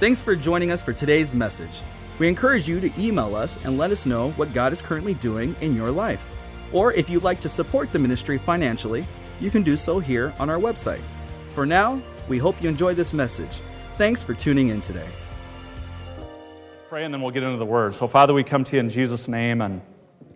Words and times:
Thanks 0.00 0.22
for 0.22 0.34
joining 0.34 0.70
us 0.70 0.82
for 0.82 0.94
today's 0.94 1.34
message. 1.34 1.82
We 2.18 2.26
encourage 2.26 2.66
you 2.66 2.80
to 2.80 2.90
email 2.98 3.36
us 3.36 3.62
and 3.66 3.76
let 3.76 3.90
us 3.90 4.06
know 4.06 4.30
what 4.30 4.54
God 4.54 4.72
is 4.72 4.80
currently 4.80 5.12
doing 5.12 5.54
in 5.60 5.76
your 5.76 5.90
life. 5.90 6.34
Or 6.72 6.94
if 6.94 7.10
you'd 7.10 7.22
like 7.22 7.38
to 7.40 7.50
support 7.50 7.92
the 7.92 7.98
ministry 7.98 8.38
financially, 8.38 9.06
you 9.40 9.50
can 9.50 9.62
do 9.62 9.76
so 9.76 9.98
here 9.98 10.32
on 10.38 10.48
our 10.48 10.56
website. 10.56 11.02
For 11.54 11.66
now, 11.66 12.00
we 12.30 12.38
hope 12.38 12.62
you 12.62 12.68
enjoy 12.70 12.94
this 12.94 13.12
message. 13.12 13.60
Thanks 13.98 14.24
for 14.24 14.32
tuning 14.32 14.68
in 14.68 14.80
today. 14.80 15.06
Let's 16.70 16.84
pray 16.88 17.04
and 17.04 17.12
then 17.12 17.20
we'll 17.20 17.30
get 17.30 17.42
into 17.42 17.58
the 17.58 17.66
word. 17.66 17.94
So, 17.94 18.08
Father, 18.08 18.32
we 18.32 18.42
come 18.42 18.64
to 18.64 18.76
you 18.76 18.80
in 18.80 18.88
Jesus' 18.88 19.28
name, 19.28 19.60
and 19.60 19.82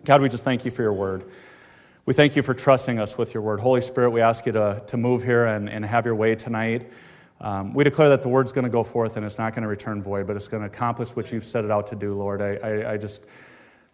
God, 0.03 0.21
we 0.21 0.29
just 0.29 0.43
thank 0.43 0.63
you 0.65 0.69
for 0.69 0.83
your 0.83 0.93
word. 0.93 1.25
We 2.05 2.13
thank 2.13 2.35
you 2.35 2.43
for 2.43 2.53
trusting 2.53 2.99
us 2.99 3.17
with 3.17 3.33
your 3.33 3.41
word. 3.41 3.61
Holy 3.61 3.81
Spirit, 3.81 4.11
we 4.11 4.21
ask 4.21 4.45
you 4.45 4.51
to, 4.51 4.83
to 4.85 4.95
move 4.95 5.23
here 5.23 5.47
and, 5.47 5.67
and 5.67 5.83
have 5.83 6.05
your 6.05 6.13
way 6.13 6.35
tonight. 6.35 6.91
Um, 7.41 7.73
we 7.73 7.83
declare 7.83 8.09
that 8.09 8.21
the 8.21 8.29
word's 8.29 8.51
going 8.51 8.63
to 8.63 8.69
go 8.69 8.83
forth 8.83 9.17
and 9.17 9.25
it's 9.25 9.37
not 9.37 9.53
going 9.53 9.63
to 9.63 9.67
return 9.67 10.01
void, 10.01 10.27
but 10.27 10.35
it's 10.35 10.47
going 10.47 10.61
to 10.61 10.67
accomplish 10.67 11.09
what 11.09 11.31
you've 11.31 11.45
set 11.45 11.65
it 11.65 11.71
out 11.71 11.87
to 11.87 11.95
do, 11.95 12.13
Lord. 12.13 12.41
I, 12.41 12.55
I, 12.55 12.93
I 12.93 12.97
just. 12.97 13.25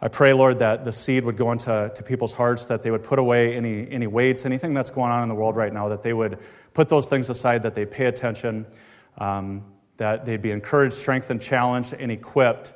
I 0.04 0.08
pray, 0.08 0.34
Lord, 0.34 0.58
that 0.58 0.84
the 0.84 0.92
seed 0.92 1.24
would 1.26 1.38
go 1.38 1.52
into 1.52 1.92
to 1.94 2.04
people's 2.04 2.34
hearts, 2.34 2.66
that 2.66 2.82
they 2.82 2.90
would 2.90 3.04
put 3.04 3.20
away 3.20 3.56
any, 3.56 3.88
any 3.92 4.08
weights, 4.08 4.48
anything 4.48 4.74
that's 4.74 4.90
going 4.90 5.12
on 5.12 5.22
in 5.22 5.30
the 5.30 5.36
world 5.36 5.56
right 5.56 5.72
now, 5.72 5.90
that 5.90 6.02
they 6.02 6.14
would 6.14 6.40
put 6.74 6.90
those 6.90 7.06
things 7.06 7.30
aside, 7.30 7.62
that 7.62 7.76
they 7.76 7.86
pay 7.86 8.06
attention, 8.08 8.66
um, 9.20 9.64
that 9.98 10.26
they'd 10.26 10.42
be 10.42 10.50
encouraged, 10.50 10.96
strengthened, 10.96 11.40
challenged, 11.40 11.94
and 11.94 12.12
equipped 12.12 12.74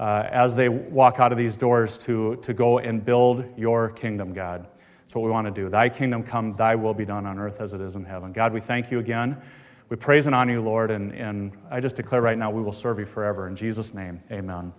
uh, 0.00 0.26
as 0.28 0.56
they 0.56 0.68
walk 0.68 1.20
out 1.20 1.30
of 1.30 1.38
these 1.38 1.54
doors 1.54 1.96
to, 1.98 2.34
to 2.42 2.52
go 2.52 2.80
and 2.80 3.04
build 3.04 3.44
your 3.56 3.90
kingdom, 3.90 4.32
God. 4.32 4.66
That's 5.02 5.14
what 5.14 5.24
we 5.24 5.30
want 5.30 5.46
to 5.46 5.52
do. 5.52 5.68
Thy 5.68 5.88
kingdom 5.88 6.24
come, 6.24 6.56
thy 6.56 6.74
will 6.74 6.94
be 6.94 7.04
done 7.04 7.26
on 7.26 7.38
earth 7.38 7.60
as 7.60 7.74
it 7.74 7.80
is 7.80 7.94
in 7.94 8.04
heaven. 8.04 8.32
God, 8.32 8.52
we 8.52 8.60
thank 8.60 8.90
you 8.90 8.98
again. 8.98 9.40
We 9.88 9.94
praise 9.94 10.26
and 10.26 10.34
honor 10.34 10.50
you, 10.50 10.62
Lord, 10.62 10.90
and, 10.90 11.12
and 11.12 11.52
I 11.70 11.78
just 11.78 11.94
declare 11.94 12.20
right 12.20 12.36
now 12.36 12.50
we 12.50 12.60
will 12.60 12.72
serve 12.72 12.98
you 12.98 13.06
forever. 13.06 13.46
In 13.46 13.54
Jesus' 13.54 13.94
name, 13.94 14.20
amen. 14.32 14.72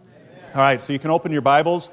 All 0.53 0.61
right, 0.61 0.81
so 0.81 0.91
you 0.91 0.99
can 0.99 1.11
open 1.11 1.31
your 1.31 1.41
Bibles 1.41 1.91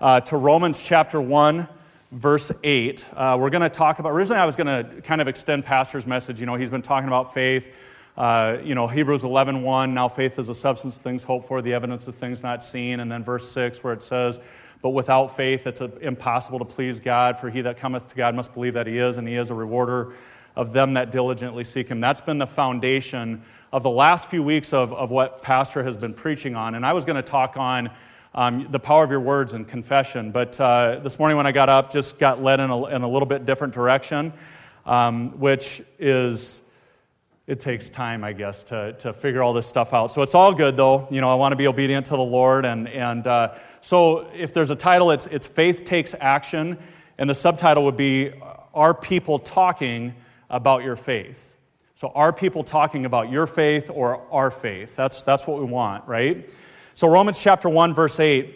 uh, 0.00 0.18
to 0.22 0.36
Romans 0.36 0.82
chapter 0.82 1.20
1, 1.20 1.68
verse 2.10 2.50
8. 2.64 3.06
Uh, 3.14 3.36
we're 3.38 3.50
going 3.50 3.62
to 3.62 3.68
talk 3.68 4.00
about, 4.00 4.10
originally, 4.10 4.40
I 4.40 4.46
was 4.46 4.56
going 4.56 4.66
to 4.66 5.00
kind 5.02 5.20
of 5.20 5.28
extend 5.28 5.64
Pastor's 5.64 6.08
message. 6.08 6.40
You 6.40 6.46
know, 6.46 6.56
he's 6.56 6.70
been 6.70 6.82
talking 6.82 7.06
about 7.06 7.32
faith. 7.32 7.72
Uh, 8.16 8.58
you 8.64 8.74
know, 8.74 8.88
Hebrews 8.88 9.22
11, 9.22 9.62
1, 9.62 9.94
now 9.94 10.08
faith 10.08 10.36
is 10.36 10.48
the 10.48 10.54
substance 10.54 10.96
of 10.96 11.04
things 11.04 11.22
hoped 11.22 11.46
for, 11.46 11.62
the 11.62 11.72
evidence 11.72 12.08
of 12.08 12.16
things 12.16 12.42
not 12.42 12.64
seen. 12.64 12.98
And 12.98 13.12
then 13.12 13.22
verse 13.22 13.48
6, 13.48 13.84
where 13.84 13.92
it 13.92 14.02
says, 14.02 14.40
But 14.82 14.90
without 14.90 15.28
faith, 15.36 15.68
it's 15.68 15.82
impossible 16.00 16.58
to 16.58 16.64
please 16.64 16.98
God, 16.98 17.38
for 17.38 17.48
he 17.48 17.60
that 17.60 17.76
cometh 17.76 18.08
to 18.08 18.16
God 18.16 18.34
must 18.34 18.52
believe 18.54 18.74
that 18.74 18.88
he 18.88 18.98
is, 18.98 19.18
and 19.18 19.28
he 19.28 19.36
is 19.36 19.50
a 19.50 19.54
rewarder 19.54 20.14
of 20.56 20.72
them 20.72 20.94
that 20.94 21.12
diligently 21.12 21.64
seek 21.64 21.88
him. 21.88 22.00
That's 22.00 22.20
been 22.20 22.38
the 22.38 22.46
foundation 22.46 23.42
of 23.72 23.82
the 23.82 23.90
last 23.90 24.30
few 24.30 24.42
weeks 24.42 24.72
of, 24.72 24.92
of 24.92 25.10
what 25.10 25.42
Pastor 25.42 25.82
has 25.84 25.96
been 25.96 26.14
preaching 26.14 26.56
on. 26.56 26.74
And 26.74 26.86
I 26.86 26.94
was 26.94 27.04
going 27.04 27.16
to 27.16 27.22
talk 27.22 27.56
on 27.56 27.90
um, 28.34 28.66
the 28.70 28.78
power 28.78 29.04
of 29.04 29.10
your 29.10 29.20
words 29.20 29.54
and 29.54 29.66
confession, 29.68 30.30
but 30.30 30.58
uh, 30.60 31.00
this 31.02 31.18
morning 31.18 31.36
when 31.36 31.46
I 31.46 31.52
got 31.52 31.68
up, 31.68 31.90
just 31.90 32.18
got 32.18 32.42
led 32.42 32.60
in 32.60 32.70
a, 32.70 32.86
in 32.86 33.02
a 33.02 33.08
little 33.08 33.26
bit 33.26 33.44
different 33.46 33.72
direction, 33.72 34.32
um, 34.84 35.38
which 35.40 35.82
is, 35.98 36.60
it 37.46 37.60
takes 37.60 37.88
time, 37.88 38.24
I 38.24 38.32
guess, 38.32 38.62
to, 38.64 38.94
to 38.98 39.12
figure 39.12 39.42
all 39.42 39.52
this 39.52 39.66
stuff 39.66 39.94
out. 39.94 40.08
So 40.08 40.22
it's 40.22 40.34
all 40.34 40.52
good, 40.52 40.76
though. 40.76 41.06
You 41.10 41.20
know, 41.20 41.30
I 41.30 41.34
want 41.34 41.52
to 41.52 41.56
be 41.56 41.66
obedient 41.66 42.06
to 42.06 42.16
the 42.16 42.18
Lord. 42.18 42.66
And, 42.66 42.88
and 42.88 43.26
uh, 43.26 43.54
so 43.80 44.28
if 44.34 44.52
there's 44.52 44.70
a 44.70 44.76
title, 44.76 45.10
it's, 45.12 45.26
it's 45.28 45.46
Faith 45.46 45.84
Takes 45.84 46.14
Action. 46.20 46.76
And 47.18 47.30
the 47.30 47.34
subtitle 47.34 47.84
would 47.84 47.96
be 47.96 48.32
Are 48.74 48.92
People 48.92 49.38
Talking 49.38 50.14
About 50.50 50.82
Your 50.82 50.96
Faith? 50.96 51.56
So, 51.96 52.08
are 52.08 52.30
people 52.30 52.62
talking 52.62 53.06
about 53.06 53.30
your 53.30 53.46
faith 53.46 53.90
or 53.90 54.20
our 54.30 54.50
faith? 54.50 54.94
That's, 54.96 55.22
that's 55.22 55.46
what 55.46 55.58
we 55.58 55.64
want, 55.64 56.06
right? 56.06 56.54
So, 56.92 57.08
Romans 57.08 57.42
chapter 57.42 57.70
1, 57.70 57.94
verse 57.94 58.20
8, 58.20 58.54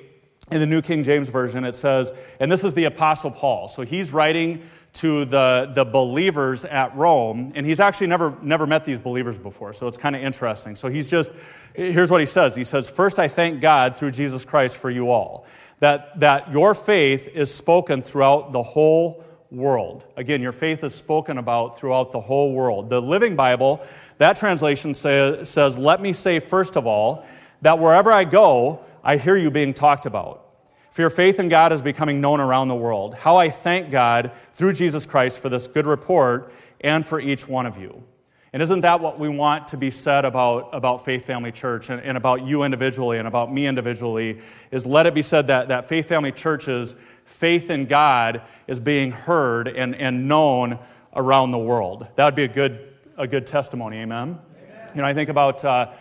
in 0.51 0.61
the 0.61 0.67
New 0.67 0.83
King 0.83 1.03
James 1.03 1.31
Version, 1.31 1.65
it 1.65 1.73
says, 1.75 2.13
and 2.39 2.53
this 2.53 2.65
is 2.65 2.75
the 2.75 2.85
Apostle 2.85 3.31
Paul. 3.31 3.67
So, 3.67 3.81
he's 3.81 4.13
writing 4.13 4.69
to 4.93 5.25
the, 5.25 5.73
the 5.75 5.87
believers 5.87 6.67
at 6.67 6.95
Rome, 6.95 7.53
and 7.55 7.65
he's 7.65 7.81
actually 7.81 8.09
never, 8.09 8.37
never 8.43 8.67
met 8.67 8.85
these 8.85 8.99
believers 8.99 9.39
before, 9.39 9.73
so 9.73 9.89
it's 9.89 9.97
kind 9.97 10.15
of 10.15 10.21
interesting. 10.21 10.75
So, 10.75 10.89
he's 10.89 11.09
just, 11.09 11.33
here's 11.73 12.11
what 12.11 12.21
he 12.21 12.27
says 12.27 12.55
He 12.55 12.65
says, 12.65 12.91
First, 12.91 13.19
I 13.19 13.29
thank 13.29 13.63
God 13.63 13.97
through 13.97 14.11
Jesus 14.11 14.45
Christ 14.45 14.77
for 14.77 14.91
you 14.91 15.09
all, 15.09 15.47
that, 15.79 16.21
that 16.21 16.53
your 16.53 16.75
faith 16.75 17.27
is 17.29 17.55
spoken 17.55 18.03
throughout 18.03 18.53
the 18.53 18.63
whole 18.63 19.25
world. 19.51 20.05
Again, 20.17 20.41
your 20.41 20.53
faith 20.53 20.85
is 20.85 20.95
spoken 20.95 21.39
about 21.39 21.79
throughout 21.79 22.13
the 22.13 22.21
whole 22.21 22.55
world. 22.55 22.89
The 22.89 23.01
Living 23.01 23.37
Bible, 23.37 23.85
that 24.19 24.37
translation 24.37 24.95
say, 24.95 25.43
says, 25.43 25.77
Let 25.77 26.01
me 26.01 26.13
say, 26.13 26.41
first 26.41 26.77
of 26.77 26.87
all, 26.87 27.27
that 27.63 27.79
wherever 27.79 28.13
I 28.13 28.25
go, 28.25 28.81
I 29.03 29.17
hear 29.17 29.37
you 29.37 29.51
being 29.51 29.75
talked 29.75 30.07
about. 30.07 30.47
For 30.91 31.03
your 31.03 31.11
faith 31.11 31.39
in 31.39 31.49
God 31.49 31.73
is 31.73 31.83
becoming 31.83 32.21
known 32.21 32.41
around 32.41 32.69
the 32.69 32.75
world. 32.75 33.15
How 33.15 33.37
I 33.37 33.49
thank 33.49 33.91
God 33.91 34.33
through 34.53 34.73
Jesus 34.73 35.07
Christ 35.07 35.41
for 35.41 35.49
this 35.49 35.67
good 35.67 35.87
report 35.87 36.53
and 36.81 37.07
for 37.07 37.21
each 37.21 37.47
one 37.47 37.67
of 37.67 37.77
you. 37.77 38.03
And 38.53 38.61
isn't 38.61 38.81
that 38.81 39.01
what 39.01 39.21
we 39.21 39.29
want 39.29 39.69
to 39.69 39.77
be 39.77 39.93
said 39.93 40.25
about, 40.25 40.71
about 40.73 41.05
Faith 41.05 41.25
Family 41.25 41.53
Church 41.53 41.89
and, 41.89 42.03
and 42.03 42.17
about 42.17 42.43
you 42.43 42.65
individually 42.65 43.19
and 43.19 43.29
about 43.29 43.53
me 43.53 43.69
individually? 43.69 44.41
Is 44.73 44.85
let 44.85 45.07
it 45.07 45.15
be 45.15 45.23
said 45.23 45.47
that, 45.47 45.69
that 45.69 45.85
Faith 45.85 46.07
Family 46.07 46.33
Churches 46.33 46.97
faith 47.25 47.71
in 47.71 47.87
God 47.87 48.43
is 48.67 48.81
being 48.81 49.11
heard 49.11 49.69
and, 49.69 49.95
and 49.95 50.29
known 50.29 50.79
around 51.15 51.51
the 51.51 51.59
world. 51.59 52.07
That 52.17 52.25
would 52.25 52.35
be 52.35 52.45
a 52.45 52.49
good, 52.49 52.95
a 53.17 53.27
good 53.27 53.47
testimony, 53.47 53.99
amen? 53.99 54.39
amen. 54.39 54.91
You 54.95 55.03
know, 55.03 55.07
I 55.07 55.15
think 55.15 55.29
about, 55.29 55.65
uh, 55.65 55.93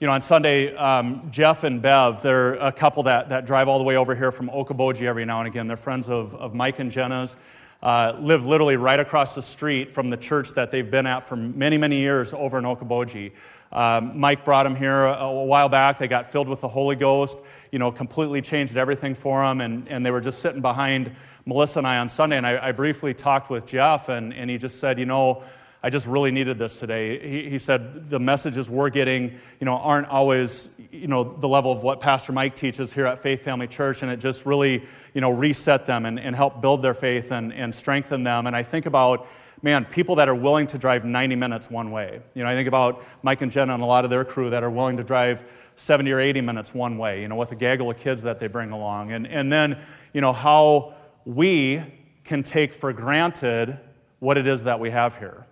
you 0.00 0.06
know, 0.06 0.12
on 0.12 0.20
Sunday, 0.20 0.74
um, 0.76 1.28
Jeff 1.30 1.64
and 1.64 1.80
Bev, 1.80 2.22
they're 2.22 2.54
a 2.54 2.72
couple 2.72 3.04
that, 3.04 3.28
that 3.30 3.46
drive 3.46 3.68
all 3.68 3.78
the 3.78 3.84
way 3.84 3.96
over 3.96 4.14
here 4.14 4.32
from 4.32 4.48
Okoboji 4.48 5.02
every 5.02 5.24
now 5.24 5.40
and 5.40 5.48
again. 5.48 5.66
They're 5.66 5.76
friends 5.76 6.08
of, 6.08 6.34
of 6.34 6.54
Mike 6.54 6.78
and 6.78 6.90
Jenna's. 6.90 7.36
Uh, 7.82 8.16
live 8.20 8.46
literally 8.46 8.76
right 8.76 8.98
across 8.98 9.34
the 9.34 9.42
street 9.42 9.92
from 9.92 10.08
the 10.08 10.16
church 10.16 10.52
that 10.54 10.70
they've 10.70 10.90
been 10.90 11.06
at 11.06 11.26
for 11.26 11.36
many, 11.36 11.76
many 11.76 11.98
years 11.98 12.32
over 12.32 12.58
in 12.58 12.64
Okoboji. 12.64 13.32
Um, 13.72 14.18
Mike 14.18 14.44
brought 14.44 14.62
them 14.62 14.76
here 14.76 15.04
a, 15.04 15.24
a, 15.24 15.44
while 15.44 15.68
back. 15.68 15.98
They 15.98 16.08
got 16.08 16.30
filled 16.30 16.48
with 16.48 16.60
the 16.60 16.68
Holy 16.68 16.96
Ghost, 16.96 17.36
you 17.72 17.78
know, 17.78 17.90
completely 17.90 18.40
changed 18.40 18.76
everything 18.76 19.14
for 19.14 19.42
them. 19.42 19.60
And, 19.60 19.88
and 19.88 20.06
they 20.06 20.10
were 20.10 20.20
just 20.20 20.40
sitting 20.40 20.62
behind 20.62 21.14
Melissa 21.44 21.80
and 21.80 21.86
I 21.86 21.98
on 21.98 22.08
Sunday. 22.08 22.36
And 22.36 22.46
I, 22.46 22.68
I 22.68 22.72
briefly 22.72 23.12
talked 23.12 23.50
with 23.50 23.66
Jeff, 23.66 24.08
and, 24.08 24.32
and 24.32 24.48
he 24.48 24.58
just 24.58 24.78
said, 24.78 24.98
you 24.98 25.06
know, 25.06 25.42
I 25.82 25.90
just 25.90 26.06
really 26.06 26.32
needed 26.32 26.58
this 26.58 26.80
today. 26.80 27.18
He, 27.18 27.50
he, 27.50 27.58
said 27.58 28.08
the 28.08 28.18
messages 28.18 28.68
we're 28.68 28.90
getting, 28.90 29.38
you 29.60 29.64
know, 29.64 29.76
aren't 29.76 30.08
always, 30.08 30.68
you 30.90 31.06
know, 31.06 31.22
the 31.22 31.48
level 31.48 31.70
of 31.70 31.82
what 31.82 32.00
Pastor 32.00 32.32
Mike 32.32 32.56
teaches 32.56 32.92
here 32.92 33.06
at 33.06 33.20
Faith 33.20 33.42
Family 33.42 33.68
Church, 33.68 34.02
and 34.02 34.10
it 34.10 34.18
just 34.18 34.46
really, 34.46 34.82
you 35.14 35.20
know, 35.20 35.30
reset 35.30 35.86
them 35.86 36.06
and, 36.06 36.18
and 36.18 36.34
help 36.34 36.60
build 36.60 36.82
their 36.82 36.94
faith 36.94 37.30
and, 37.30 37.52
and 37.52 37.72
strengthen 37.72 38.22
them. 38.24 38.46
And 38.46 38.56
I 38.56 38.62
think 38.62 38.86
about, 38.86 39.28
man, 39.62 39.84
people 39.84 40.16
that 40.16 40.28
are 40.28 40.34
willing 40.34 40.66
to 40.68 40.78
drive 40.78 41.04
90 41.04 41.36
minutes 41.36 41.70
one 41.70 41.90
way. 41.90 42.20
You 42.34 42.42
know, 42.42 42.48
I 42.48 42.54
think 42.54 42.68
about 42.68 43.04
Mike 43.22 43.40
and 43.42 43.50
Jen 43.50 43.70
and 43.70 43.82
a 43.82 43.86
lot 43.86 44.04
of 44.04 44.10
their 44.10 44.24
crew 44.24 44.50
that 44.50 44.62
are 44.62 44.70
willing 44.70 44.96
to 44.98 45.04
drive 45.04 45.44
70 45.76 46.12
or 46.12 46.20
80 46.20 46.40
minutes 46.42 46.74
one 46.74 46.98
way, 46.98 47.22
you 47.22 47.28
know, 47.28 47.36
with 47.36 47.52
a 47.52 47.56
gaggle 47.56 47.90
of 47.90 47.98
kids 47.98 48.22
that 48.22 48.38
they 48.38 48.46
bring 48.46 48.70
along. 48.70 49.12
And, 49.12 49.26
and 49.26 49.52
then, 49.52 49.78
you 50.12 50.20
know, 50.20 50.32
how 50.32 50.94
we 51.24 51.82
can 52.24 52.42
take 52.42 52.72
for 52.72 52.92
granted 52.92 53.78
what 54.18 54.38
it 54.38 54.46
is 54.46 54.64
that 54.64 54.80
we 54.80 54.90
have 54.90 55.18
here. 55.18 55.46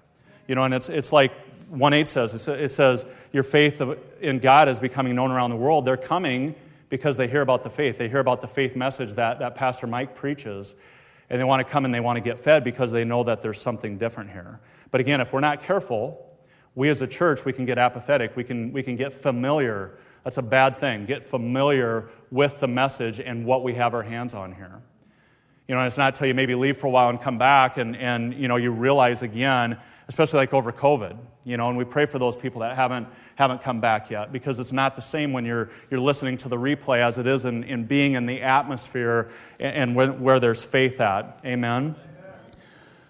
You 0.49 0.55
know, 0.55 0.65
and 0.65 0.75
it's, 0.75 0.89
it's 0.89 1.13
like 1.13 1.33
1 1.69 1.93
8 1.93 2.07
says, 2.07 2.49
it 2.49 2.71
says, 2.71 3.07
your 3.33 3.43
faith 3.43 3.83
in 4.21 4.39
God 4.39 4.69
is 4.69 4.79
becoming 4.79 5.15
known 5.15 5.31
around 5.31 5.51
the 5.51 5.57
world. 5.57 5.85
They're 5.85 5.97
coming 5.97 6.55
because 6.89 7.17
they 7.17 7.29
hear 7.29 7.41
about 7.41 7.63
the 7.63 7.71
faith. 7.71 7.99
They 7.99 8.09
hear 8.09 8.21
about 8.21 8.41
the 8.41 8.49
faith 8.49 8.77
message 8.77 9.15
that, 9.15 9.39
that 9.39 9.55
Pastor 9.55 9.87
Mike 9.87 10.15
preaches 10.15 10.75
and 11.31 11.41
they 11.41 11.45
want 11.45 11.67
to 11.67 11.71
come 11.71 11.85
and 11.85 11.95
they 11.95 12.01
want 12.01 12.17
to 12.17 12.21
get 12.21 12.39
fed 12.39 12.65
because 12.65 12.91
they 12.91 13.05
know 13.05 13.25
that 13.25 13.43
there's 13.43 13.61
something 13.61 13.99
different 13.99 14.31
here. 14.31 14.61
But 14.91 15.01
again, 15.01 15.21
if 15.21 15.33
we're 15.33 15.41
not 15.41 15.63
careful, 15.63 16.31
we 16.75 16.89
as 16.89 17.03
a 17.03 17.07
church, 17.07 17.45
we 17.45 17.53
can 17.53 17.65
get 17.65 17.79
apathetic. 17.79 18.37
We 18.37 18.45
can, 18.45 18.73
we 18.73 18.83
can 18.83 18.97
get 18.97 19.13
familiar. 19.13 19.99
That's 20.25 20.39
a 20.39 20.43
bad 20.43 20.77
thing. 20.77 21.07
Get 21.07 21.23
familiar 21.23 22.09
with 22.31 22.61
the 22.61 22.69
message 22.69 23.21
and 23.21 23.45
what 23.45 23.63
we 23.63 23.75
have 23.75 23.95
our 23.95 24.03
hands 24.03 24.35
on 24.35 24.53
here. 24.53 24.83
You 25.69 25.75
know, 25.75 25.85
it's 25.85 25.97
not 25.97 26.15
until 26.15 26.27
you 26.27 26.35
maybe 26.35 26.55
leave 26.55 26.77
for 26.77 26.89
a 26.89 26.91
while 26.91 27.09
and 27.09 27.21
come 27.21 27.39
back 27.39 27.79
and, 27.79 27.97
and 27.97 28.35
you 28.35 28.49
know, 28.49 28.57
you 28.57 28.71
realize 28.71 29.23
again, 29.23 29.79
especially 30.09 30.39
like 30.39 30.53
over 30.53 30.73
COVID, 30.73 31.17
you 31.45 31.57
know, 31.57 31.69
and 31.69 31.79
we 31.79 31.85
pray 31.85 32.07
for 32.07 32.19
those 32.19 32.37
people 32.37 32.61
that 32.61 32.77
haven't, 32.77 33.09
haven't 33.37 33.63
come 33.63 33.81
back 33.81 34.11
yet 34.11 34.33
because 34.33 34.61
it's 34.61 34.73
not 34.73 34.95
the 34.95 35.03
same 35.03 35.33
when 35.33 35.45
you're, 35.45 35.71
you're 35.91 36.01
listening 36.01 36.37
to 36.39 36.49
the 36.49 36.57
replay 36.57 36.99
as 36.99 37.19
it 37.19 37.27
is 37.27 37.45
in, 37.45 37.65
in 37.65 37.85
being 37.85 38.15
in 38.15 38.27
the 38.27 38.43
atmosphere 38.43 39.31
and, 39.59 39.95
where, 39.95 40.13
where 40.13 40.39
there's 40.39 40.63
faith 40.63 41.01
at. 41.01 41.41
Amen. 41.45 41.95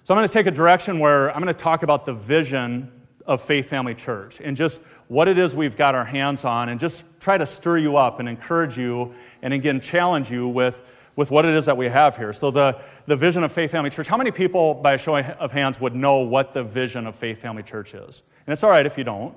So 0.04 0.14
I'm 0.14 0.18
going 0.18 0.28
to 0.28 0.32
take 0.32 0.46
a 0.46 0.50
direction 0.50 0.98
where 0.98 1.34
I'm 1.34 1.42
going 1.42 1.52
to 1.52 1.58
talk 1.58 1.82
about 1.82 2.04
the 2.04 2.14
vision 2.14 2.92
of 3.26 3.40
Faith 3.40 3.68
Family 3.68 3.94
Church 3.94 4.40
and 4.40 4.56
just 4.56 4.82
what 5.08 5.28
it 5.28 5.38
is 5.38 5.54
we've 5.54 5.76
got 5.76 5.94
our 5.94 6.04
hands 6.04 6.44
on 6.44 6.68
and 6.68 6.78
just 6.78 7.04
try 7.20 7.38
to 7.38 7.46
stir 7.46 7.78
you 7.78 7.96
up 7.96 8.20
and 8.20 8.28
encourage 8.28 8.78
you 8.78 9.14
and 9.42 9.54
again 9.54 9.80
challenge 9.80 10.30
you 10.30 10.46
with 10.46 10.94
with 11.16 11.30
what 11.30 11.44
it 11.44 11.54
is 11.54 11.66
that 11.66 11.76
we 11.76 11.88
have 11.88 12.16
here. 12.16 12.32
So, 12.32 12.50
the, 12.50 12.80
the 13.06 13.16
vision 13.16 13.44
of 13.44 13.52
Faith 13.52 13.70
Family 13.70 13.90
Church, 13.90 14.08
how 14.08 14.16
many 14.16 14.30
people, 14.30 14.74
by 14.74 14.94
a 14.94 14.98
show 14.98 15.16
of 15.16 15.52
hands, 15.52 15.80
would 15.80 15.94
know 15.94 16.18
what 16.18 16.52
the 16.52 16.64
vision 16.64 17.06
of 17.06 17.14
Faith 17.14 17.40
Family 17.40 17.62
Church 17.62 17.94
is? 17.94 18.22
And 18.46 18.52
it's 18.52 18.62
all 18.62 18.70
right 18.70 18.86
if 18.86 18.98
you 18.98 19.04
don't. 19.04 19.34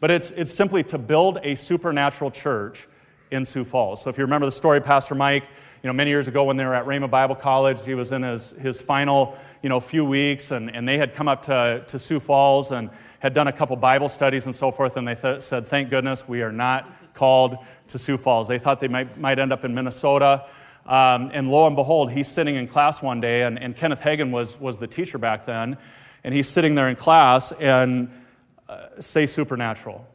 But 0.00 0.10
it's, 0.10 0.30
it's 0.32 0.52
simply 0.52 0.82
to 0.84 0.98
build 0.98 1.38
a 1.42 1.54
supernatural 1.54 2.30
church 2.30 2.86
in 3.30 3.44
Sioux 3.44 3.64
Falls. 3.64 4.02
So 4.02 4.10
if 4.10 4.18
you 4.18 4.24
remember 4.24 4.46
the 4.46 4.52
story, 4.52 4.80
Pastor 4.80 5.14
Mike, 5.14 5.44
you 5.82 5.88
know, 5.88 5.92
many 5.92 6.10
years 6.10 6.28
ago 6.28 6.44
when 6.44 6.56
they 6.56 6.64
were 6.64 6.74
at 6.74 6.86
Rhema 6.86 7.10
Bible 7.10 7.34
College, 7.34 7.84
he 7.84 7.94
was 7.94 8.12
in 8.12 8.22
his, 8.22 8.52
his 8.52 8.80
final, 8.80 9.36
you 9.62 9.68
know, 9.68 9.80
few 9.80 10.04
weeks, 10.04 10.50
and, 10.50 10.74
and 10.74 10.88
they 10.88 10.98
had 10.98 11.14
come 11.14 11.28
up 11.28 11.42
to, 11.42 11.84
to 11.88 11.98
Sioux 11.98 12.20
Falls 12.20 12.72
and 12.72 12.90
had 13.18 13.34
done 13.34 13.48
a 13.48 13.52
couple 13.52 13.76
Bible 13.76 14.08
studies 14.08 14.46
and 14.46 14.54
so 14.54 14.70
forth, 14.70 14.96
and 14.96 15.06
they 15.06 15.14
th- 15.14 15.42
said, 15.42 15.66
thank 15.66 15.90
goodness 15.90 16.28
we 16.28 16.42
are 16.42 16.52
not 16.52 16.90
called 17.14 17.58
to 17.88 17.98
Sioux 17.98 18.16
Falls. 18.16 18.48
They 18.48 18.58
thought 18.58 18.80
they 18.80 18.88
might, 18.88 19.18
might 19.18 19.38
end 19.38 19.52
up 19.52 19.64
in 19.64 19.74
Minnesota. 19.74 20.46
Um, 20.86 21.30
and 21.32 21.50
lo 21.50 21.66
and 21.66 21.76
behold, 21.76 22.12
he's 22.12 22.28
sitting 22.28 22.56
in 22.56 22.66
class 22.66 23.00
one 23.00 23.20
day, 23.20 23.42
and, 23.42 23.58
and 23.58 23.74
Kenneth 23.74 24.00
Hagin 24.00 24.30
was, 24.30 24.60
was 24.60 24.78
the 24.78 24.86
teacher 24.86 25.18
back 25.18 25.46
then, 25.46 25.78
and 26.22 26.34
he's 26.34 26.48
sitting 26.48 26.74
there 26.74 26.88
in 26.88 26.96
class 26.96 27.52
and 27.52 28.10
uh, 28.68 29.00
say 29.00 29.26
supernatural. 29.26 30.06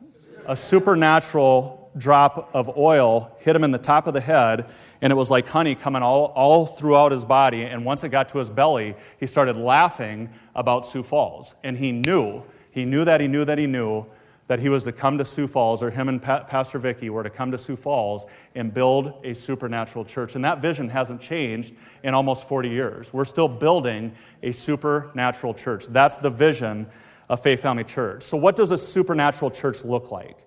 A 0.48 0.56
supernatural 0.56 1.92
drop 1.98 2.50
of 2.54 2.77
oil 2.77 3.36
hit 3.39 3.56
him 3.56 3.63
in 3.63 3.71
the 3.71 3.80
top 3.80 4.07
of 4.07 4.13
the 4.13 4.21
head, 4.21 4.68
and 5.01 5.12
it 5.12 5.16
was 5.16 5.31
like 5.31 5.48
honey 5.48 5.75
coming 5.75 6.04
all, 6.04 6.25
all 6.36 6.66
throughout 6.66 7.12
his 7.12 7.25
body. 7.25 7.63
And 7.63 7.83
once 7.83 8.04
it 8.04 8.10
got 8.10 8.30
to 8.30 8.38
his 8.38 8.50
belly, 8.50 8.95
he 9.19 9.27
started 9.27 9.57
laughing 9.57 10.30
about 10.56 10.86
Sioux 10.86 11.04
Falls. 11.04 11.56
And 11.63 11.77
he 11.77 11.92
knew, 11.92 12.44
he 12.71 12.86
knew 12.86 13.06
that 13.06 13.21
he 13.21 13.27
knew 13.27 13.45
that 13.45 13.57
he 13.57 13.68
knew 13.68 14.06
that 14.50 14.60
he 14.60 14.68
was 14.68 14.84
to 14.84 14.92
come 14.92 15.19
to 15.19 15.24
Sioux 15.24 15.48
Falls, 15.48 15.84
or 15.84 15.92
him 15.92 16.10
and 16.10 16.19
pa- 16.19 16.44
Pastor 16.44 16.80
Vicky 16.80 17.12
were 17.12 17.22
to 17.22 17.30
come 17.30 17.51
to 17.51 17.57
Sioux 17.57 17.75
Falls 17.75 18.25
and 18.56 18.74
build 18.74 19.13
a 19.24 19.36
supernatural 19.36 20.04
church. 20.04 20.34
And 20.34 20.44
that 20.44 20.60
vision 20.60 20.90
hasn't 20.90 21.22
changed 21.22 21.75
in 22.01 22.16
almost 22.16 22.48
40 22.48 22.68
years. 22.68 23.13
We're 23.13 23.25
still 23.25 23.48
building 23.48 24.12
a 24.42 24.51
supernatural 24.51 25.54
church. 25.54 25.86
That's 25.86 26.16
the 26.16 26.31
vision 26.31 26.88
of 27.30 27.44
Faith 27.44 27.62
Family 27.62 27.84
Church. 27.84 28.24
So, 28.24 28.38
what 28.38 28.56
does 28.56 28.72
a 28.72 28.78
supernatural 28.78 29.51
church 29.51 29.86
look 29.86 30.10
like? 30.10 30.40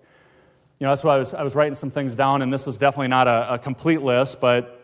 You 0.80 0.86
know, 0.86 0.90
that's 0.90 1.04
why 1.04 1.14
I 1.14 1.18
was, 1.18 1.32
I 1.32 1.44
was 1.44 1.54
writing 1.54 1.76
some 1.76 1.92
things 1.92 2.16
down, 2.16 2.42
and 2.42 2.52
this 2.52 2.66
is 2.66 2.78
definitely 2.78 3.06
not 3.06 3.28
a, 3.28 3.54
a 3.54 3.58
complete 3.60 4.02
list, 4.02 4.40
but 4.40 4.81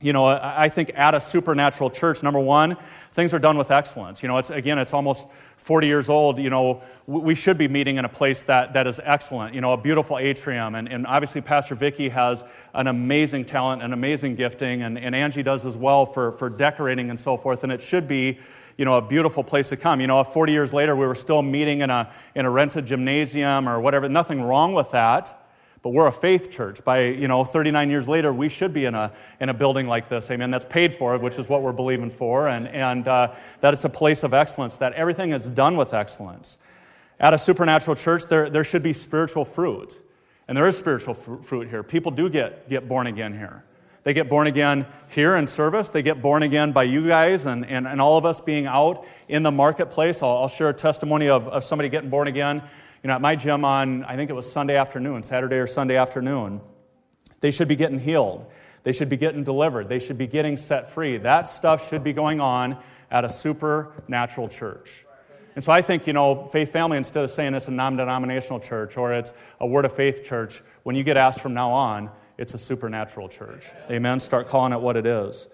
you 0.00 0.12
know, 0.12 0.26
I 0.26 0.68
think 0.68 0.92
at 0.94 1.16
a 1.16 1.20
supernatural 1.20 1.90
church, 1.90 2.22
number 2.22 2.38
one, 2.38 2.76
things 3.12 3.34
are 3.34 3.40
done 3.40 3.58
with 3.58 3.72
excellence. 3.72 4.22
You 4.22 4.28
know, 4.28 4.38
it's 4.38 4.48
again, 4.48 4.78
it's 4.78 4.94
almost 4.94 5.26
40 5.56 5.88
years 5.88 6.08
old. 6.08 6.38
You 6.38 6.50
know, 6.50 6.82
we 7.08 7.34
should 7.34 7.58
be 7.58 7.66
meeting 7.66 7.96
in 7.96 8.04
a 8.04 8.08
place 8.08 8.42
that, 8.42 8.74
that 8.74 8.86
is 8.86 9.00
excellent. 9.02 9.56
You 9.56 9.60
know, 9.60 9.72
a 9.72 9.76
beautiful 9.76 10.16
atrium, 10.16 10.76
and, 10.76 10.86
and 10.86 11.04
obviously 11.04 11.40
Pastor 11.40 11.74
Vicky 11.74 12.10
has 12.10 12.44
an 12.74 12.86
amazing 12.86 13.44
talent, 13.44 13.82
and 13.82 13.92
amazing 13.92 14.36
gifting, 14.36 14.82
and, 14.82 14.96
and 14.96 15.16
Angie 15.16 15.42
does 15.42 15.66
as 15.66 15.76
well 15.76 16.06
for, 16.06 16.30
for 16.30 16.48
decorating 16.48 17.10
and 17.10 17.18
so 17.18 17.36
forth. 17.36 17.64
And 17.64 17.72
it 17.72 17.82
should 17.82 18.06
be, 18.06 18.38
you 18.76 18.84
know, 18.84 18.98
a 18.98 19.02
beautiful 19.02 19.42
place 19.42 19.70
to 19.70 19.76
come. 19.76 20.00
You 20.00 20.06
know, 20.06 20.22
40 20.22 20.52
years 20.52 20.72
later, 20.72 20.94
we 20.94 21.06
were 21.06 21.16
still 21.16 21.42
meeting 21.42 21.80
in 21.80 21.90
a 21.90 22.08
in 22.36 22.46
a 22.46 22.50
rented 22.50 22.86
gymnasium 22.86 23.68
or 23.68 23.80
whatever. 23.80 24.08
Nothing 24.08 24.42
wrong 24.42 24.74
with 24.74 24.92
that. 24.92 25.36
But 25.88 25.94
we're 25.94 26.06
a 26.06 26.12
faith 26.12 26.50
church. 26.50 26.84
By, 26.84 27.04
you 27.04 27.28
know, 27.28 27.46
39 27.46 27.88
years 27.88 28.06
later, 28.06 28.30
we 28.30 28.50
should 28.50 28.74
be 28.74 28.84
in 28.84 28.94
a, 28.94 29.10
in 29.40 29.48
a 29.48 29.54
building 29.54 29.86
like 29.86 30.10
this, 30.10 30.30
amen, 30.30 30.50
that's 30.50 30.66
paid 30.66 30.92
for, 30.92 31.16
which 31.16 31.38
is 31.38 31.48
what 31.48 31.62
we're 31.62 31.72
believing 31.72 32.10
for, 32.10 32.46
and, 32.46 32.68
and 32.68 33.08
uh, 33.08 33.34
that 33.60 33.72
it's 33.72 33.86
a 33.86 33.88
place 33.88 34.22
of 34.22 34.34
excellence, 34.34 34.76
that 34.76 34.92
everything 34.92 35.32
is 35.32 35.48
done 35.48 35.78
with 35.78 35.94
excellence. 35.94 36.58
At 37.18 37.32
a 37.32 37.38
supernatural 37.38 37.96
church, 37.96 38.26
there, 38.26 38.50
there 38.50 38.64
should 38.64 38.82
be 38.82 38.92
spiritual 38.92 39.46
fruit. 39.46 39.98
And 40.46 40.54
there 40.54 40.68
is 40.68 40.76
spiritual 40.76 41.14
fruit 41.14 41.70
here. 41.70 41.82
People 41.82 42.12
do 42.12 42.28
get, 42.28 42.68
get 42.68 42.86
born 42.86 43.06
again 43.06 43.32
here. 43.32 43.64
They 44.02 44.12
get 44.12 44.28
born 44.28 44.46
again 44.46 44.84
here 45.08 45.36
in 45.36 45.46
service. 45.46 45.88
They 45.88 46.02
get 46.02 46.20
born 46.20 46.42
again 46.42 46.72
by 46.72 46.82
you 46.82 47.08
guys 47.08 47.46
and, 47.46 47.64
and, 47.64 47.86
and 47.86 47.98
all 47.98 48.18
of 48.18 48.26
us 48.26 48.42
being 48.42 48.66
out 48.66 49.08
in 49.26 49.42
the 49.42 49.50
marketplace. 49.50 50.22
I'll, 50.22 50.36
I'll 50.36 50.48
share 50.48 50.68
a 50.68 50.74
testimony 50.74 51.30
of, 51.30 51.48
of 51.48 51.64
somebody 51.64 51.88
getting 51.88 52.10
born 52.10 52.28
again 52.28 52.62
you 53.02 53.08
know, 53.08 53.14
at 53.14 53.20
my 53.20 53.36
gym 53.36 53.64
on, 53.64 54.04
I 54.04 54.16
think 54.16 54.30
it 54.30 54.34
was 54.34 54.50
Sunday 54.50 54.76
afternoon, 54.76 55.22
Saturday 55.22 55.56
or 55.56 55.66
Sunday 55.66 55.96
afternoon, 55.96 56.60
they 57.40 57.50
should 57.50 57.68
be 57.68 57.76
getting 57.76 57.98
healed. 57.98 58.46
They 58.82 58.92
should 58.92 59.08
be 59.08 59.16
getting 59.16 59.44
delivered. 59.44 59.88
They 59.88 59.98
should 59.98 60.18
be 60.18 60.26
getting 60.26 60.56
set 60.56 60.90
free. 60.90 61.18
That 61.18 61.48
stuff 61.48 61.88
should 61.88 62.02
be 62.02 62.12
going 62.12 62.40
on 62.40 62.78
at 63.10 63.24
a 63.24 63.30
supernatural 63.30 64.48
church. 64.48 65.04
And 65.54 65.64
so 65.64 65.72
I 65.72 65.82
think, 65.82 66.06
you 66.06 66.12
know, 66.12 66.46
Faith 66.46 66.70
Family, 66.70 66.98
instead 66.98 67.24
of 67.24 67.30
saying 67.30 67.54
it's 67.54 67.68
a 67.68 67.72
non 67.72 67.96
denominational 67.96 68.60
church 68.60 68.96
or 68.96 69.12
it's 69.12 69.32
a 69.60 69.66
Word 69.66 69.84
of 69.84 69.92
Faith 69.92 70.24
church, 70.24 70.62
when 70.84 70.94
you 70.94 71.02
get 71.02 71.16
asked 71.16 71.40
from 71.40 71.54
now 71.54 71.70
on, 71.70 72.10
it's 72.36 72.54
a 72.54 72.58
supernatural 72.58 73.28
church. 73.28 73.66
Amen? 73.90 74.20
Start 74.20 74.46
calling 74.46 74.72
it 74.72 74.80
what 74.80 74.96
it 74.96 75.04
is. 75.04 75.48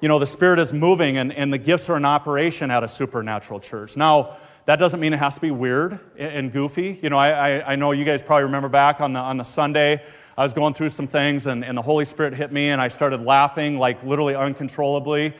You 0.00 0.08
know, 0.08 0.18
the 0.18 0.26
Spirit 0.26 0.58
is 0.58 0.72
moving 0.72 1.18
and, 1.18 1.32
and 1.32 1.52
the 1.52 1.58
gifts 1.58 1.90
are 1.90 1.96
in 1.96 2.04
operation 2.04 2.70
at 2.70 2.82
a 2.84 2.88
supernatural 2.88 3.60
church. 3.60 3.96
Now, 3.96 4.36
that 4.66 4.80
doesn't 4.80 4.98
mean 4.98 5.12
it 5.12 5.18
has 5.18 5.36
to 5.36 5.40
be 5.40 5.52
weird 5.52 6.00
and 6.18 6.52
goofy. 6.52 6.98
You 7.00 7.08
know, 7.08 7.18
I, 7.18 7.72
I, 7.72 7.76
know 7.76 7.92
you 7.92 8.04
guys 8.04 8.20
probably 8.22 8.44
remember 8.44 8.68
back 8.68 9.00
on 9.00 9.12
the, 9.12 9.20
on 9.20 9.36
the 9.36 9.44
Sunday, 9.44 10.02
I 10.36 10.42
was 10.42 10.52
going 10.52 10.74
through 10.74 10.88
some 10.88 11.06
things 11.06 11.46
and, 11.46 11.64
and 11.64 11.78
the 11.78 11.82
Holy 11.82 12.04
Spirit 12.04 12.34
hit 12.34 12.50
me 12.50 12.70
and 12.70 12.80
I 12.80 12.88
started 12.88 13.22
laughing 13.22 13.78
like 13.78 14.02
literally 14.02 14.34
uncontrollably. 14.34 15.34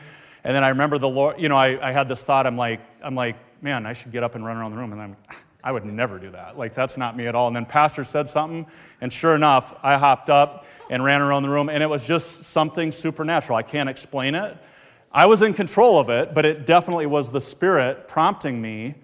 And 0.45 0.55
then 0.55 0.63
I 0.63 0.69
remember 0.69 0.97
the 0.97 1.09
Lord, 1.09 1.39
you 1.41 1.49
know, 1.49 1.57
I, 1.57 1.89
I 1.89 1.91
had 1.91 2.07
this 2.07 2.23
thought, 2.23 2.47
I'm 2.47 2.55
like, 2.55 2.79
I'm 3.03 3.15
like, 3.15 3.35
man, 3.61 3.85
I 3.85 3.91
should 3.91 4.13
get 4.13 4.23
up 4.23 4.35
and 4.35 4.45
run 4.45 4.55
around 4.55 4.71
the 4.71 4.77
room. 4.77 4.93
And 4.93 5.01
I'm, 5.01 5.17
I 5.61 5.73
would 5.73 5.83
never 5.83 6.19
do 6.19 6.31
that. 6.31 6.57
Like, 6.57 6.73
that's 6.73 6.95
not 6.95 7.17
me 7.17 7.27
at 7.27 7.35
all. 7.35 7.47
And 7.47 7.55
then 7.55 7.65
Pastor 7.65 8.05
said 8.05 8.29
something, 8.29 8.65
and 9.01 9.11
sure 9.11 9.35
enough, 9.35 9.77
I 9.83 9.97
hopped 9.97 10.29
up 10.29 10.65
and 10.89 11.03
ran 11.03 11.21
around 11.21 11.43
the 11.43 11.49
room, 11.49 11.67
and 11.67 11.83
it 11.83 11.87
was 11.87 12.05
just 12.05 12.45
something 12.45 12.93
supernatural. 12.93 13.57
I 13.57 13.63
can't 13.63 13.89
explain 13.89 14.35
it. 14.35 14.55
I 15.11 15.25
was 15.25 15.41
in 15.41 15.53
control 15.53 15.99
of 15.99 16.09
it, 16.09 16.33
but 16.33 16.45
it 16.45 16.65
definitely 16.65 17.07
was 17.07 17.29
the 17.29 17.41
Spirit 17.41 18.07
prompting 18.07 18.61
me 18.61 18.95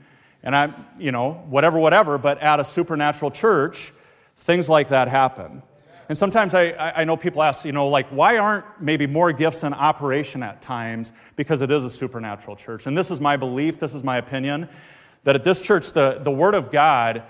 and 0.43 0.55
I, 0.55 0.73
you 0.99 1.11
know, 1.11 1.43
whatever, 1.47 1.79
whatever, 1.79 2.17
but 2.17 2.39
at 2.39 2.59
a 2.59 2.63
supernatural 2.63 3.31
church, 3.31 3.91
things 4.37 4.69
like 4.69 4.89
that 4.89 5.07
happen. 5.07 5.63
And 6.09 6.17
sometimes 6.17 6.53
I, 6.53 6.73
I 6.97 7.05
know 7.05 7.15
people 7.15 7.41
ask, 7.41 7.63
you 7.63 7.71
know, 7.71 7.87
like, 7.87 8.07
why 8.09 8.37
aren't 8.37 8.65
maybe 8.81 9.07
more 9.07 9.31
gifts 9.31 9.63
in 9.63 9.73
operation 9.73 10.43
at 10.43 10.61
times? 10.61 11.13
Because 11.37 11.61
it 11.61 11.71
is 11.71 11.85
a 11.85 11.89
supernatural 11.89 12.57
church. 12.57 12.87
And 12.87 12.97
this 12.97 13.09
is 13.09 13.21
my 13.21 13.37
belief, 13.37 13.79
this 13.79 13.93
is 13.93 14.03
my 14.03 14.17
opinion, 14.17 14.67
that 15.23 15.35
at 15.35 15.45
this 15.45 15.61
church, 15.61 15.93
the, 15.93 16.19
the 16.21 16.31
Word 16.31 16.55
of 16.55 16.71
God 16.71 17.23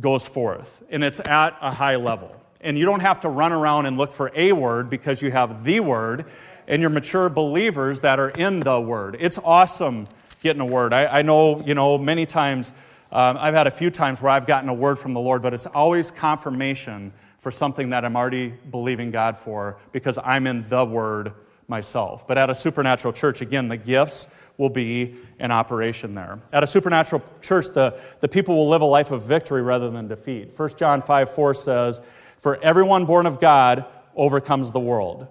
goes 0.00 0.26
forth, 0.26 0.82
and 0.90 1.04
it's 1.04 1.20
at 1.20 1.56
a 1.60 1.74
high 1.74 1.96
level. 1.96 2.34
And 2.60 2.76
you 2.76 2.84
don't 2.84 3.00
have 3.00 3.20
to 3.20 3.28
run 3.28 3.52
around 3.52 3.86
and 3.86 3.96
look 3.96 4.10
for 4.10 4.32
a 4.34 4.52
word 4.52 4.90
because 4.90 5.22
you 5.22 5.30
have 5.30 5.62
the 5.62 5.78
Word 5.78 6.26
and 6.66 6.82
you're 6.82 6.90
mature 6.90 7.28
believers 7.28 8.00
that 8.00 8.18
are 8.18 8.30
in 8.30 8.60
the 8.60 8.80
Word. 8.80 9.16
It's 9.20 9.38
awesome 9.38 10.06
getting 10.40 10.60
a 10.60 10.66
word. 10.66 10.92
I, 10.92 11.18
I 11.18 11.22
know, 11.22 11.62
you 11.64 11.74
know, 11.74 11.98
many 11.98 12.26
times, 12.26 12.72
um, 13.10 13.36
I've 13.38 13.54
had 13.54 13.66
a 13.66 13.70
few 13.70 13.90
times 13.90 14.22
where 14.22 14.30
I've 14.30 14.46
gotten 14.46 14.68
a 14.68 14.74
word 14.74 14.98
from 14.98 15.14
the 15.14 15.20
Lord, 15.20 15.42
but 15.42 15.54
it's 15.54 15.66
always 15.66 16.10
confirmation 16.10 17.12
for 17.38 17.50
something 17.50 17.90
that 17.90 18.04
I'm 18.04 18.16
already 18.16 18.48
believing 18.70 19.10
God 19.10 19.36
for 19.36 19.78
because 19.92 20.18
I'm 20.22 20.46
in 20.46 20.62
the 20.68 20.84
Word 20.84 21.32
myself. 21.68 22.26
But 22.26 22.38
at 22.38 22.50
a 22.50 22.54
supernatural 22.54 23.12
church, 23.12 23.40
again, 23.40 23.68
the 23.68 23.76
gifts 23.76 24.28
will 24.56 24.70
be 24.70 25.16
in 25.38 25.50
operation 25.50 26.14
there. 26.14 26.40
At 26.52 26.64
a 26.64 26.66
supernatural 26.66 27.22
church, 27.40 27.66
the, 27.68 27.98
the 28.20 28.28
people 28.28 28.56
will 28.56 28.68
live 28.68 28.82
a 28.82 28.86
life 28.86 29.10
of 29.10 29.22
victory 29.22 29.62
rather 29.62 29.90
than 29.90 30.08
defeat. 30.08 30.52
1 30.56 30.70
John 30.76 31.00
5 31.00 31.30
4 31.30 31.54
says, 31.54 32.00
For 32.36 32.60
everyone 32.62 33.06
born 33.06 33.26
of 33.26 33.40
God 33.40 33.84
overcomes 34.16 34.70
the 34.72 34.80
world. 34.80 35.28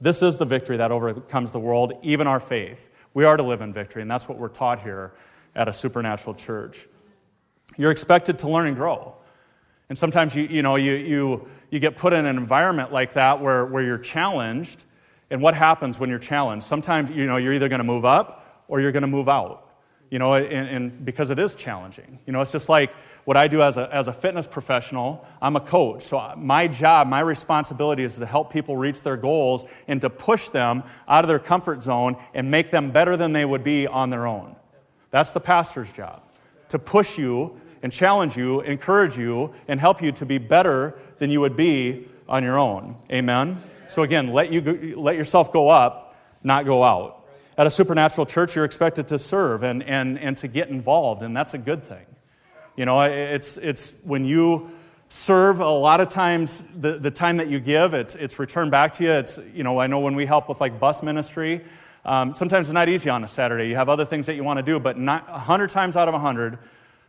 This 0.00 0.22
is 0.22 0.36
the 0.36 0.46
victory 0.46 0.78
that 0.78 0.90
overcomes 0.90 1.52
the 1.52 1.60
world, 1.60 1.92
even 2.02 2.26
our 2.26 2.40
faith. 2.40 2.89
We 3.14 3.24
are 3.24 3.36
to 3.36 3.42
live 3.42 3.60
in 3.60 3.72
victory, 3.72 4.02
and 4.02 4.10
that's 4.10 4.28
what 4.28 4.38
we're 4.38 4.48
taught 4.48 4.82
here 4.82 5.12
at 5.54 5.68
a 5.68 5.72
supernatural 5.72 6.34
church. 6.34 6.86
You're 7.76 7.90
expected 7.90 8.38
to 8.40 8.48
learn 8.48 8.66
and 8.66 8.76
grow. 8.76 9.16
And 9.88 9.98
sometimes 9.98 10.36
you, 10.36 10.44
you, 10.44 10.62
know, 10.62 10.76
you, 10.76 10.92
you, 10.92 11.48
you 11.70 11.80
get 11.80 11.96
put 11.96 12.12
in 12.12 12.24
an 12.24 12.36
environment 12.36 12.92
like 12.92 13.14
that 13.14 13.40
where, 13.40 13.66
where 13.66 13.82
you're 13.82 13.98
challenged. 13.98 14.84
And 15.30 15.42
what 15.42 15.54
happens 15.54 15.98
when 15.98 16.08
you're 16.10 16.18
challenged? 16.18 16.64
Sometimes 16.64 17.10
you 17.10 17.26
know, 17.26 17.36
you're 17.36 17.52
either 17.52 17.68
going 17.68 17.80
to 17.80 17.84
move 17.84 18.04
up 18.04 18.64
or 18.68 18.80
you're 18.80 18.92
going 18.92 19.02
to 19.02 19.08
move 19.08 19.28
out 19.28 19.69
you 20.10 20.18
know, 20.18 20.34
and, 20.34 20.68
and, 20.68 21.04
because 21.04 21.30
it 21.30 21.38
is 21.38 21.54
challenging. 21.54 22.18
You 22.26 22.32
know, 22.32 22.40
it's 22.40 22.50
just 22.50 22.68
like 22.68 22.92
what 23.24 23.36
I 23.36 23.46
do 23.46 23.62
as 23.62 23.76
a, 23.76 23.88
as 23.94 24.08
a 24.08 24.12
fitness 24.12 24.46
professional. 24.46 25.24
I'm 25.40 25.54
a 25.54 25.60
coach. 25.60 26.02
So 26.02 26.34
my 26.36 26.66
job, 26.66 27.06
my 27.06 27.20
responsibility 27.20 28.02
is 28.02 28.16
to 28.16 28.26
help 28.26 28.52
people 28.52 28.76
reach 28.76 29.02
their 29.02 29.16
goals 29.16 29.64
and 29.86 30.00
to 30.00 30.10
push 30.10 30.48
them 30.48 30.82
out 31.06 31.24
of 31.24 31.28
their 31.28 31.38
comfort 31.38 31.84
zone 31.84 32.16
and 32.34 32.50
make 32.50 32.70
them 32.70 32.90
better 32.90 33.16
than 33.16 33.32
they 33.32 33.44
would 33.44 33.62
be 33.62 33.86
on 33.86 34.10
their 34.10 34.26
own. 34.26 34.56
That's 35.10 35.30
the 35.30 35.40
pastor's 35.40 35.92
job 35.92 36.22
to 36.68 36.78
push 36.78 37.16
you 37.16 37.60
and 37.82 37.92
challenge 37.92 38.36
you, 38.36 38.60
encourage 38.62 39.16
you, 39.16 39.52
and 39.68 39.80
help 39.80 40.02
you 40.02 40.12
to 40.12 40.26
be 40.26 40.38
better 40.38 40.98
than 41.18 41.30
you 41.30 41.40
would 41.40 41.56
be 41.56 42.08
on 42.28 42.42
your 42.42 42.58
own. 42.58 42.96
Amen? 43.10 43.62
So 43.88 44.02
again, 44.02 44.32
let, 44.32 44.52
you, 44.52 44.96
let 44.98 45.16
yourself 45.16 45.52
go 45.52 45.68
up, 45.68 46.16
not 46.42 46.64
go 46.64 46.82
out. 46.82 47.19
At 47.60 47.66
a 47.66 47.70
supernatural 47.70 48.24
church, 48.24 48.56
you're 48.56 48.64
expected 48.64 49.06
to 49.08 49.18
serve 49.18 49.64
and, 49.64 49.82
and, 49.82 50.18
and 50.18 50.34
to 50.38 50.48
get 50.48 50.70
involved, 50.70 51.22
and 51.22 51.36
that's 51.36 51.52
a 51.52 51.58
good 51.58 51.84
thing. 51.84 52.06
You 52.74 52.86
know, 52.86 53.02
it's, 53.02 53.58
it's 53.58 53.92
when 54.02 54.24
you 54.24 54.70
serve, 55.10 55.60
a 55.60 55.68
lot 55.68 56.00
of 56.00 56.08
times 56.08 56.64
the, 56.74 56.98
the 56.98 57.10
time 57.10 57.36
that 57.36 57.48
you 57.48 57.60
give, 57.60 57.92
it's, 57.92 58.14
it's 58.14 58.38
returned 58.38 58.70
back 58.70 58.92
to 58.92 59.04
you. 59.04 59.10
It's, 59.10 59.38
you 59.52 59.62
know, 59.62 59.78
I 59.78 59.88
know 59.88 60.00
when 60.00 60.14
we 60.14 60.24
help 60.24 60.48
with 60.48 60.58
like 60.58 60.80
bus 60.80 61.02
ministry, 61.02 61.62
um, 62.06 62.32
sometimes 62.32 62.68
it's 62.68 62.72
not 62.72 62.88
easy 62.88 63.10
on 63.10 63.24
a 63.24 63.28
Saturday. 63.28 63.68
You 63.68 63.76
have 63.76 63.90
other 63.90 64.06
things 64.06 64.24
that 64.24 64.36
you 64.36 64.42
want 64.42 64.56
to 64.56 64.62
do, 64.62 64.80
but 64.80 64.96
not, 64.96 65.30
100 65.30 65.68
times 65.68 65.96
out 65.96 66.08
of 66.08 66.14
100, 66.14 66.58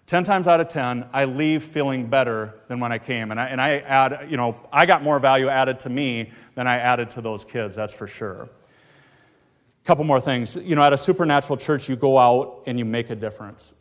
10 0.05 0.23
times 0.25 0.49
out 0.49 0.59
of 0.59 0.67
10, 0.67 1.07
I 1.13 1.23
leave 1.23 1.63
feeling 1.63 2.07
better 2.07 2.55
than 2.67 2.81
when 2.81 2.91
I 2.91 2.97
came. 2.97 3.31
And 3.31 3.39
I, 3.39 3.45
and 3.45 3.61
I 3.61 3.77
add, 3.77 4.29
you 4.29 4.35
know, 4.35 4.59
I 4.69 4.85
got 4.85 5.01
more 5.01 5.17
value 5.17 5.47
added 5.47 5.79
to 5.79 5.89
me 5.89 6.31
than 6.55 6.67
I 6.67 6.79
added 6.79 7.09
to 7.11 7.21
those 7.21 7.45
kids, 7.45 7.77
that's 7.77 7.93
for 7.93 8.05
sure. 8.05 8.49
A 9.83 9.85
couple 9.85 10.03
more 10.03 10.21
things. 10.21 10.55
You 10.55 10.75
know, 10.75 10.83
at 10.83 10.93
a 10.93 10.97
supernatural 10.97 11.57
church, 11.57 11.89
you 11.89 11.95
go 11.95 12.17
out 12.17 12.63
and 12.67 12.77
you 12.77 12.85
make 12.85 13.09
a 13.09 13.15
difference. 13.15 13.73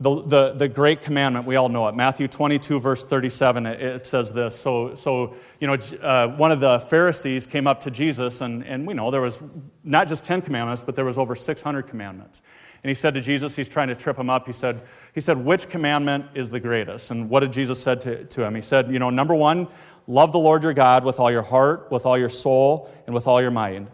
The, 0.00 0.22
the, 0.22 0.52
the 0.54 0.68
great 0.68 1.00
commandment, 1.00 1.46
we 1.46 1.54
all 1.54 1.68
know 1.68 1.86
it. 1.86 1.94
Matthew 1.94 2.26
22, 2.26 2.80
verse 2.80 3.04
37, 3.04 3.66
it, 3.66 3.80
it 3.80 4.04
says 4.04 4.32
this. 4.32 4.58
So, 4.58 4.96
so 4.96 5.36
you 5.60 5.68
know, 5.68 5.74
uh, 6.02 6.26
one 6.26 6.50
of 6.50 6.58
the 6.58 6.80
Pharisees 6.80 7.46
came 7.46 7.68
up 7.68 7.78
to 7.82 7.90
Jesus, 7.90 8.40
and, 8.40 8.66
and 8.66 8.84
we 8.84 8.94
know 8.94 9.12
there 9.12 9.20
was 9.20 9.40
not 9.84 10.08
just 10.08 10.24
10 10.24 10.42
commandments, 10.42 10.82
but 10.82 10.96
there 10.96 11.04
was 11.04 11.18
over 11.18 11.36
600 11.36 11.82
commandments. 11.82 12.42
And 12.82 12.90
he 12.90 12.96
said 12.96 13.14
to 13.14 13.20
Jesus, 13.20 13.54
he's 13.54 13.68
trying 13.68 13.88
to 13.88 13.94
trip 13.94 14.18
him 14.18 14.28
up, 14.28 14.46
he 14.46 14.52
said, 14.52 14.80
he 15.14 15.20
said 15.20 15.36
which 15.36 15.68
commandment 15.68 16.26
is 16.34 16.50
the 16.50 16.58
greatest? 16.58 17.12
And 17.12 17.30
what 17.30 17.40
did 17.40 17.52
Jesus 17.52 17.80
said 17.80 18.00
to, 18.00 18.24
to 18.24 18.44
him? 18.44 18.56
He 18.56 18.60
said, 18.60 18.88
you 18.88 18.98
know, 18.98 19.10
number 19.10 19.36
one, 19.36 19.68
love 20.08 20.32
the 20.32 20.40
Lord 20.40 20.64
your 20.64 20.74
God 20.74 21.04
with 21.04 21.20
all 21.20 21.30
your 21.30 21.42
heart, 21.42 21.92
with 21.92 22.06
all 22.06 22.18
your 22.18 22.28
soul, 22.28 22.90
and 23.06 23.14
with 23.14 23.28
all 23.28 23.40
your 23.40 23.52
mind. 23.52 23.86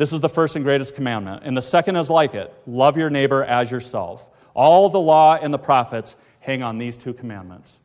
This 0.00 0.14
is 0.14 0.22
the 0.22 0.30
first 0.30 0.56
and 0.56 0.64
greatest 0.64 0.94
commandment. 0.94 1.42
And 1.44 1.54
the 1.54 1.60
second 1.60 1.96
is 1.96 2.08
like 2.08 2.34
it 2.34 2.50
love 2.66 2.96
your 2.96 3.10
neighbor 3.10 3.44
as 3.44 3.70
yourself. 3.70 4.30
All 4.54 4.88
the 4.88 4.98
law 4.98 5.36
and 5.36 5.52
the 5.52 5.58
prophets 5.58 6.16
hang 6.38 6.62
on 6.62 6.78
these 6.78 6.96
two 6.96 7.12
commandments. 7.12 7.80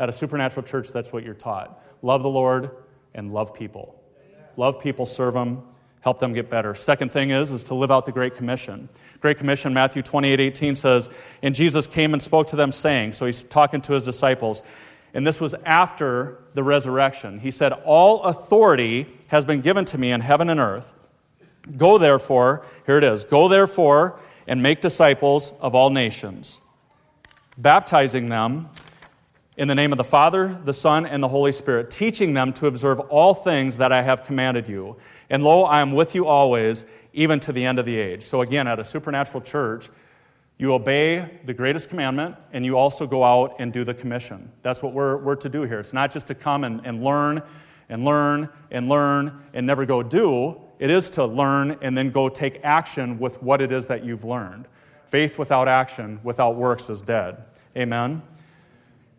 At 0.00 0.08
a 0.08 0.12
supernatural 0.12 0.66
church, 0.66 0.90
that's 0.90 1.12
what 1.12 1.22
you're 1.22 1.32
taught 1.32 1.80
love 2.02 2.24
the 2.24 2.28
Lord 2.28 2.72
and 3.14 3.30
love 3.30 3.54
people. 3.54 3.94
Love 4.56 4.80
people, 4.80 5.06
serve 5.06 5.34
them, 5.34 5.62
help 6.00 6.18
them 6.18 6.32
get 6.32 6.50
better. 6.50 6.74
Second 6.74 7.12
thing 7.12 7.30
is, 7.30 7.52
is 7.52 7.62
to 7.64 7.74
live 7.76 7.92
out 7.92 8.04
the 8.04 8.10
Great 8.10 8.34
Commission. 8.34 8.88
Great 9.20 9.38
Commission, 9.38 9.72
Matthew 9.72 10.02
28 10.02 10.40
18 10.40 10.74
says, 10.74 11.08
And 11.40 11.54
Jesus 11.54 11.86
came 11.86 12.14
and 12.14 12.20
spoke 12.20 12.48
to 12.48 12.56
them, 12.56 12.72
saying, 12.72 13.12
so 13.12 13.26
he's 13.26 13.42
talking 13.42 13.80
to 13.82 13.92
his 13.92 14.04
disciples, 14.04 14.64
and 15.14 15.24
this 15.24 15.40
was 15.40 15.54
after 15.64 16.42
the 16.54 16.64
resurrection. 16.64 17.38
He 17.38 17.52
said, 17.52 17.72
All 17.84 18.24
authority 18.24 19.06
has 19.28 19.44
been 19.44 19.60
given 19.60 19.84
to 19.84 19.98
me 19.98 20.10
in 20.10 20.20
heaven 20.20 20.50
and 20.50 20.58
earth. 20.58 20.92
Go 21.76 21.98
therefore, 21.98 22.64
here 22.86 22.98
it 22.98 23.04
is, 23.04 23.24
go 23.24 23.48
therefore 23.48 24.18
and 24.46 24.62
make 24.62 24.80
disciples 24.80 25.52
of 25.60 25.74
all 25.74 25.90
nations, 25.90 26.60
baptizing 27.56 28.28
them 28.28 28.68
in 29.56 29.68
the 29.68 29.74
name 29.74 29.92
of 29.92 29.98
the 29.98 30.04
Father, 30.04 30.60
the 30.64 30.72
Son, 30.72 31.06
and 31.06 31.22
the 31.22 31.28
Holy 31.28 31.52
Spirit, 31.52 31.90
teaching 31.90 32.34
them 32.34 32.52
to 32.54 32.66
observe 32.66 33.00
all 33.00 33.34
things 33.34 33.76
that 33.76 33.92
I 33.92 34.02
have 34.02 34.24
commanded 34.24 34.68
you. 34.68 34.96
And 35.30 35.42
lo, 35.42 35.64
I 35.64 35.80
am 35.80 35.92
with 35.92 36.14
you 36.14 36.26
always, 36.26 36.84
even 37.12 37.40
to 37.40 37.52
the 37.52 37.64
end 37.64 37.78
of 37.78 37.86
the 37.86 37.96
age. 37.96 38.22
So, 38.24 38.42
again, 38.42 38.66
at 38.66 38.78
a 38.78 38.84
supernatural 38.84 39.40
church, 39.42 39.88
you 40.58 40.72
obey 40.72 41.40
the 41.44 41.54
greatest 41.54 41.88
commandment 41.88 42.36
and 42.52 42.64
you 42.64 42.76
also 42.78 43.06
go 43.06 43.24
out 43.24 43.56
and 43.58 43.72
do 43.72 43.84
the 43.84 43.94
commission. 43.94 44.52
That's 44.62 44.82
what 44.82 44.92
we're, 44.92 45.16
we're 45.16 45.34
to 45.36 45.48
do 45.48 45.62
here. 45.62 45.80
It's 45.80 45.92
not 45.92 46.12
just 46.12 46.28
to 46.28 46.34
come 46.34 46.64
and, 46.64 46.80
and 46.84 47.02
learn 47.02 47.42
and 47.88 48.04
learn 48.04 48.48
and 48.70 48.88
learn 48.88 49.42
and 49.52 49.66
never 49.66 49.84
go 49.84 50.02
do. 50.02 50.60
It 50.78 50.90
is 50.90 51.10
to 51.10 51.24
learn 51.24 51.78
and 51.82 51.96
then 51.96 52.10
go 52.10 52.28
take 52.28 52.60
action 52.64 53.18
with 53.18 53.42
what 53.42 53.60
it 53.62 53.72
is 53.72 53.86
that 53.86 54.04
you've 54.04 54.24
learned. 54.24 54.66
Faith 55.06 55.38
without 55.38 55.68
action, 55.68 56.20
without 56.22 56.56
works, 56.56 56.90
is 56.90 57.00
dead. 57.02 57.44
Amen? 57.76 58.22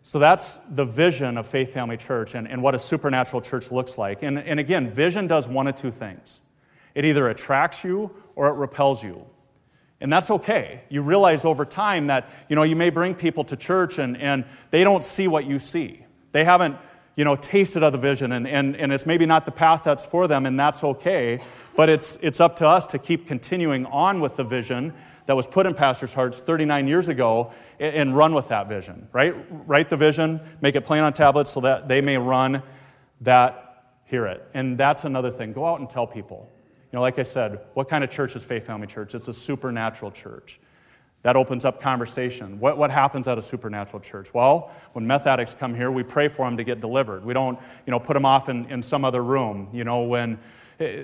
So 0.03 0.19
that's 0.19 0.57
the 0.69 0.85
vision 0.85 1.37
of 1.37 1.47
Faith 1.47 1.73
Family 1.73 1.97
Church 1.97 2.35
and, 2.35 2.47
and 2.47 2.61
what 2.61 2.75
a 2.75 2.79
supernatural 2.79 3.41
church 3.41 3.71
looks 3.71 3.97
like. 3.97 4.21
And, 4.21 4.37
and 4.37 4.59
again, 4.59 4.89
vision 4.91 5.25
does 5.25 5.47
one 5.47 5.67
of 5.67 5.75
two 5.75 5.91
things 5.91 6.41
it 6.93 7.05
either 7.05 7.27
attracts 7.29 7.83
you 7.83 8.11
or 8.35 8.47
it 8.49 8.53
repels 8.53 9.03
you. 9.03 9.25
And 9.99 10.11
that's 10.11 10.29
okay. 10.29 10.81
You 10.89 11.01
realize 11.01 11.45
over 11.45 11.65
time 11.65 12.07
that, 12.07 12.29
you 12.49 12.55
know, 12.55 12.63
you 12.63 12.75
may 12.75 12.89
bring 12.89 13.15
people 13.15 13.43
to 13.45 13.55
church 13.55 13.97
and, 13.97 14.15
and 14.17 14.45
they 14.69 14.83
don't 14.83 15.03
see 15.03 15.27
what 15.27 15.45
you 15.45 15.57
see. 15.57 16.05
They 16.31 16.43
haven't 16.43 16.77
you 17.15 17.23
know, 17.23 17.35
tasted 17.35 17.81
of 17.83 17.93
the 17.93 17.97
vision, 17.97 18.33
and, 18.33 18.47
and, 18.47 18.75
and 18.75 18.91
it's 18.91 19.05
maybe 19.05 19.25
not 19.25 19.45
the 19.45 19.51
path 19.51 19.83
that's 19.83 20.05
for 20.05 20.27
them, 20.27 20.45
and 20.45 20.59
that's 20.59 20.83
okay. 20.83 21.39
But 21.75 21.89
it's, 21.89 22.17
it's 22.21 22.39
up 22.39 22.55
to 22.57 22.67
us 22.67 22.85
to 22.87 22.99
keep 22.99 23.25
continuing 23.25 23.85
on 23.85 24.19
with 24.19 24.35
the 24.35 24.43
vision 24.43 24.93
that 25.25 25.35
was 25.35 25.47
put 25.47 25.65
in 25.65 25.73
pastors' 25.73 26.13
hearts 26.13 26.41
39 26.41 26.87
years 26.87 27.07
ago 27.07 27.51
and, 27.79 27.95
and 27.95 28.17
run 28.17 28.33
with 28.33 28.49
that 28.49 28.67
vision, 28.67 29.07
right? 29.11 29.33
Write 29.49 29.89
the 29.89 29.97
vision, 29.97 30.39
make 30.61 30.75
it 30.75 30.81
plain 30.81 31.03
on 31.03 31.13
tablets 31.13 31.49
so 31.49 31.61
that 31.61 31.87
they 31.87 32.01
may 32.01 32.17
run 32.17 32.61
that, 33.21 33.85
hear 34.05 34.25
it. 34.27 34.47
And 34.53 34.77
that's 34.77 35.05
another 35.05 35.31
thing. 35.31 35.53
Go 35.53 35.65
out 35.65 35.79
and 35.79 35.89
tell 35.89 36.05
people. 36.05 36.51
You 36.91 36.97
know, 36.97 37.01
like 37.01 37.17
I 37.17 37.23
said, 37.23 37.61
what 37.73 37.89
kind 37.89 38.03
of 38.03 38.09
church 38.09 38.35
is 38.35 38.43
Faith 38.43 38.67
Family 38.67 38.87
Church? 38.87 39.15
It's 39.15 39.27
a 39.27 39.33
supernatural 39.33 40.11
church. 40.11 40.59
That 41.25 41.35
opens 41.35 41.65
up 41.65 41.81
conversation. 41.81 42.59
What, 42.59 42.77
what 42.77 42.91
happens 42.91 43.27
at 43.27 43.35
a 43.39 43.41
supernatural 43.41 43.99
church? 43.99 44.31
Well, 44.31 44.71
when 44.93 45.07
meth 45.07 45.25
addicts 45.25 45.55
come 45.55 45.73
here, 45.73 45.89
we 45.89 46.03
pray 46.03 46.27
for 46.27 46.45
them 46.45 46.55
to 46.57 46.63
get 46.63 46.79
delivered. 46.79 47.25
We 47.25 47.33
don't, 47.33 47.57
you 47.87 47.89
know, 47.89 47.99
put 47.99 48.13
them 48.13 48.27
off 48.27 48.47
in, 48.47 48.65
in 48.67 48.83
some 48.83 49.03
other 49.03 49.23
room. 49.23 49.67
You 49.73 49.85
know, 49.85 50.03
when, 50.03 50.37
eh, 50.79 51.01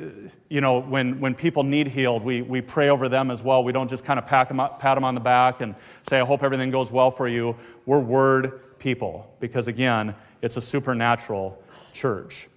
you 0.48 0.62
know, 0.62 0.80
when, 0.80 1.20
when 1.20 1.34
people 1.34 1.64
need 1.64 1.88
healed, 1.88 2.24
we, 2.24 2.44
we 2.44 2.62
pray 2.62 2.90
over 2.90 3.10
them 3.10 3.32
as 3.32 3.42
well. 3.42 3.64
We 3.64 3.72
don't 3.72 3.90
just 3.90 4.06
kind 4.06 4.20
of 4.20 4.28
pack 4.28 4.48
them 4.48 4.60
up, 4.60 4.80
pat 4.80 4.96
them 4.96 5.04
on 5.04 5.16
the 5.16 5.22
back 5.22 5.62
and 5.62 5.74
say, 6.08 6.20
I 6.20 6.24
hope 6.24 6.44
everything 6.44 6.70
goes 6.70 6.92
well 6.92 7.10
for 7.10 7.28
you. 7.28 7.56
We're 7.88 8.00
word 8.00 8.78
people 8.78 9.36
because, 9.40 9.68
again, 9.68 10.14
it's 10.44 10.56
a 10.56 10.62
supernatural 10.62 11.60
church. 11.94 12.48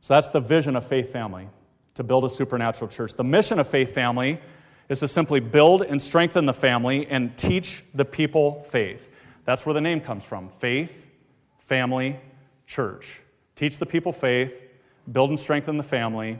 So 0.00 0.14
that's 0.14 0.26
the 0.26 0.40
vision 0.40 0.74
of 0.74 0.84
Faith 0.84 1.12
Family 1.12 1.48
to 1.94 2.02
build 2.02 2.24
a 2.24 2.28
supernatural 2.28 2.90
church. 2.90 3.14
The 3.14 3.22
mission 3.22 3.60
of 3.60 3.68
Faith 3.68 3.94
Family 3.94 4.40
is 4.88 5.00
to 5.00 5.08
simply 5.08 5.40
build 5.40 5.82
and 5.82 6.00
strengthen 6.00 6.46
the 6.46 6.54
family 6.54 7.06
and 7.06 7.36
teach 7.36 7.82
the 7.92 8.04
people 8.04 8.62
faith. 8.62 9.10
That's 9.44 9.66
where 9.66 9.74
the 9.74 9.80
name 9.80 10.00
comes 10.00 10.24
from 10.24 10.48
faith, 10.58 11.06
family, 11.58 12.18
church. 12.66 13.22
Teach 13.54 13.78
the 13.78 13.86
people 13.86 14.12
faith, 14.12 14.64
build 15.10 15.30
and 15.30 15.38
strengthen 15.40 15.76
the 15.76 15.82
family, 15.82 16.38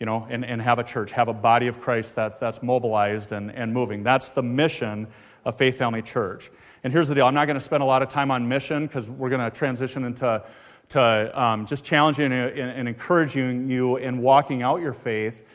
you 0.00 0.06
know, 0.06 0.26
and, 0.28 0.44
and 0.44 0.60
have 0.60 0.78
a 0.78 0.84
church, 0.84 1.12
have 1.12 1.28
a 1.28 1.32
body 1.32 1.66
of 1.66 1.80
Christ 1.80 2.16
that, 2.16 2.40
that's 2.40 2.62
mobilized 2.62 3.32
and, 3.32 3.50
and 3.52 3.72
moving. 3.72 4.02
That's 4.02 4.30
the 4.30 4.42
mission 4.42 5.06
of 5.44 5.56
Faith 5.56 5.78
Family 5.78 6.02
Church. 6.02 6.50
And 6.82 6.92
here's 6.92 7.08
the 7.08 7.14
deal 7.14 7.26
I'm 7.26 7.34
not 7.34 7.46
going 7.46 7.56
to 7.56 7.64
spend 7.64 7.82
a 7.82 7.86
lot 7.86 8.02
of 8.02 8.08
time 8.08 8.30
on 8.30 8.46
mission 8.48 8.86
because 8.86 9.08
we're 9.08 9.30
going 9.30 9.40
to 9.40 9.56
transition 9.56 10.04
into 10.04 10.44
to, 10.90 11.40
um, 11.40 11.64
just 11.66 11.84
challenging 11.84 12.32
and, 12.32 12.58
and 12.58 12.88
encouraging 12.88 13.70
you 13.70 13.96
in 13.96 14.18
walking 14.18 14.62
out 14.62 14.80
your 14.80 14.92
faith. 14.92 15.46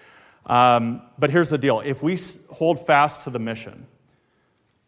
Um, 0.49 1.03
but 1.19 1.29
here's 1.29 1.49
the 1.49 1.59
deal 1.59 1.79
if 1.81 2.01
we 2.03 2.17
hold 2.51 2.85
fast 2.85 3.21
to 3.21 3.29
the 3.29 3.39
mission 3.39 3.85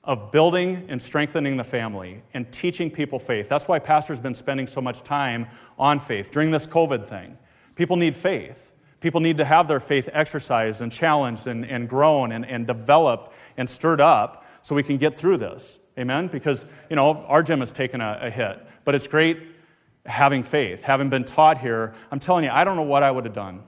of 0.04 0.32
building 0.32 0.88
and 0.90 1.00
strengthening 1.00 1.58
the 1.58 1.64
family 1.64 2.24
and 2.34 2.52
teaching 2.52 2.90
people 2.90 3.20
faith, 3.20 3.48
that's 3.48 3.68
why 3.68 3.78
Pastor's 3.78 4.20
been 4.20 4.34
spending 4.34 4.66
so 4.66 4.82
much 4.82 5.04
time 5.04 5.48
on 5.78 6.00
faith 6.00 6.32
during 6.32 6.50
this 6.50 6.66
COVID 6.66 7.06
thing. 7.08 7.38
People 7.76 7.96
need 7.96 8.16
faith. 8.16 8.72
People 9.00 9.22
need 9.22 9.38
to 9.38 9.46
have 9.46 9.68
their 9.68 9.80
faith 9.80 10.10
exercised 10.12 10.82
and 10.82 10.92
challenged 10.92 11.46
and, 11.46 11.64
and 11.66 11.88
grown 11.88 12.32
and, 12.32 12.46
and 12.46 12.66
developed 12.66 13.32
and 13.56 13.70
stirred 13.70 14.02
up 14.02 14.46
so 14.64 14.76
we 14.76 14.84
can 14.84 14.98
get 14.98 15.16
through 15.16 15.38
this. 15.38 15.80
Amen? 15.98 16.28
Because, 16.28 16.66
you 16.90 16.96
know, 16.96 17.24
our 17.26 17.44
gym 17.44 17.60
has 17.60 17.72
taken 17.72 18.02
a, 18.02 18.18
a 18.24 18.30
hit, 18.32 18.60
but 18.84 18.96
it's 18.96 19.08
great 19.08 19.40
having 20.06 20.42
faith, 20.42 20.84
having 20.84 21.10
been 21.10 21.24
taught 21.24 21.60
here. 21.60 21.94
I'm 22.12 22.20
telling 22.20 22.44
you, 22.44 22.50
I 22.50 22.64
don't 22.64 22.76
know 22.76 22.82
what 22.82 23.04
I 23.04 23.12
would 23.12 23.26
have 23.26 23.36
done 23.36 23.62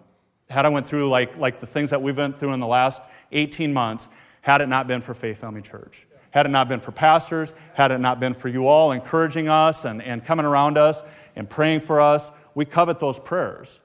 had 0.49 0.65
I 0.65 0.69
went 0.69 0.85
through 0.85 1.09
like, 1.09 1.37
like 1.37 1.59
the 1.59 1.67
things 1.67 1.89
that 1.89 2.01
we've 2.01 2.15
been 2.15 2.33
through 2.33 2.53
in 2.53 2.59
the 2.59 2.67
last 2.67 3.01
18 3.31 3.73
months, 3.73 4.09
had 4.41 4.61
it 4.61 4.67
not 4.67 4.87
been 4.87 5.01
for 5.01 5.13
Faith 5.13 5.37
Family 5.37 5.61
Church. 5.61 6.05
Had 6.31 6.45
it 6.45 6.49
not 6.49 6.67
been 6.67 6.79
for 6.79 6.91
pastors, 6.91 7.53
had 7.75 7.91
it 7.91 7.99
not 7.99 8.19
been 8.19 8.33
for 8.33 8.49
you 8.49 8.67
all 8.67 8.91
encouraging 8.91 9.47
us 9.47 9.85
and, 9.85 10.01
and 10.01 10.23
coming 10.23 10.45
around 10.45 10.77
us 10.77 11.03
and 11.35 11.49
praying 11.49 11.79
for 11.79 12.01
us, 12.01 12.31
we 12.55 12.65
covet 12.65 12.99
those 12.99 13.19
prayers. 13.19 13.81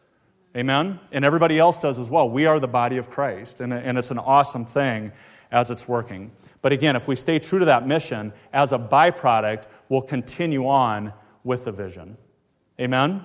Amen? 0.57 0.99
And 1.13 1.25
everybody 1.25 1.59
else 1.59 1.79
does 1.79 1.99
as 1.99 2.09
well. 2.09 2.29
We 2.29 2.47
are 2.47 2.59
the 2.59 2.69
body 2.69 2.97
of 2.97 3.11
Christ, 3.11 3.61
and, 3.61 3.73
and 3.73 3.99
it's 3.99 4.11
an 4.11 4.19
awesome 4.19 4.65
thing 4.65 5.13
as 5.51 5.71
it's 5.71 5.87
working. 5.87 6.33
But 6.63 6.73
again, 6.73 6.97
if 6.97 7.07
we 7.07 7.17
stay 7.17 7.39
true 7.39 7.59
to 7.59 7.67
that 7.67 7.87
mission, 7.87 8.33
as 8.53 8.73
a 8.73 8.79
byproduct, 8.79 9.67
we'll 9.89 10.03
continue 10.03 10.67
on 10.67 11.13
with 11.45 11.65
the 11.65 11.73
vision. 11.73 12.17
Amen? 12.81 13.25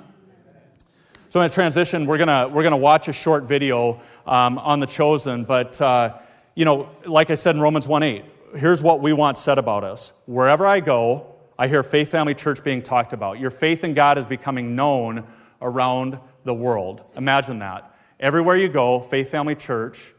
So, 1.33 1.39
in 1.39 1.47
a 1.47 1.49
transition, 1.49 2.05
we're 2.05 2.19
gonna 2.19 2.47
we're 2.47 2.61
gonna 2.61 2.77
watch 2.77 3.07
a 3.07 3.11
short 3.11 3.45
video 3.45 3.99
um, 4.27 4.59
on 4.59 4.79
the 4.79 4.85
chosen. 4.85 5.45
But, 5.45 5.81
uh, 5.81 6.19
you 6.53 6.63
know, 6.63 6.91
like 7.07 7.31
I 7.31 7.33
said 7.33 7.55
in 7.55 7.61
Romans 7.61 7.87
1 7.87 8.03
8, 8.03 8.25
here's 8.55 8.83
what 8.83 9.01
we 9.01 9.13
want 9.13 9.39
said 9.39 9.57
about 9.57 9.83
us. 9.83 10.13
Wherever 10.27 10.67
I 10.67 10.79
go, 10.79 11.25
I 11.57 11.67
hear 11.67 11.81
Faith 11.81 12.09
Family 12.09 12.35
Church 12.35 12.63
being 12.63 12.83
talked 12.83 13.13
about. 13.13 13.39
Your 13.39 13.49
faith 13.49 13.83
in 13.83 13.95
God 13.95 14.19
is 14.19 14.27
becoming 14.27 14.75
known 14.75 15.25
around 15.59 16.19
the 16.43 16.53
world. 16.53 17.01
Imagine 17.17 17.57
that. 17.57 17.91
Everywhere 18.19 18.55
you 18.55 18.69
go, 18.69 18.99
Faith 18.99 19.31
Family 19.31 19.55
Church, 19.55 20.13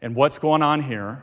and 0.00 0.16
what's 0.16 0.40
going 0.40 0.60
on 0.60 0.82
here 0.82 1.22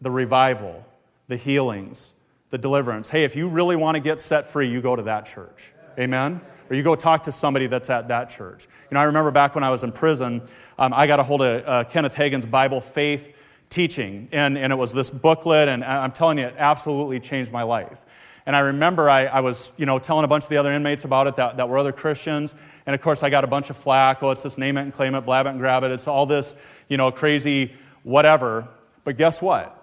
the 0.00 0.12
revival, 0.12 0.86
the 1.26 1.36
healings, 1.36 2.14
the 2.50 2.58
deliverance. 2.58 3.08
Hey, 3.08 3.24
if 3.24 3.34
you 3.34 3.48
really 3.48 3.74
want 3.74 3.96
to 3.96 4.00
get 4.00 4.20
set 4.20 4.46
free, 4.46 4.68
you 4.68 4.80
go 4.80 4.94
to 4.94 5.02
that 5.02 5.26
church. 5.26 5.72
Amen? 5.98 6.40
Or 6.68 6.76
you 6.76 6.82
go 6.82 6.94
talk 6.94 7.24
to 7.24 7.32
somebody 7.32 7.66
that's 7.66 7.90
at 7.90 8.08
that 8.08 8.30
church. 8.30 8.66
You 8.90 8.94
know, 8.94 9.00
I 9.00 9.04
remember 9.04 9.30
back 9.30 9.54
when 9.54 9.64
I 9.64 9.70
was 9.70 9.84
in 9.84 9.92
prison, 9.92 10.42
um, 10.78 10.92
I 10.92 11.06
got 11.06 11.20
a 11.20 11.22
hold 11.22 11.42
of 11.42 11.66
uh, 11.66 11.84
Kenneth 11.84 12.14
Hagin's 12.14 12.46
Bible 12.46 12.80
Faith 12.80 13.34
teaching. 13.68 14.28
And, 14.32 14.56
and 14.56 14.72
it 14.72 14.76
was 14.76 14.92
this 14.92 15.10
booklet, 15.10 15.68
and 15.68 15.84
I'm 15.84 16.12
telling 16.12 16.38
you, 16.38 16.46
it 16.46 16.54
absolutely 16.58 17.20
changed 17.20 17.52
my 17.52 17.62
life. 17.62 18.04
And 18.46 18.54
I 18.54 18.60
remember 18.60 19.08
I, 19.08 19.24
I, 19.24 19.40
was, 19.40 19.72
you 19.76 19.86
know, 19.86 19.98
telling 19.98 20.24
a 20.24 20.28
bunch 20.28 20.44
of 20.44 20.50
the 20.50 20.58
other 20.58 20.72
inmates 20.72 21.04
about 21.04 21.26
it 21.26 21.36
that, 21.36 21.56
that 21.56 21.68
were 21.68 21.78
other 21.78 21.92
Christians. 21.92 22.54
And 22.86 22.94
of 22.94 23.00
course, 23.00 23.22
I 23.22 23.30
got 23.30 23.42
a 23.42 23.46
bunch 23.46 23.70
of 23.70 23.76
flack. 23.76 24.22
Oh, 24.22 24.30
it's 24.30 24.42
this 24.42 24.58
name 24.58 24.76
it 24.76 24.82
and 24.82 24.92
claim 24.92 25.14
it, 25.14 25.22
blab 25.22 25.46
it 25.46 25.50
and 25.50 25.58
grab 25.58 25.82
it. 25.82 25.90
It's 25.90 26.06
all 26.06 26.26
this, 26.26 26.54
you 26.88 26.98
know, 26.98 27.10
crazy 27.10 27.72
whatever. 28.02 28.68
But 29.02 29.16
guess 29.16 29.40
what? 29.40 29.80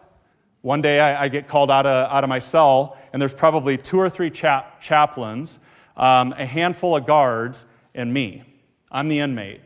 One 0.61 0.81
day 0.81 0.99
I, 0.99 1.23
I 1.23 1.27
get 1.29 1.47
called 1.47 1.71
out 1.71 1.87
of, 1.87 2.11
out 2.11 2.23
of 2.23 2.29
my 2.29 2.37
cell, 2.37 2.97
and 3.11 3.19
there's 3.21 3.33
probably 3.33 3.77
two 3.77 3.97
or 3.97 4.11
three 4.11 4.29
chap, 4.29 4.79
chaplains, 4.79 5.57
um, 6.01 6.33
a 6.33 6.45
handful 6.45 6.97
of 6.97 7.05
guards, 7.05 7.65
and 7.95 8.13
me. 8.13 8.43
I'm 8.91 9.07
the 9.07 9.19
inmate 9.19 9.61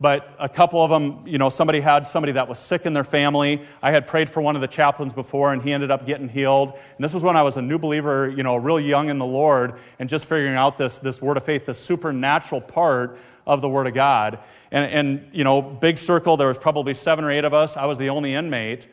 but 0.00 0.34
a 0.38 0.48
couple 0.48 0.82
of 0.82 0.88
them, 0.88 1.26
you 1.26 1.36
know, 1.36 1.50
somebody 1.50 1.78
had 1.78 2.06
somebody 2.06 2.32
that 2.32 2.48
was 2.48 2.58
sick 2.58 2.86
in 2.86 2.94
their 2.94 3.04
family. 3.04 3.60
I 3.82 3.90
had 3.90 4.06
prayed 4.06 4.30
for 4.30 4.40
one 4.40 4.56
of 4.56 4.62
the 4.62 4.66
chaplains 4.66 5.12
before, 5.12 5.52
and 5.52 5.60
he 5.60 5.74
ended 5.74 5.90
up 5.90 6.06
getting 6.06 6.28
healed. 6.28 6.72
And 6.72 7.04
this 7.04 7.12
was 7.12 7.22
when 7.22 7.36
I 7.36 7.42
was 7.42 7.58
a 7.58 7.62
new 7.62 7.78
believer, 7.78 8.30
you 8.30 8.42
know, 8.42 8.56
real 8.56 8.80
young 8.80 9.10
in 9.10 9.18
the 9.18 9.26
Lord, 9.26 9.74
and 9.98 10.08
just 10.08 10.24
figuring 10.24 10.56
out 10.56 10.78
this, 10.78 10.98
this 10.98 11.20
word 11.20 11.36
of 11.36 11.44
faith, 11.44 11.66
this 11.66 11.78
supernatural 11.78 12.62
part 12.62 13.18
of 13.46 13.60
the 13.60 13.68
Word 13.68 13.86
of 13.86 13.92
God. 13.92 14.38
And, 14.70 14.90
and, 14.90 15.34
you 15.34 15.44
know, 15.44 15.60
big 15.60 15.98
circle, 15.98 16.38
there 16.38 16.48
was 16.48 16.58
probably 16.58 16.94
seven 16.94 17.22
or 17.22 17.30
eight 17.30 17.44
of 17.44 17.52
us. 17.52 17.76
I 17.76 17.84
was 17.84 17.98
the 17.98 18.08
only 18.08 18.32
inmate, 18.32 18.88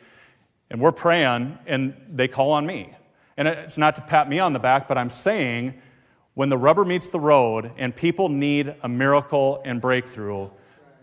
and 0.68 0.78
we're 0.78 0.92
praying, 0.92 1.58
and 1.66 1.96
they 2.10 2.28
call 2.28 2.52
on 2.52 2.66
me. 2.66 2.94
And 3.38 3.48
it's 3.48 3.78
not 3.78 3.94
to 3.94 4.02
pat 4.02 4.28
me 4.28 4.40
on 4.40 4.52
the 4.52 4.58
back, 4.58 4.86
but 4.86 4.98
I'm 4.98 5.08
saying 5.08 5.80
when 6.38 6.50
the 6.50 6.56
rubber 6.56 6.84
meets 6.84 7.08
the 7.08 7.18
road 7.18 7.72
and 7.78 7.96
people 7.96 8.28
need 8.28 8.72
a 8.84 8.88
miracle 8.88 9.60
and 9.64 9.80
breakthrough, 9.80 10.48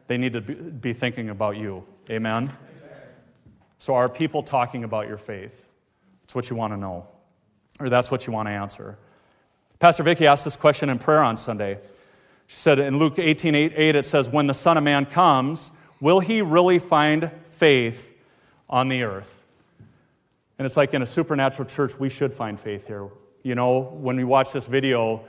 they 0.08 0.16
need 0.18 0.32
to 0.32 0.40
be 0.40 0.94
thinking 0.94 1.30
about 1.30 1.58
you. 1.58 1.86
Amen? 2.10 2.50
So, 3.78 3.96
are 3.96 4.08
people 4.08 4.44
talking 4.44 4.86
about 4.86 5.10
your 5.10 5.18
faith? 5.18 5.68
That's 6.22 6.36
what 6.36 6.50
you 6.50 6.56
want 6.56 6.72
to 6.72 6.78
know, 6.78 7.10
or 7.82 7.90
that's 7.90 8.10
what 8.10 8.26
you 8.26 8.32
want 8.32 8.48
to 8.48 8.52
answer. 8.52 8.98
Pastor 9.78 10.04
Vicky 10.04 10.26
asked 10.26 10.46
this 10.46 10.56
question 10.56 10.90
in 10.90 11.00
prayer 11.00 11.22
on 11.22 11.36
Sunday. 11.36 11.80
She 12.48 12.56
said 12.56 12.80
in 12.80 12.98
Luke 12.98 13.20
18 13.20 13.56
8, 13.56 13.74
8 13.76 13.96
it 13.98 14.06
says, 14.06 14.30
When 14.30 14.48
the 14.48 14.54
Son 14.54 14.78
of 14.78 14.86
Man 14.86 15.06
comes, 15.06 15.74
will 16.00 16.22
he 16.22 16.44
really 16.44 16.80
find 16.80 17.30
faith 17.48 18.18
on 18.70 18.88
the 18.88 19.04
earth? 19.04 19.44
And 20.58 20.66
it's 20.66 20.78
like 20.78 20.94
in 20.94 21.02
a 21.02 21.06
supernatural 21.06 21.68
church, 21.68 22.00
we 22.00 22.10
should 22.10 22.34
find 22.34 22.58
faith 22.58 22.88
here. 22.88 23.10
You 23.46 23.54
know, 23.54 23.80
when 23.80 24.18
we 24.18 24.24
watch 24.24 24.52
this 24.54 24.66
video, 24.66 25.24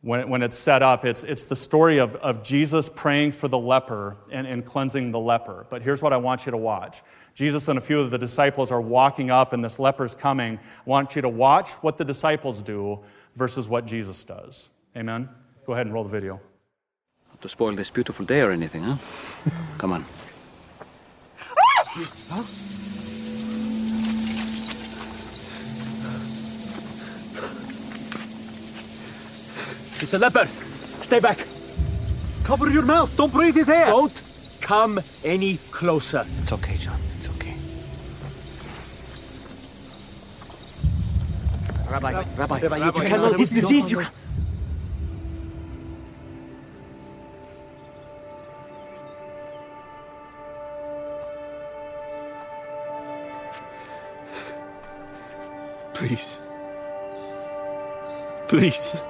when, 0.00 0.30
when 0.30 0.40
it's 0.40 0.56
set 0.56 0.82
up, 0.82 1.04
it's, 1.04 1.24
it's 1.24 1.44
the 1.44 1.54
story 1.54 1.98
of, 1.98 2.16
of 2.16 2.42
Jesus 2.42 2.88
praying 2.88 3.32
for 3.32 3.48
the 3.48 3.58
leper 3.58 4.16
and, 4.30 4.46
and 4.46 4.64
cleansing 4.64 5.10
the 5.10 5.18
leper. 5.18 5.66
But 5.68 5.82
here's 5.82 6.00
what 6.00 6.14
I 6.14 6.16
want 6.16 6.46
you 6.46 6.52
to 6.52 6.56
watch 6.56 7.02
Jesus 7.34 7.68
and 7.68 7.76
a 7.76 7.82
few 7.82 8.00
of 8.00 8.10
the 8.10 8.16
disciples 8.16 8.72
are 8.72 8.80
walking 8.80 9.30
up, 9.30 9.52
and 9.52 9.62
this 9.62 9.78
leper's 9.78 10.14
coming. 10.14 10.58
I 10.58 10.82
want 10.86 11.14
you 11.16 11.20
to 11.20 11.28
watch 11.28 11.72
what 11.82 11.98
the 11.98 12.04
disciples 12.04 12.62
do 12.62 13.00
versus 13.36 13.68
what 13.68 13.84
Jesus 13.84 14.24
does. 14.24 14.70
Amen? 14.96 15.28
Go 15.66 15.74
ahead 15.74 15.84
and 15.84 15.94
roll 15.94 16.04
the 16.04 16.08
video. 16.08 16.40
Not 17.28 17.42
to 17.42 17.48
spoil 17.50 17.74
this 17.74 17.90
beautiful 17.90 18.24
day 18.24 18.40
or 18.40 18.52
anything, 18.52 18.84
huh? 18.84 18.96
Come 19.76 19.92
on. 19.92 20.06
huh? 22.30 22.99
It's 30.02 30.14
a 30.14 30.18
leopard. 30.18 30.48
Stay 31.02 31.20
back. 31.20 31.46
Cover 32.42 32.70
your 32.70 32.84
mouth. 32.84 33.14
Don't 33.16 33.32
breathe 33.32 33.54
his 33.54 33.68
air. 33.68 33.86
Don't 33.86 34.22
come 34.62 34.98
any 35.22 35.58
closer. 35.70 36.24
It's 36.40 36.52
okay, 36.52 36.78
John. 36.78 36.98
It's 37.18 37.28
okay. 37.36 37.54
Rabbi, 41.90 42.12
Rabbi, 42.12 42.34
Rabbi, 42.36 42.60
Rabbi 42.60 42.86
you 42.86 42.92
cannot. 42.92 43.38
His 43.38 43.50
disease. 43.50 43.92
You. 43.92 44.06
Please. 55.92 56.40
Please. 58.48 59.09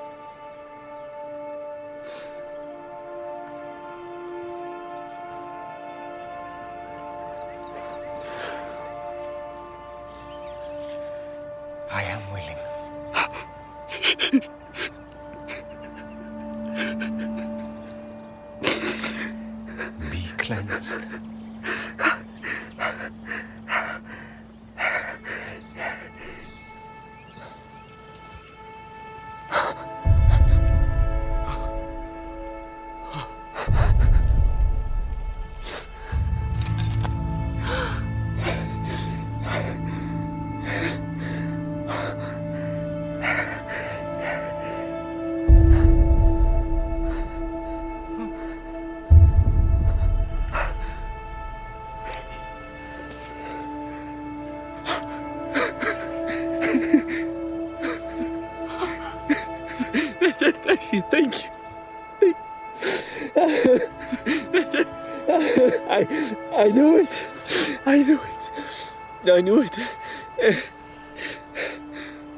I 69.31 69.41
knew 69.41 69.61
it. 69.61 69.75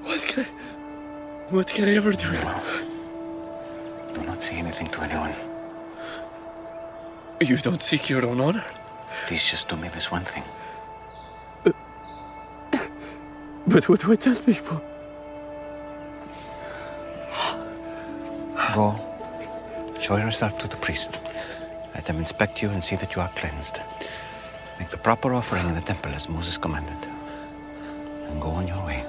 What 0.04 0.22
can 0.22 0.46
I, 0.46 0.48
what 1.50 1.68
can 1.68 1.86
I 1.86 1.96
ever 1.96 2.12
do? 2.12 2.32
No. 2.32 2.62
Do 4.14 4.24
not 4.24 4.42
say 4.44 4.56
anything 4.56 4.88
to 4.90 5.02
anyone. 5.02 5.36
You 7.42 7.58
don't 7.58 7.82
seek 7.82 8.10
your 8.10 8.26
own 8.26 8.40
honor. 8.40 8.64
Please 9.28 9.44
just 9.44 9.70
do 9.70 9.76
me 9.76 9.90
this 9.90 10.12
one 10.12 10.26
thing. 10.26 10.44
But 13.66 13.88
what 13.90 14.02
do 14.02 14.12
I 14.12 14.16
tell 14.16 14.36
people? 14.36 14.82
Go. 18.76 19.00
Show 20.00 20.18
yourself 20.18 20.58
to 20.60 20.68
the 20.68 20.78
priest. 20.78 21.20
Let 21.96 22.06
them 22.06 22.18
inspect 22.18 22.62
you 22.62 22.70
and 22.70 22.84
see 22.84 22.96
that 22.98 23.16
you 23.16 23.22
are 23.22 23.30
cleansed. 23.30 23.80
Make 24.80 24.90
the 24.90 24.98
proper 24.98 25.34
offering 25.34 25.68
in 25.68 25.76
the 25.76 25.82
temple 25.82 26.14
as 26.14 26.28
Moses 26.28 26.58
commanded. 26.58 26.98
And 28.30 28.42
go 28.42 28.50
on 28.50 28.68
your 28.68 28.84
way. 28.86 29.06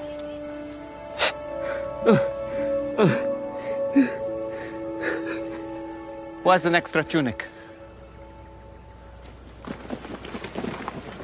Who 6.43 6.51
has 6.51 6.67
an 6.67 6.75
extra 6.75 7.03
tunic? 7.03 7.49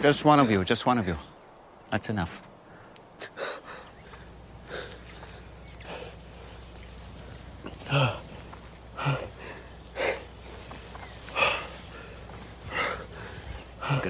Just 0.01 0.25
one 0.25 0.41
of 0.41 0.51
you, 0.51 0.65
just 0.65 0.87
one 0.87 0.97
of 0.97 1.07
you. 1.07 1.17
That's 1.91 2.09
enough. 2.09 2.41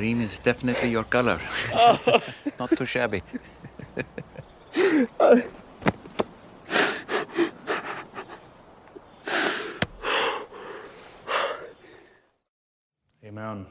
Green 0.00 0.22
is 0.22 0.38
definitely 0.38 0.88
your 0.88 1.04
color. 1.04 1.38
Not 2.58 2.70
too 2.70 2.86
shabby. 2.86 3.22
Amen. 13.22 13.66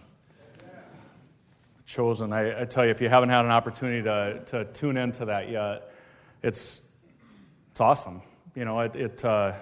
Chosen. 1.88 2.32
I, 2.32 2.62
I, 2.62 2.66
tell 2.66 2.86
you, 2.86 2.92
if 2.92 3.02
you 3.02 3.10
haven't 3.10 3.30
had 3.30 3.46
an 3.46 3.50
opportunity 3.50 4.04
to, 4.04 4.44
to 4.46 4.66
tune 4.66 4.98
into 4.98 5.26
that 5.26 5.50
yet, 5.50 5.92
it's, 6.44 6.86
it's 7.72 7.82
awesome. 7.82 8.22
You 8.54 8.66
know, 8.66 8.80
it, 8.82 8.96
it 8.96 9.26
uh, 9.26 9.54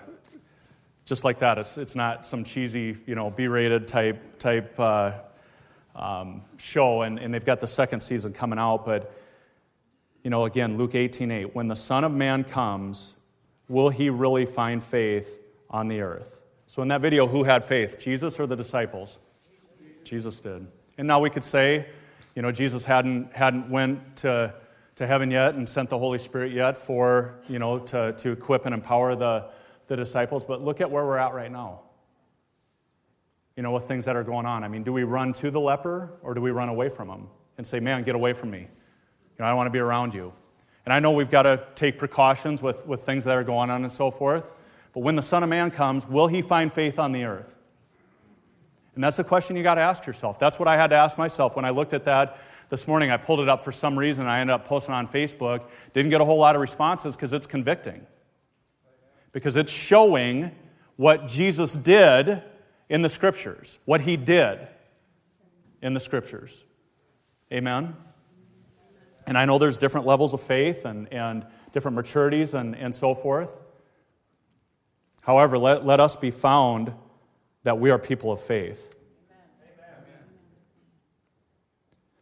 just 1.06 1.24
like 1.24 1.40
that. 1.40 1.60
It's, 1.60 1.78
it's 1.78 1.96
not 1.96 2.26
some 2.26 2.44
cheesy, 2.44 2.98
you 3.06 3.16
know, 3.16 3.30
B-rated 3.30 3.88
type 3.88 4.38
type 4.38 4.78
uh, 4.78 5.14
um, 5.98 6.44
show, 6.58 7.02
and, 7.02 7.20
and 7.20 7.34
they've 7.34 7.44
got 7.44 7.60
the 7.60 7.68
second 7.68 8.00
season 8.00 8.32
coming 8.32 8.60
out. 8.60 8.86
But 8.86 9.14
you 10.24 10.30
know, 10.30 10.46
again, 10.46 10.78
Luke 10.78 10.92
18:8. 10.92 11.54
When 11.54 11.68
the 11.68 11.76
Son 11.76 12.04
of 12.04 12.14
Man 12.14 12.44
comes, 12.44 13.16
will 13.68 13.90
he 13.90 14.10
really 14.10 14.46
find 14.46 14.82
faith 14.82 15.42
on 15.70 15.88
the 15.88 16.02
earth? 16.02 16.44
So 16.68 16.82
in 16.82 16.88
that 16.90 17.02
video, 17.02 17.28
who 17.28 17.44
had 17.44 17.66
faith, 17.66 18.00
Jesus 18.00 18.40
or 18.40 18.48
the 18.48 18.56
disciples? 18.56 19.18
Jesus 20.04 20.40
did. 20.40 20.68
And 20.98 21.08
now 21.08 21.20
we 21.20 21.30
could 21.30 21.44
say, 21.44 21.88
you 22.36 22.42
know, 22.42 22.52
Jesus 22.52 22.86
hadn't 22.86 23.34
hadn't 23.34 23.70
went 23.70 24.18
to 24.18 24.54
to 24.96 25.08
heaven 25.08 25.32
yet 25.32 25.56
and 25.56 25.68
sent 25.68 25.90
the 25.90 25.98
Holy 25.98 26.18
Spirit 26.18 26.52
yet 26.52 26.76
for, 26.76 27.36
you 27.48 27.60
know, 27.60 27.80
to, 27.80 28.14
to 28.14 28.32
equip 28.32 28.66
and 28.66 28.74
empower 28.74 29.16
the 29.16 29.46
the 29.88 29.96
disciples, 29.96 30.46
but 30.46 30.62
look 30.62 30.82
at 30.82 30.92
where 30.92 31.06
we're 31.06 31.18
at 31.18 31.34
right 31.34 31.52
now. 31.52 31.82
You 33.58 33.64
know, 33.64 33.72
with 33.72 33.84
things 33.84 34.06
that 34.06 34.16
are 34.16 34.24
going 34.24 34.46
on. 34.46 34.64
I 34.64 34.70
mean, 34.70 34.84
do 34.84 34.94
we 34.94 35.04
run 35.04 35.34
to 35.34 35.52
the 35.52 35.60
leper 35.60 36.12
or 36.22 36.34
do 36.34 36.40
we 36.40 36.52
run 36.52 36.70
away 36.70 36.88
from 36.88 37.10
him 37.10 37.28
and 37.58 37.68
say, 37.68 37.82
man, 37.82 38.04
get 38.04 38.16
away 38.16 38.32
from 38.32 38.52
me? 38.52 38.60
You 38.60 38.68
know, 39.40 39.46
I 39.46 39.50
don't 39.50 39.58
want 39.58 39.68
to 39.68 39.72
be 39.72 39.80
around 39.80 40.14
you. 40.14 40.32
And 40.86 40.94
I 40.94 41.00
know 41.00 41.12
we've 41.12 41.30
got 41.30 41.44
to 41.44 41.66
take 41.76 41.98
precautions 41.98 42.62
with, 42.62 42.88
with 42.88 43.02
things 43.02 43.26
that 43.26 43.36
are 43.36 43.44
going 43.44 43.70
on 43.70 43.84
and 43.84 43.92
so 43.92 44.10
forth. 44.10 44.54
But 44.94 45.02
when 45.02 45.18
the 45.18 45.22
Son 45.22 45.44
of 45.44 45.50
Man 45.50 45.70
comes, 45.70 46.08
will 46.08 46.28
he 46.28 46.42
find 46.42 46.72
faith 46.72 46.98
on 46.98 47.12
the 47.12 47.26
earth? 47.26 47.54
And 48.96 49.04
that's 49.04 49.20
a 49.20 49.24
question 49.24 49.58
you 49.58 49.64
got 49.64 49.76
to 49.76 49.82
ask 49.82 50.06
yourself. 50.06 50.40
That's 50.40 50.58
what 50.58 50.70
I 50.70 50.78
had 50.78 50.92
to 50.92 50.96
ask 50.96 51.18
myself 51.18 51.56
when 51.58 51.66
I 51.66 51.72
looked 51.72 51.94
at 51.94 52.06
that 52.06 52.40
this 52.70 52.88
morning. 52.88 53.12
I 53.12 53.18
pulled 53.18 53.42
it 53.42 53.50
up 53.50 53.64
for 53.64 53.72
some 53.72 54.00
reason. 54.00 54.28
I 54.28 54.40
ended 54.40 54.54
up 54.54 54.66
posting 54.66 54.94
on 54.94 55.08
Facebook. 55.08 55.64
Didn't 55.94 56.10
get 56.10 56.22
a 56.22 56.26
whole 56.26 56.40
lot 56.40 56.56
of 56.56 56.62
responses 56.62 57.16
because 57.16 57.34
it's 57.34 57.48
convicting 57.48 58.06
because 59.38 59.56
it's 59.56 59.72
showing 59.72 60.52
what 60.96 61.28
Jesus 61.28 61.74
did 61.76 62.42
in 62.90 63.02
the 63.02 63.10
scriptures, 63.10 63.80
what 63.86 64.02
he 64.02 64.18
did 64.18 64.60
in 65.82 65.94
the 65.94 66.00
scriptures. 66.00 66.64
Amen? 67.52 67.96
And 69.26 69.38
I 69.38 69.46
know 69.46 69.58
there's 69.58 69.78
different 69.78 70.06
levels 70.06 70.34
of 70.34 70.42
faith 70.42 70.86
and, 70.86 71.12
and 71.12 71.46
different 71.74 71.98
maturities 71.98 72.54
and, 72.54 72.76
and 72.76 72.96
so 72.96 73.14
forth. 73.14 73.60
However, 75.22 75.58
let, 75.58 75.86
let 75.86 76.00
us 76.00 76.16
be 76.16 76.32
found 76.32 76.94
that 77.64 77.80
we 77.80 77.92
are 77.92 78.00
people 78.00 78.32
of 78.32 78.40
faith. 78.40 78.94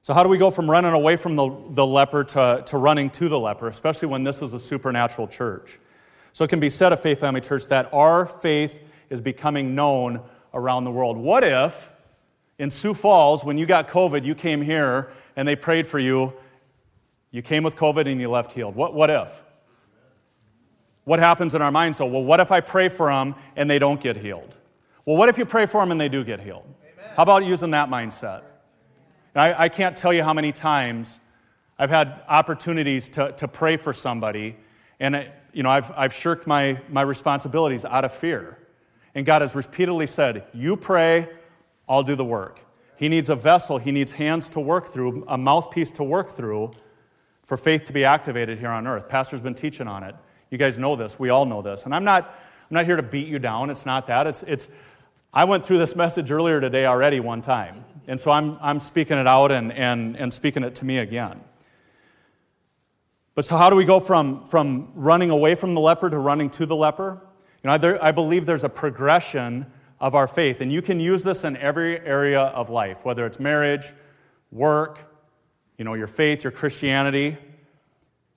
So, 0.01 0.13
how 0.13 0.21
do 0.21 0.29
we 0.29 0.37
go 0.37 0.51
from 0.51 0.69
running 0.69 0.93
away 0.93 1.15
from 1.15 1.35
the, 1.35 1.49
the 1.69 1.85
leper 1.85 2.23
to, 2.23 2.63
to 2.67 2.77
running 2.77 3.09
to 3.11 3.27
the 3.27 3.39
leper, 3.39 3.67
especially 3.67 4.07
when 4.07 4.23
this 4.23 4.43
is 4.43 4.53
a 4.53 4.59
supernatural 4.59 5.27
church? 5.27 5.79
So 6.35 6.43
it 6.43 6.49
can 6.49 6.59
be 6.59 6.69
said 6.69 6.91
of 6.91 6.99
Faith 6.99 7.21
Family 7.21 7.41
Church 7.41 7.67
that 7.67 7.89
our 7.93 8.25
faith 8.25 8.83
is 9.09 9.21
becoming 9.21 9.73
known 9.73 10.21
around 10.55 10.85
the 10.85 10.91
world. 10.91 11.17
What 11.17 11.43
if 11.43 11.91
in 12.57 12.69
Sioux 12.69 12.93
Falls, 12.93 13.43
when 13.43 13.57
you 13.57 13.65
got 13.65 13.87
COVID, 13.87 14.25
you 14.25 14.33
came 14.33 14.61
here 14.61 15.11
and 15.35 15.47
they 15.47 15.55
prayed 15.55 15.85
for 15.85 15.99
you, 15.99 16.33
you 17.29 17.41
came 17.41 17.63
with 17.63 17.75
COVID 17.75 18.09
and 18.09 18.19
you 18.19 18.29
left 18.29 18.53
healed? 18.53 18.75
What, 18.75 18.93
what 18.93 19.09
if? 19.09 19.43
What 21.03 21.19
happens 21.19 21.53
in 21.53 21.61
our 21.61 21.71
mind? 21.71 21.95
So, 21.95 22.05
well, 22.05 22.23
what 22.23 22.39
if 22.39 22.51
I 22.51 22.61
pray 22.61 22.89
for 22.89 23.07
them 23.07 23.35
and 23.55 23.69
they 23.69 23.77
don't 23.77 24.01
get 24.01 24.17
healed? 24.17 24.55
Well, 25.05 25.17
what 25.17 25.29
if 25.29 25.37
you 25.37 25.45
pray 25.45 25.67
for 25.67 25.81
them 25.81 25.91
and 25.91 26.01
they 26.01 26.09
do 26.09 26.23
get 26.23 26.39
healed? 26.39 26.65
Amen. 26.81 27.11
How 27.15 27.23
about 27.23 27.45
using 27.45 27.71
that 27.71 27.89
mindset? 27.89 28.41
I, 29.35 29.65
I 29.65 29.69
can't 29.69 29.95
tell 29.95 30.13
you 30.13 30.23
how 30.23 30.33
many 30.33 30.53
times 30.53 31.19
I've 31.77 31.89
had 31.89 32.21
opportunities 32.27 33.09
to, 33.09 33.33
to 33.33 33.47
pray 33.49 33.75
for 33.75 33.91
somebody, 33.91 34.55
and 34.99 35.15
it, 35.15 35.31
you 35.51 35.61
know, 35.61 35.69
I've, 35.69 35.91
I've 35.91 36.13
shirked 36.13 36.47
my, 36.47 36.79
my 36.89 37.01
responsibilities 37.01 37.83
out 37.83 38.05
of 38.05 38.13
fear. 38.13 38.57
And 39.15 39.25
God 39.25 39.41
has 39.41 39.55
repeatedly 39.55 40.05
said, 40.05 40.45
You 40.53 40.75
pray, 40.75 41.29
I'll 41.87 42.03
do 42.03 42.15
the 42.15 42.25
work. 42.25 42.59
He 42.97 43.09
needs 43.09 43.29
a 43.29 43.35
vessel, 43.35 43.77
He 43.77 43.91
needs 43.91 44.11
hands 44.11 44.49
to 44.49 44.59
work 44.59 44.87
through, 44.87 45.23
a 45.27 45.37
mouthpiece 45.37 45.91
to 45.91 46.03
work 46.03 46.29
through 46.29 46.71
for 47.43 47.57
faith 47.57 47.85
to 47.85 47.93
be 47.93 48.03
activated 48.03 48.59
here 48.59 48.69
on 48.69 48.85
earth. 48.85 49.07
Pastor's 49.07 49.41
been 49.41 49.55
teaching 49.55 49.87
on 49.87 50.03
it. 50.03 50.15
You 50.49 50.57
guys 50.57 50.77
know 50.77 50.95
this. 50.95 51.17
We 51.17 51.29
all 51.29 51.45
know 51.45 51.61
this. 51.61 51.85
And 51.85 51.93
I'm 51.93 52.03
not, 52.03 52.25
I'm 52.25 52.73
not 52.73 52.85
here 52.85 52.95
to 52.95 53.03
beat 53.03 53.27
you 53.27 53.39
down. 53.39 53.69
It's 53.69 53.85
not 53.85 54.07
that. 54.07 54.27
It's, 54.27 54.43
it's, 54.43 54.69
I 55.33 55.43
went 55.43 55.65
through 55.65 55.77
this 55.77 55.95
message 55.95 56.31
earlier 56.31 56.59
today 56.59 56.85
already 56.85 57.19
one 57.19 57.41
time. 57.41 57.85
And 58.07 58.19
so 58.19 58.31
I'm, 58.31 58.57
I'm 58.61 58.79
speaking 58.79 59.17
it 59.17 59.27
out 59.27 59.51
and, 59.51 59.71
and, 59.73 60.15
and 60.15 60.33
speaking 60.33 60.63
it 60.63 60.75
to 60.75 60.85
me 60.85 60.97
again. 60.97 61.41
But 63.35 63.45
so, 63.45 63.57
how 63.57 63.69
do 63.69 63.75
we 63.75 63.83
go 63.83 63.99
from, 63.99 64.45
from 64.45 64.93
running 64.95 65.29
away 65.29 65.55
from 65.55 65.73
the 65.73 65.81
leper 65.81 66.09
to 66.09 66.17
running 66.17 66.49
to 66.51 66.65
the 66.65 66.75
leper? 66.75 67.21
You 67.65 67.69
know, 67.69 67.73
I, 67.73 67.77
there, 67.77 68.03
I 68.03 68.11
believe 68.11 68.45
there's 68.45 68.63
a 68.63 68.69
progression 68.69 69.65
of 69.99 70.13
our 70.13 70.27
faith, 70.27 70.61
and 70.61 70.71
you 70.71 70.83
can 70.83 70.99
use 70.99 71.23
this 71.23 71.43
in 71.43 71.57
every 71.57 71.99
area 71.99 72.41
of 72.41 72.69
life, 72.69 73.03
whether 73.05 73.25
it's 73.25 73.39
marriage, 73.39 73.87
work, 74.51 75.11
you 75.79 75.83
know, 75.83 75.95
your 75.95 76.05
faith, 76.05 76.43
your 76.43 76.51
Christianity. 76.51 77.35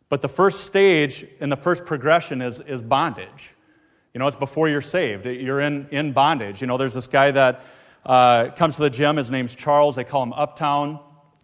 But 0.09 0.23
the 0.23 0.31
first 0.31 0.65
stage 0.65 1.27
and 1.41 1.53
the 1.53 1.59
first 1.59 1.85
progression 1.85 2.41
is, 2.41 2.63
is 2.63 2.81
bondage. 2.81 3.53
You 4.15 4.19
know, 4.19 4.27
it's 4.27 4.35
before 4.35 4.67
you're 4.67 4.81
saved. 4.81 5.27
You're 5.27 5.61
in, 5.61 5.89
in 5.91 6.15
bondage. 6.15 6.63
You 6.63 6.67
know, 6.67 6.79
there's 6.79 6.95
this 6.95 7.07
guy 7.07 7.31
that 7.31 7.61
uh, 8.07 8.49
comes 8.53 8.77
to 8.77 8.81
the 8.81 8.89
gym. 8.89 9.17
His 9.17 9.31
name's 9.31 9.55
Charles. 9.55 9.97
They 9.97 10.05
call 10.05 10.23
him 10.23 10.33
Uptown. 10.33 11.01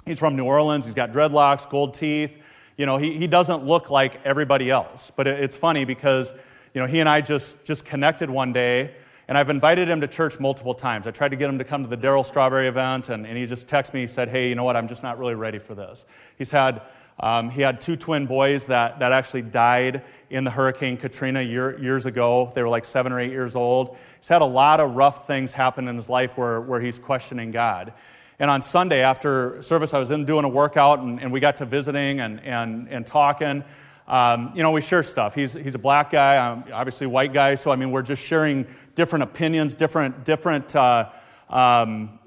He's 0.06 0.18
from 0.18 0.36
New 0.36 0.46
Orleans. 0.46 0.86
He's 0.86 0.94
got 0.94 1.12
dreadlocks, 1.12 1.68
gold 1.68 1.92
teeth. 1.92 2.34
You 2.78 2.86
know, 2.86 2.96
he, 2.96 3.18
he 3.18 3.26
doesn't 3.26 3.66
look 3.66 3.90
like 3.90 4.24
everybody 4.24 4.70
else. 4.70 5.12
But 5.14 5.26
it, 5.26 5.40
it's 5.40 5.58
funny 5.58 5.84
because, 5.84 6.32
you 6.74 6.80
know, 6.80 6.86
he 6.86 6.98
and 6.98 7.08
I 7.08 7.20
just, 7.20 7.64
just 7.64 7.84
connected 7.84 8.28
one 8.28 8.52
day, 8.52 8.94
and 9.28 9.38
I've 9.38 9.48
invited 9.48 9.88
him 9.88 10.00
to 10.00 10.08
church 10.08 10.40
multiple 10.40 10.74
times. 10.74 11.06
I 11.06 11.12
tried 11.12 11.28
to 11.28 11.36
get 11.36 11.48
him 11.48 11.58
to 11.58 11.64
come 11.64 11.84
to 11.84 11.88
the 11.88 11.96
Darryl 11.96 12.26
Strawberry 12.26 12.66
event, 12.66 13.08
and, 13.08 13.26
and 13.26 13.38
he 13.38 13.46
just 13.46 13.68
texted 13.68 13.94
me. 13.94 14.00
He 14.02 14.06
said, 14.08 14.28
hey, 14.28 14.48
you 14.48 14.56
know 14.56 14.64
what, 14.64 14.76
I'm 14.76 14.88
just 14.88 15.02
not 15.02 15.18
really 15.18 15.36
ready 15.36 15.60
for 15.60 15.76
this. 15.76 16.04
He's 16.36 16.50
had, 16.50 16.82
um, 17.20 17.48
he 17.48 17.62
had 17.62 17.80
two 17.80 17.94
twin 17.94 18.26
boys 18.26 18.66
that, 18.66 18.98
that 18.98 19.12
actually 19.12 19.42
died 19.42 20.02
in 20.30 20.42
the 20.42 20.50
Hurricane 20.50 20.96
Katrina 20.96 21.40
year, 21.40 21.78
years 21.80 22.06
ago. 22.06 22.50
They 22.54 22.62
were 22.62 22.68
like 22.68 22.84
seven 22.84 23.12
or 23.12 23.20
eight 23.20 23.30
years 23.30 23.54
old. 23.54 23.96
He's 24.18 24.28
had 24.28 24.42
a 24.42 24.46
lot 24.46 24.80
of 24.80 24.96
rough 24.96 25.28
things 25.28 25.52
happen 25.52 25.86
in 25.86 25.94
his 25.94 26.08
life 26.08 26.36
where, 26.36 26.60
where 26.60 26.80
he's 26.80 26.98
questioning 26.98 27.52
God. 27.52 27.92
And 28.40 28.50
on 28.50 28.60
Sunday 28.60 29.00
after 29.02 29.62
service, 29.62 29.94
I 29.94 30.00
was 30.00 30.10
in 30.10 30.24
doing 30.24 30.44
a 30.44 30.48
workout 30.48 30.98
and, 30.98 31.22
and 31.22 31.32
we 31.32 31.38
got 31.38 31.58
to 31.58 31.64
visiting 31.64 32.18
and, 32.18 32.40
and, 32.40 32.88
and 32.88 33.06
talking. 33.06 33.62
Um, 34.06 34.52
you 34.54 34.62
know, 34.62 34.70
we 34.70 34.82
share 34.82 35.02
stuff. 35.02 35.34
He's, 35.34 35.54
he's 35.54 35.74
a 35.74 35.78
black 35.78 36.10
guy, 36.10 36.36
I'm 36.36 36.64
obviously 36.72 37.06
white 37.06 37.32
guy, 37.32 37.54
so 37.54 37.70
I 37.70 37.76
mean, 37.76 37.90
we're 37.90 38.02
just 38.02 38.24
sharing 38.24 38.66
different 38.94 39.22
opinions, 39.22 39.74
different, 39.74 40.24
different 40.24 40.76
uh, 40.76 41.08
um, 41.48 42.18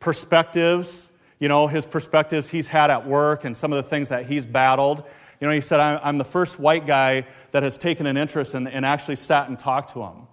perspectives. 0.00 1.10
You 1.38 1.48
know, 1.48 1.66
his 1.66 1.84
perspectives 1.84 2.48
he's 2.48 2.68
had 2.68 2.90
at 2.90 3.06
work 3.06 3.44
and 3.44 3.54
some 3.54 3.72
of 3.72 3.76
the 3.82 3.88
things 3.88 4.08
that 4.08 4.24
he's 4.24 4.46
battled. 4.46 5.02
You 5.40 5.46
know, 5.46 5.52
he 5.52 5.60
said, 5.60 5.80
I'm 5.80 6.16
the 6.16 6.24
first 6.24 6.58
white 6.58 6.86
guy 6.86 7.26
that 7.50 7.62
has 7.62 7.76
taken 7.76 8.06
an 8.06 8.16
interest 8.16 8.54
and, 8.54 8.66
and 8.66 8.86
actually 8.86 9.16
sat 9.16 9.48
and 9.48 9.58
talked 9.58 9.92
to 9.92 10.02
him. 10.02 10.28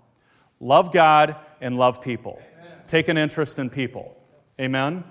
Love 0.61 0.93
God 0.93 1.35
and 1.59 1.77
love 1.77 2.01
people. 2.01 2.41
Amen. 2.61 2.77
Take 2.87 3.09
an 3.09 3.17
interest 3.17 3.59
in 3.59 3.69
people. 3.69 4.15
Amen? 4.61 5.03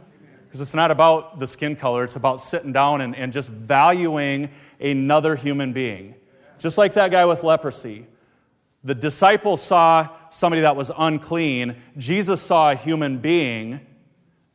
Because 0.44 0.62
it's 0.62 0.74
not 0.74 0.90
about 0.90 1.38
the 1.38 1.46
skin 1.46 1.76
color, 1.76 2.04
it's 2.04 2.16
about 2.16 2.40
sitting 2.40 2.72
down 2.72 3.00
and, 3.02 3.16
and 3.16 3.32
just 3.32 3.50
valuing 3.50 4.50
another 4.82 5.36
human 5.36 5.72
being. 5.72 6.14
Just 6.58 6.78
like 6.78 6.94
that 6.94 7.10
guy 7.10 7.24
with 7.24 7.42
leprosy. 7.42 8.06
The 8.84 8.94
disciples 8.94 9.62
saw 9.62 10.08
somebody 10.30 10.62
that 10.62 10.76
was 10.76 10.90
unclean. 10.96 11.76
Jesus 11.96 12.42
saw 12.42 12.72
a 12.72 12.74
human 12.74 13.18
being 13.18 13.80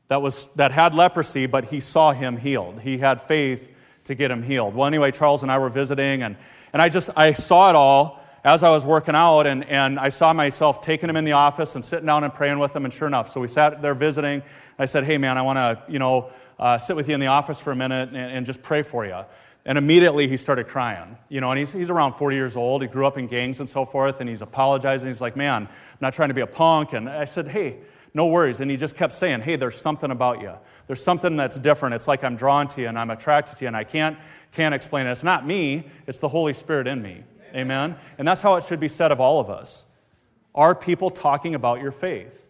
that, 0.09 0.21
was, 0.21 0.51
that 0.53 0.71
had 0.71 0.93
leprosy, 0.93 1.45
but 1.45 1.65
he 1.65 1.79
saw 1.79 2.11
him 2.11 2.37
healed. 2.37 2.81
He 2.81 2.97
had 2.97 3.21
faith 3.21 3.71
to 4.05 4.15
get 4.15 4.31
him 4.31 4.43
healed. 4.43 4.75
Well, 4.75 4.87
anyway, 4.87 5.11
Charles 5.11 5.43
and 5.43 5.51
I 5.51 5.59
were 5.59 5.69
visiting, 5.69 6.23
and, 6.23 6.37
and 6.73 6.81
I 6.81 6.89
just 6.89 7.09
I 7.15 7.33
saw 7.33 7.69
it 7.69 7.75
all 7.75 8.23
as 8.43 8.63
I 8.63 8.69
was 8.69 8.85
working 8.85 9.15
out, 9.15 9.47
and, 9.47 9.65
and 9.65 9.99
I 9.99 10.09
saw 10.09 10.31
myself 10.31 10.79
taking 10.79 11.09
him 11.09 11.17
in 11.17 11.25
the 11.25 11.33
office 11.33 11.75
and 11.75 11.83
sitting 11.83 12.05
down 12.05 12.23
and 12.23 12.33
praying 12.33 12.59
with 12.59 12.73
him, 12.73 12.85
and 12.85 12.93
sure 12.93 13.07
enough, 13.07 13.29
so 13.29 13.41
we 13.41 13.49
sat 13.49 13.81
there 13.81 13.93
visiting. 13.93 14.41
I 14.79 14.85
said, 14.85 15.03
hey, 15.03 15.17
man, 15.17 15.37
I 15.37 15.41
want 15.41 15.57
to, 15.57 15.91
you 15.91 15.99
know, 15.99 16.31
uh, 16.57 16.77
sit 16.77 16.95
with 16.95 17.09
you 17.09 17.13
in 17.13 17.19
the 17.19 17.27
office 17.27 17.59
for 17.59 17.71
a 17.71 17.75
minute 17.75 18.09
and, 18.09 18.17
and, 18.17 18.45
just 18.45 18.63
pray 18.63 18.81
for 18.81 19.05
you. 19.05 19.19
And 19.67 19.77
immediately 19.77 20.27
he 20.27 20.37
started 20.37 20.67
crying, 20.67 21.17
you 21.29 21.41
know, 21.41 21.51
and 21.51 21.59
he's, 21.59 21.73
he's 21.73 21.91
around 21.91 22.13
40 22.13 22.35
years 22.35 22.55
old. 22.55 22.81
He 22.81 22.87
grew 22.87 23.05
up 23.05 23.17
in 23.17 23.27
gangs 23.27 23.59
and 23.59 23.69
so 23.69 23.85
forth, 23.85 24.21
and 24.21 24.29
he's 24.29 24.41
apologizing. 24.41 25.07
He's 25.07 25.21
like, 25.21 25.35
man, 25.35 25.67
I'm 25.67 25.97
not 25.99 26.13
trying 26.13 26.29
to 26.29 26.33
be 26.33 26.41
a 26.41 26.47
punk. 26.47 26.93
And 26.93 27.09
I 27.09 27.25
said, 27.25 27.49
hey, 27.49 27.81
No 28.17 28.25
worries. 28.25 28.61
And 28.61 28.71
he 28.71 28.77
just 28.77 28.95
kept 28.95 29.13
saying, 29.13 29.41
Hey, 29.41 29.57
there's 29.57 29.79
something 29.79 30.09
about 30.09 30.41
you. 30.41 30.53
There's 30.87 31.03
something 31.03 31.35
that's 31.35 31.59
different. 31.59 31.93
It's 31.93 32.07
like 32.07 32.23
I'm 32.23 32.35
drawn 32.35 32.67
to 32.69 32.81
you 32.81 32.87
and 32.87 32.97
I'm 32.97 33.11
attracted 33.11 33.57
to 33.57 33.65
you 33.65 33.67
and 33.67 33.77
I 33.77 33.83
can't, 33.83 34.17
can't 34.53 34.73
explain 34.73 35.05
it. 35.05 35.11
It's 35.11 35.23
not 35.23 35.45
me, 35.45 35.87
it's 36.07 36.17
the 36.17 36.27
Holy 36.27 36.53
Spirit 36.53 36.87
in 36.87 36.99
me. 37.01 37.23
Amen? 37.53 37.95
And 38.17 38.27
that's 38.27 38.41
how 38.41 38.55
it 38.55 38.63
should 38.63 38.79
be 38.79 38.87
said 38.87 39.11
of 39.11 39.19
all 39.19 39.39
of 39.39 39.51
us. 39.51 39.85
Are 40.55 40.73
people 40.73 41.11
talking 41.11 41.53
about 41.53 41.79
your 41.79 41.91
faith? 41.91 42.47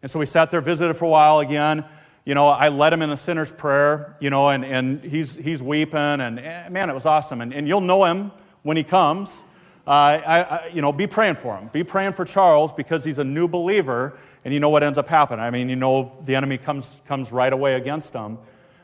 And 0.00 0.10
so 0.10 0.18
we 0.18 0.24
sat 0.24 0.50
there, 0.50 0.62
visited 0.62 0.94
for 0.94 1.04
a 1.04 1.08
while 1.08 1.40
again. 1.40 1.84
You 2.30 2.34
know, 2.34 2.46
I 2.46 2.68
led 2.68 2.92
him 2.92 3.02
in 3.02 3.10
the 3.10 3.16
sinner's 3.16 3.50
prayer, 3.50 4.14
you 4.20 4.30
know, 4.30 4.50
and, 4.50 4.64
and 4.64 5.02
he's, 5.02 5.34
he's 5.34 5.60
weeping, 5.60 5.98
and 5.98 6.38
eh, 6.38 6.68
man, 6.68 6.88
it 6.88 6.94
was 6.94 7.04
awesome. 7.04 7.40
And, 7.40 7.52
and 7.52 7.66
you'll 7.66 7.80
know 7.80 8.04
him 8.04 8.30
when 8.62 8.76
he 8.76 8.84
comes. 8.84 9.42
Uh, 9.84 9.90
I, 9.90 10.42
I, 10.42 10.66
you 10.68 10.80
know, 10.80 10.92
be 10.92 11.08
praying 11.08 11.34
for 11.34 11.56
him. 11.56 11.70
Be 11.72 11.82
praying 11.82 12.12
for 12.12 12.24
Charles 12.24 12.72
because 12.72 13.02
he's 13.02 13.18
a 13.18 13.24
new 13.24 13.48
believer, 13.48 14.16
and 14.44 14.54
you 14.54 14.60
know 14.60 14.68
what 14.68 14.84
ends 14.84 14.96
up 14.96 15.08
happening. 15.08 15.40
I 15.40 15.50
mean, 15.50 15.68
you 15.68 15.74
know, 15.74 16.16
the 16.22 16.36
enemy 16.36 16.56
comes, 16.56 17.02
comes 17.04 17.32
right 17.32 17.52
away 17.52 17.74
against 17.74 18.14
him, 18.14 18.38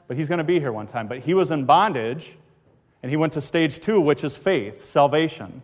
but 0.08 0.16
he's 0.16 0.28
going 0.28 0.38
to 0.38 0.44
be 0.44 0.58
here 0.58 0.72
one 0.72 0.88
time. 0.88 1.06
But 1.06 1.20
he 1.20 1.32
was 1.32 1.52
in 1.52 1.66
bondage, 1.66 2.36
and 3.04 3.10
he 3.10 3.16
went 3.16 3.32
to 3.34 3.40
stage 3.40 3.78
two, 3.78 4.00
which 4.00 4.24
is 4.24 4.36
faith, 4.36 4.84
salvation. 4.84 5.62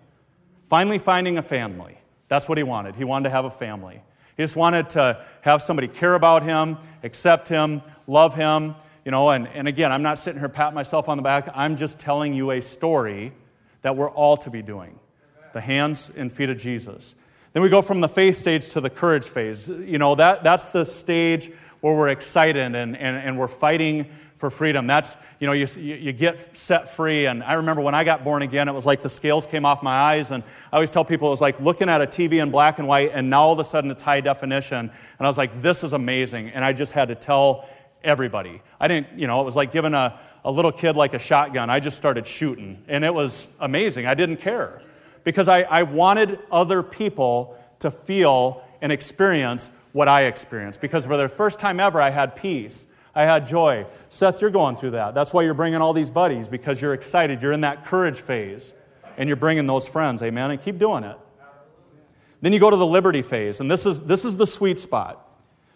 Finally, 0.69 1.01
finding 1.01 1.37
a 1.37 1.43
family. 1.43 1.99
That's 2.29 2.49
what 2.49 2.59
he 2.59 2.63
wanted. 2.63 2.95
He 2.95 3.03
wanted 3.03 3.25
to 3.25 3.31
have 3.31 3.45
a 3.45 3.51
family. 3.51 4.03
He 4.37 4.43
just 4.43 4.57
wanted 4.57 4.91
to 4.91 5.25
have 5.43 5.63
somebody 5.63 5.89
care 5.89 6.15
about 6.15 6.43
him, 6.43 6.79
accept 7.03 7.49
him, 7.49 7.83
love 8.07 8.35
him. 8.35 8.75
You 9.05 9.11
know, 9.11 9.31
and, 9.31 9.49
and 9.49 9.67
again, 9.67 9.91
I'm 9.91 10.03
not 10.03 10.19
sitting 10.19 10.39
here 10.39 10.49
patting 10.49 10.75
myself 10.75 11.09
on 11.09 11.17
the 11.17 11.23
back. 11.23 11.49
I'm 11.55 11.77
just 11.77 11.99
telling 11.99 12.35
you 12.35 12.53
a 12.53 12.63
story 12.63 13.33
that 13.83 13.97
we're 13.97 14.11
all 14.11 14.37
to 14.39 14.51
be 14.51 14.63
doing 14.63 14.99
the 15.53 15.61
hands 15.61 16.11
and 16.17 16.33
feet 16.33 16.51
of 16.51 16.57
Jesus. 16.57 17.15
Then 17.53 17.63
we 17.63 17.69
go 17.69 17.83
from 17.83 18.01
the 18.01 18.09
faith 18.09 18.37
stage 18.37 18.71
to 18.71 18.81
the 18.81 18.89
courage 18.89 19.27
phase. 19.27 19.69
You 19.69 19.99
know, 19.99 20.15
that, 20.15 20.43
that's 20.43 20.67
the 20.67 20.85
stage 20.85 21.51
where 21.81 21.95
we're 21.95 22.09
excited 22.09 22.57
and, 22.57 22.77
and, 22.77 22.97
and 22.97 23.39
we're 23.39 23.49
fighting 23.49 24.09
for 24.43 24.51
freedom. 24.51 24.89
That's, 24.89 25.17
you 25.39 25.47
know, 25.47 25.53
you, 25.53 25.69
you 25.81 26.13
get 26.13 26.59
set 26.59 26.89
free. 26.89 27.27
And 27.27 27.45
I 27.45 27.53
remember 27.53 27.81
when 27.81 27.95
I 27.95 28.03
got 28.03 28.25
born 28.25 28.43
again, 28.43 28.67
it 28.67 28.73
was 28.73 28.85
like 28.85 29.01
the 29.01 29.09
scales 29.09 29.47
came 29.47 29.65
off 29.65 29.85
my 29.85 29.95
eyes. 29.95 30.33
And 30.33 30.43
I 30.73 30.79
always 30.79 30.91
tell 30.91 31.05
people 31.05 31.29
it 31.29 31.31
was 31.31 31.41
like 31.41 31.61
looking 31.61 31.89
at 31.89 32.03
a 32.03 32.09
TV 32.09 32.43
in 32.43 32.51
black 32.51 32.81
and 32.81 32.89
white, 32.89 33.13
and 33.15 33.31
now 33.31 33.43
all 33.43 33.53
of 33.53 33.61
a 33.61 33.65
sudden 33.65 33.89
it's 33.93 34.03
high 34.03 34.21
definition. 34.21 34.79
And 34.79 34.91
I 35.21 35.27
was 35.29 35.39
like, 35.39 35.63
this 35.63 35.85
is 35.85 35.93
amazing. 35.93 36.49
And 36.49 36.65
I 36.65 36.73
just 36.73 36.93
had 36.93 37.07
to 37.07 37.15
tell 37.15 37.69
everybody. 38.03 38.61
I 38.81 38.89
didn't, 38.89 39.17
you 39.17 39.29
know, 39.29 39.41
it 39.41 39.45
was 39.45 39.55
like 39.55 39.71
giving 39.71 39.95
a, 39.95 40.19
a 40.45 40.51
little 40.51 40.73
kid 40.73 40.97
like 40.97 41.15
a 41.15 41.21
shotgun. 41.21 41.71
I 41.71 41.79
just 41.79 41.97
started 41.97 42.27
shooting. 42.27 42.83
And 42.89 43.05
it 43.05 43.15
was 43.15 43.47
amazing. 43.61 44.07
I 44.07 44.15
didn't 44.15 44.39
care 44.39 44.83
because 45.23 45.47
I, 45.47 45.63
I 45.63 45.85
wanted 45.85 46.41
other 46.51 46.83
people 46.83 47.57
to 47.79 47.93
feel 47.93 48.65
and 48.81 48.91
experience 48.91 49.71
what 49.93 50.09
I 50.09 50.23
experienced. 50.23 50.81
Because 50.81 51.07
for 51.07 51.17
the 51.17 51.29
first 51.29 51.61
time 51.61 51.79
ever, 51.79 52.03
I 52.03 52.11
had 52.11 52.35
peace. 52.35 52.87
I 53.15 53.25
had 53.25 53.47
joy. 53.47 53.87
Seth, 54.09 54.41
you're 54.41 54.51
going 54.51 54.77
through 54.77 54.93
that. 54.93 55.15
That's 55.15 55.33
why 55.33 55.43
you're 55.43 55.55
bringing 55.55 55.81
all 55.81 55.93
these 55.93 56.11
buddies, 56.11 56.49
because 56.49 56.81
you're 56.81 56.95
excited. 56.95 57.43
You're 57.43 57.53
in 57.53 57.61
that 57.61 57.85
courage 57.85 58.21
phase, 58.21 58.75
and 59.17 59.29
you're 59.29 59.37
bringing 59.37 59.67
those 59.67 59.87
friends. 59.87 60.23
Amen? 60.23 60.51
And 60.51 60.61
keep 60.61 60.79
doing 60.79 61.05
it. 61.05 61.17
Then 62.41 62.53
you 62.53 62.59
go 62.59 62.71
to 62.71 62.77
the 62.77 62.87
liberty 62.87 63.23
phase, 63.23 63.61
and 63.61 63.71
this 63.71 63.87
is, 63.87 64.01
this 64.01 64.25
is 64.25 64.37
the 64.37 64.47
sweet 64.47 64.79
spot. 64.79 65.29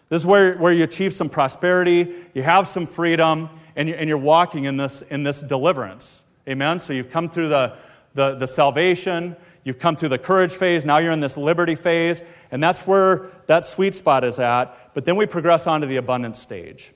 This 0.09 0.21
is 0.21 0.25
where, 0.25 0.57
where 0.57 0.73
you 0.73 0.83
achieve 0.83 1.13
some 1.13 1.29
prosperity, 1.29 2.13
you 2.33 2.43
have 2.43 2.67
some 2.67 2.85
freedom, 2.85 3.49
and, 3.75 3.87
you, 3.87 3.95
and 3.95 4.09
you're 4.09 4.17
walking 4.17 4.65
in 4.65 4.75
this, 4.75 5.01
in 5.01 5.23
this 5.23 5.41
deliverance. 5.41 6.23
Amen? 6.47 6.79
So 6.79 6.91
you've 6.93 7.09
come 7.09 7.29
through 7.29 7.49
the, 7.49 7.77
the, 8.15 8.35
the 8.35 8.47
salvation, 8.47 9.35
you've 9.63 9.79
come 9.79 9.95
through 9.95 10.09
the 10.09 10.17
courage 10.17 10.53
phase, 10.53 10.85
now 10.85 10.97
you're 10.97 11.11
in 11.11 11.19
this 11.19 11.37
liberty 11.37 11.75
phase, 11.75 12.23
and 12.51 12.63
that's 12.63 12.87
where 12.87 13.27
that 13.47 13.63
sweet 13.63 13.93
spot 13.93 14.23
is 14.23 14.39
at. 14.39 14.93
But 14.93 15.05
then 15.05 15.15
we 15.15 15.25
progress 15.25 15.67
on 15.67 15.81
to 15.81 15.87
the 15.87 15.97
abundance 15.97 16.39
stage. 16.39 16.91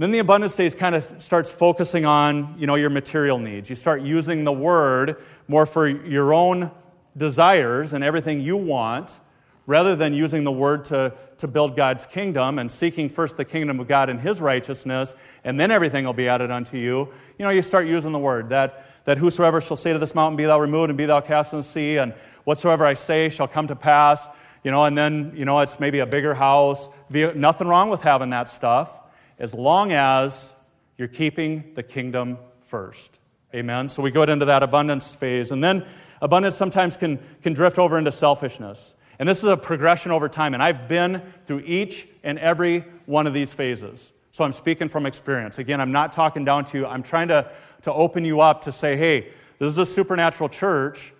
Then 0.00 0.12
the 0.12 0.18
abundance 0.20 0.54
stage 0.54 0.76
kind 0.76 0.94
of 0.94 1.06
starts 1.20 1.52
focusing 1.52 2.06
on, 2.06 2.54
you 2.58 2.66
know, 2.66 2.76
your 2.76 2.88
material 2.88 3.38
needs. 3.38 3.68
You 3.68 3.76
start 3.76 4.00
using 4.00 4.44
the 4.44 4.52
word 4.52 5.16
more 5.46 5.66
for 5.66 5.86
your 5.86 6.32
own 6.32 6.70
desires 7.18 7.92
and 7.92 8.02
everything 8.02 8.40
you 8.40 8.56
want 8.56 9.20
rather 9.66 9.94
than 9.94 10.14
using 10.14 10.44
the 10.44 10.52
word 10.52 10.86
to, 10.86 11.12
to 11.36 11.46
build 11.46 11.76
God's 11.76 12.06
kingdom 12.06 12.58
and 12.58 12.72
seeking 12.72 13.10
first 13.10 13.36
the 13.36 13.44
kingdom 13.44 13.78
of 13.78 13.88
God 13.88 14.08
and 14.08 14.18
his 14.18 14.40
righteousness, 14.40 15.14
and 15.44 15.60
then 15.60 15.70
everything 15.70 16.06
will 16.06 16.14
be 16.14 16.28
added 16.28 16.50
unto 16.50 16.78
you. 16.78 17.10
You 17.38 17.44
know, 17.44 17.50
you 17.50 17.60
start 17.60 17.86
using 17.86 18.12
the 18.12 18.18
word 18.18 18.48
that 18.48 18.86
that 19.04 19.18
whosoever 19.18 19.60
shall 19.60 19.76
say 19.76 19.92
to 19.92 19.98
this 19.98 20.14
mountain, 20.14 20.38
Be 20.38 20.44
thou 20.44 20.58
removed 20.58 20.88
and 20.88 20.96
be 20.96 21.04
thou 21.04 21.20
cast 21.20 21.52
in 21.52 21.58
the 21.58 21.62
sea, 21.62 21.98
and 21.98 22.14
whatsoever 22.44 22.86
I 22.86 22.94
say 22.94 23.28
shall 23.28 23.48
come 23.48 23.66
to 23.68 23.76
pass. 23.76 24.30
You 24.64 24.70
know, 24.70 24.86
and 24.86 24.96
then, 24.96 25.34
you 25.36 25.44
know, 25.44 25.60
it's 25.60 25.78
maybe 25.78 25.98
a 25.98 26.06
bigger 26.06 26.32
house. 26.32 26.88
Nothing 27.10 27.68
wrong 27.68 27.90
with 27.90 28.00
having 28.00 28.30
that 28.30 28.48
stuff 28.48 29.02
as 29.40 29.54
long 29.54 29.90
as 29.90 30.54
you're 30.96 31.08
keeping 31.08 31.72
the 31.74 31.82
kingdom 31.82 32.38
first. 32.62 33.18
Amen. 33.52 33.88
So 33.88 34.02
we 34.02 34.12
go 34.12 34.22
into 34.22 34.44
that 34.44 34.62
abundance 34.62 35.14
phase. 35.14 35.50
And 35.50 35.64
then 35.64 35.84
abundance 36.22 36.54
sometimes 36.54 36.96
can, 36.96 37.18
can 37.42 37.52
drift 37.52 37.78
over 37.78 37.98
into 37.98 38.12
selfishness. 38.12 38.94
And 39.18 39.28
this 39.28 39.38
is 39.38 39.48
a 39.48 39.56
progression 39.56 40.12
over 40.12 40.28
time. 40.28 40.54
And 40.54 40.62
I've 40.62 40.86
been 40.86 41.22
through 41.46 41.64
each 41.66 42.06
and 42.22 42.38
every 42.38 42.84
one 43.06 43.26
of 43.26 43.34
these 43.34 43.52
phases. 43.52 44.12
So 44.30 44.44
I'm 44.44 44.52
speaking 44.52 44.86
from 44.86 45.06
experience. 45.06 45.58
Again, 45.58 45.80
I'm 45.80 45.90
not 45.90 46.12
talking 46.12 46.44
down 46.44 46.64
to 46.66 46.78
you. 46.78 46.86
I'm 46.86 47.02
trying 47.02 47.28
to 47.28 47.50
to 47.82 47.92
open 47.92 48.24
you 48.24 48.40
up 48.40 48.62
to 48.62 48.72
say, 48.72 48.96
hey, 48.96 49.32
this 49.58 49.68
is 49.68 49.78
a 49.78 49.86
supernatural 49.86 50.48
church 50.48 51.12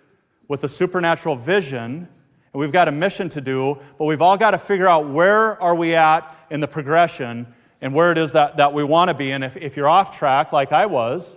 with 0.47 0.63
a 0.63 0.67
supernatural 0.67 1.35
vision, 1.35 2.07
and 2.53 2.59
we've 2.59 2.71
got 2.71 2.87
a 2.87 2.91
mission 2.91 3.29
to 3.29 3.41
do, 3.41 3.77
but 3.97 4.05
we've 4.05 4.21
all 4.21 4.37
got 4.37 4.51
to 4.51 4.57
figure 4.57 4.87
out 4.87 5.09
where 5.09 5.61
are 5.61 5.75
we 5.75 5.95
at 5.95 6.35
in 6.49 6.59
the 6.59 6.67
progression 6.67 7.47
and 7.81 7.93
where 7.93 8.11
it 8.11 8.17
is 8.17 8.33
that, 8.33 8.57
that 8.57 8.73
we 8.73 8.83
want 8.83 9.09
to 9.09 9.13
be. 9.13 9.31
And 9.31 9.43
if, 9.43 9.57
if 9.57 9.75
you're 9.75 9.89
off 9.89 10.15
track, 10.15 10.53
like 10.53 10.71
I 10.71 10.85
was, 10.85 11.35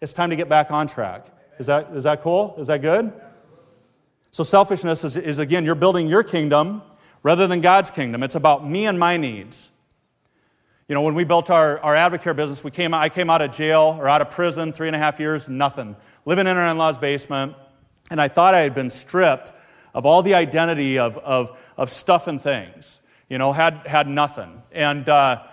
it's 0.00 0.12
time 0.12 0.30
to 0.30 0.36
get 0.36 0.48
back 0.48 0.70
on 0.70 0.86
track. 0.86 1.26
Is 1.58 1.66
that, 1.66 1.90
is 1.94 2.04
that 2.04 2.20
cool? 2.20 2.54
Is 2.58 2.66
that 2.66 2.82
good? 2.82 3.12
So, 4.30 4.42
selfishness 4.42 5.04
is, 5.04 5.16
is 5.16 5.38
again, 5.38 5.64
you're 5.64 5.74
building 5.74 6.08
your 6.08 6.22
kingdom 6.22 6.82
rather 7.22 7.46
than 7.46 7.60
God's 7.60 7.90
kingdom. 7.90 8.22
It's 8.22 8.34
about 8.34 8.68
me 8.68 8.86
and 8.86 8.98
my 8.98 9.16
needs. 9.16 9.70
You 10.88 10.94
know, 10.94 11.02
when 11.02 11.14
we 11.14 11.24
built 11.24 11.50
our, 11.50 11.78
our 11.78 11.94
Advocare 11.94 12.36
business, 12.36 12.62
we 12.62 12.70
came, 12.70 12.92
I 12.92 13.08
came 13.08 13.30
out 13.30 13.40
of 13.40 13.52
jail 13.52 13.96
or 13.98 14.08
out 14.08 14.20
of 14.20 14.30
prison, 14.30 14.72
three 14.72 14.88
and 14.88 14.94
a 14.94 14.98
half 14.98 15.18
years, 15.18 15.48
nothing. 15.48 15.96
Living 16.26 16.46
in 16.46 16.56
our 16.56 16.66
in 16.66 16.76
law's 16.76 16.98
basement. 16.98 17.54
And 18.10 18.20
I 18.20 18.28
thought 18.28 18.54
I 18.54 18.60
had 18.60 18.74
been 18.74 18.90
stripped 18.90 19.52
of 19.94 20.04
all 20.04 20.20
the 20.20 20.34
identity 20.34 20.98
of, 20.98 21.16
of, 21.18 21.58
of 21.78 21.88
stuff 21.88 22.26
and 22.26 22.42
things. 22.42 23.00
You 23.30 23.38
know, 23.38 23.52
had, 23.52 23.86
had 23.86 24.08
nothing. 24.08 24.62
And, 24.72 25.08
uh, 25.08 25.44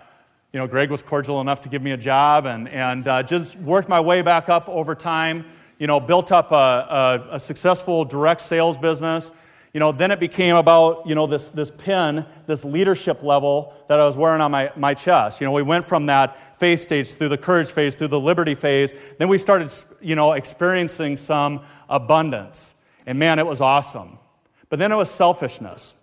you 0.53 0.59
know, 0.59 0.67
Greg 0.67 0.89
was 0.89 1.01
cordial 1.01 1.41
enough 1.41 1.61
to 1.61 1.69
give 1.69 1.81
me 1.81 1.91
a 1.91 1.97
job 1.97 2.45
and, 2.45 2.67
and 2.69 3.07
uh, 3.07 3.23
just 3.23 3.55
worked 3.57 3.87
my 3.87 3.99
way 3.99 4.21
back 4.21 4.49
up 4.49 4.67
over 4.67 4.95
time. 4.95 5.45
You 5.79 5.87
know, 5.87 5.99
built 5.99 6.31
up 6.31 6.51
a, 6.51 6.55
a, 6.55 7.35
a 7.35 7.39
successful 7.39 8.05
direct 8.05 8.41
sales 8.41 8.77
business 8.77 9.31
you 9.73 9.79
know, 9.79 9.93
then 9.93 10.11
it 10.11 10.19
became 10.19 10.57
about, 10.57 11.07
you 11.07 11.15
know, 11.15 11.27
this, 11.27 11.47
this 11.47 11.71
pin, 11.71 12.25
this 12.45 12.65
leadership 12.65 13.23
level 13.23 13.73
that 13.87 14.01
I 14.01 14.05
was 14.05 14.17
wearing 14.17 14.41
on 14.41 14.51
my, 14.51 14.69
my 14.75 14.93
chest. 14.93 15.39
You 15.39 15.45
know, 15.45 15.53
we 15.53 15.61
went 15.61 15.85
from 15.85 16.07
that 16.07 16.59
faith 16.59 16.81
stage 16.81 17.13
through 17.13 17.29
the 17.29 17.37
courage 17.37 17.71
phase, 17.71 17.95
through 17.95 18.09
the 18.09 18.19
liberty 18.19 18.53
phase. 18.53 18.93
Then 19.17 19.29
we 19.29 19.37
started, 19.37 19.71
you 20.01 20.15
know, 20.15 20.33
experiencing 20.33 21.15
some 21.15 21.61
abundance. 21.89 22.73
And 23.05 23.17
man, 23.17 23.39
it 23.39 23.45
was 23.45 23.61
awesome. 23.61 24.19
But 24.67 24.79
then 24.79 24.91
it 24.91 24.97
was 24.97 25.09
selfishness. 25.09 25.95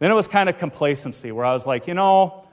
Then 0.00 0.10
it 0.10 0.14
was 0.14 0.26
kind 0.26 0.48
of 0.48 0.58
complacency 0.58 1.30
where 1.30 1.44
I 1.44 1.52
was 1.52 1.68
like, 1.68 1.86
you 1.86 1.94
know, 1.94 2.43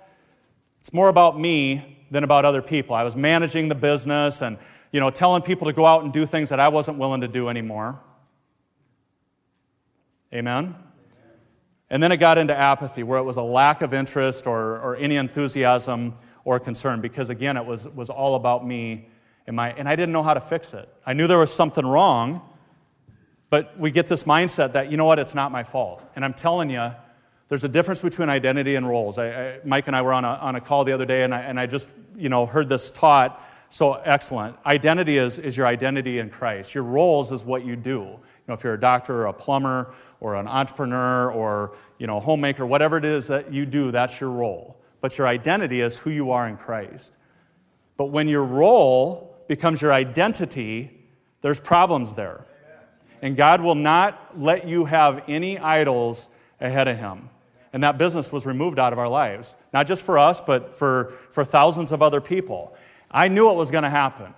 it's 0.81 0.91
more 0.91 1.07
about 1.07 1.39
me 1.39 2.05
than 2.11 2.25
about 2.25 2.43
other 2.43 2.61
people. 2.61 2.95
I 2.95 3.03
was 3.03 3.15
managing 3.15 3.69
the 3.69 3.75
business 3.75 4.41
and, 4.41 4.57
you 4.91 4.99
know, 4.99 5.09
telling 5.09 5.43
people 5.43 5.67
to 5.67 5.73
go 5.73 5.85
out 5.85 6.03
and 6.03 6.11
do 6.11 6.25
things 6.25 6.49
that 6.49 6.59
I 6.59 6.67
wasn't 6.67 6.97
willing 6.97 7.21
to 7.21 7.27
do 7.27 7.47
anymore. 7.47 7.99
Amen? 10.33 10.75
And 11.89 12.01
then 12.01 12.11
it 12.11 12.17
got 12.17 12.37
into 12.37 12.57
apathy, 12.57 13.03
where 13.03 13.19
it 13.19 13.23
was 13.23 13.37
a 13.37 13.43
lack 13.43 13.81
of 13.81 13.93
interest 13.93 14.47
or, 14.47 14.79
or 14.79 14.95
any 14.95 15.17
enthusiasm 15.17 16.15
or 16.43 16.59
concern, 16.59 16.99
because 16.99 17.29
again, 17.29 17.57
it 17.57 17.65
was, 17.65 17.87
was 17.87 18.09
all 18.09 18.35
about 18.35 18.65
me 18.65 19.07
and, 19.45 19.55
my, 19.55 19.73
and 19.73 19.87
I 19.87 19.95
didn't 19.95 20.13
know 20.13 20.23
how 20.23 20.33
to 20.33 20.41
fix 20.41 20.73
it. 20.73 20.89
I 21.05 21.13
knew 21.13 21.27
there 21.27 21.37
was 21.37 21.53
something 21.53 21.85
wrong, 21.85 22.41
but 23.49 23.77
we 23.77 23.91
get 23.91 24.07
this 24.07 24.23
mindset 24.23 24.71
that, 24.73 24.89
you 24.89 24.97
know 24.97 25.05
what, 25.05 25.19
it's 25.19 25.35
not 25.35 25.51
my 25.51 25.63
fault. 25.63 26.03
And 26.15 26.25
I'm 26.25 26.33
telling 26.33 26.69
you, 26.69 26.91
there's 27.51 27.65
a 27.65 27.69
difference 27.69 27.99
between 27.99 28.29
identity 28.29 28.75
and 28.75 28.87
roles. 28.87 29.17
I, 29.17 29.27
I, 29.27 29.59
Mike 29.65 29.87
and 29.87 29.93
I 29.93 30.03
were 30.03 30.13
on 30.13 30.23
a, 30.23 30.29
on 30.29 30.55
a 30.55 30.61
call 30.61 30.85
the 30.85 30.93
other 30.93 31.03
day, 31.03 31.23
and 31.23 31.35
I, 31.35 31.41
and 31.41 31.59
I 31.59 31.65
just 31.65 31.93
you 32.15 32.29
know, 32.29 32.45
heard 32.45 32.69
this 32.69 32.89
taught 32.89 33.45
so 33.67 33.95
excellent. 33.95 34.55
Identity 34.65 35.17
is, 35.17 35.37
is 35.37 35.57
your 35.57 35.67
identity 35.67 36.19
in 36.19 36.29
Christ, 36.29 36.73
your 36.73 36.85
roles 36.85 37.33
is 37.33 37.43
what 37.43 37.65
you 37.65 37.75
do. 37.75 37.99
You 37.99 38.19
know, 38.47 38.53
if 38.53 38.63
you're 38.63 38.75
a 38.75 38.79
doctor 38.79 39.23
or 39.23 39.25
a 39.25 39.33
plumber 39.33 39.93
or 40.21 40.35
an 40.35 40.47
entrepreneur 40.47 41.29
or 41.29 41.75
you 41.97 42.07
know, 42.07 42.21
homemaker, 42.21 42.65
whatever 42.65 42.95
it 42.95 43.03
is 43.03 43.27
that 43.27 43.51
you 43.51 43.65
do, 43.65 43.91
that's 43.91 44.21
your 44.21 44.29
role. 44.29 44.79
But 45.01 45.17
your 45.17 45.27
identity 45.27 45.81
is 45.81 45.99
who 45.99 46.09
you 46.09 46.31
are 46.31 46.47
in 46.47 46.55
Christ. 46.55 47.17
But 47.97 48.05
when 48.05 48.29
your 48.29 48.45
role 48.45 49.35
becomes 49.49 49.81
your 49.81 49.91
identity, 49.91 51.05
there's 51.41 51.59
problems 51.59 52.13
there. 52.13 52.45
And 53.21 53.35
God 53.35 53.59
will 53.59 53.75
not 53.75 54.39
let 54.39 54.69
you 54.69 54.85
have 54.85 55.25
any 55.27 55.59
idols 55.59 56.29
ahead 56.61 56.87
of 56.87 56.97
Him. 56.97 57.27
And 57.73 57.83
that 57.83 57.97
business 57.97 58.31
was 58.31 58.45
removed 58.45 58.79
out 58.79 58.91
of 58.91 58.99
our 58.99 59.07
lives, 59.07 59.55
not 59.73 59.87
just 59.87 60.03
for 60.03 60.17
us, 60.17 60.41
but 60.41 60.75
for, 60.75 61.13
for 61.29 61.45
thousands 61.45 61.91
of 61.91 62.01
other 62.01 62.19
people. 62.19 62.75
I 63.09 63.27
knew 63.27 63.49
it 63.49 63.55
was 63.55 63.71
going 63.71 63.83
to 63.83 63.89
happen. 63.89 64.33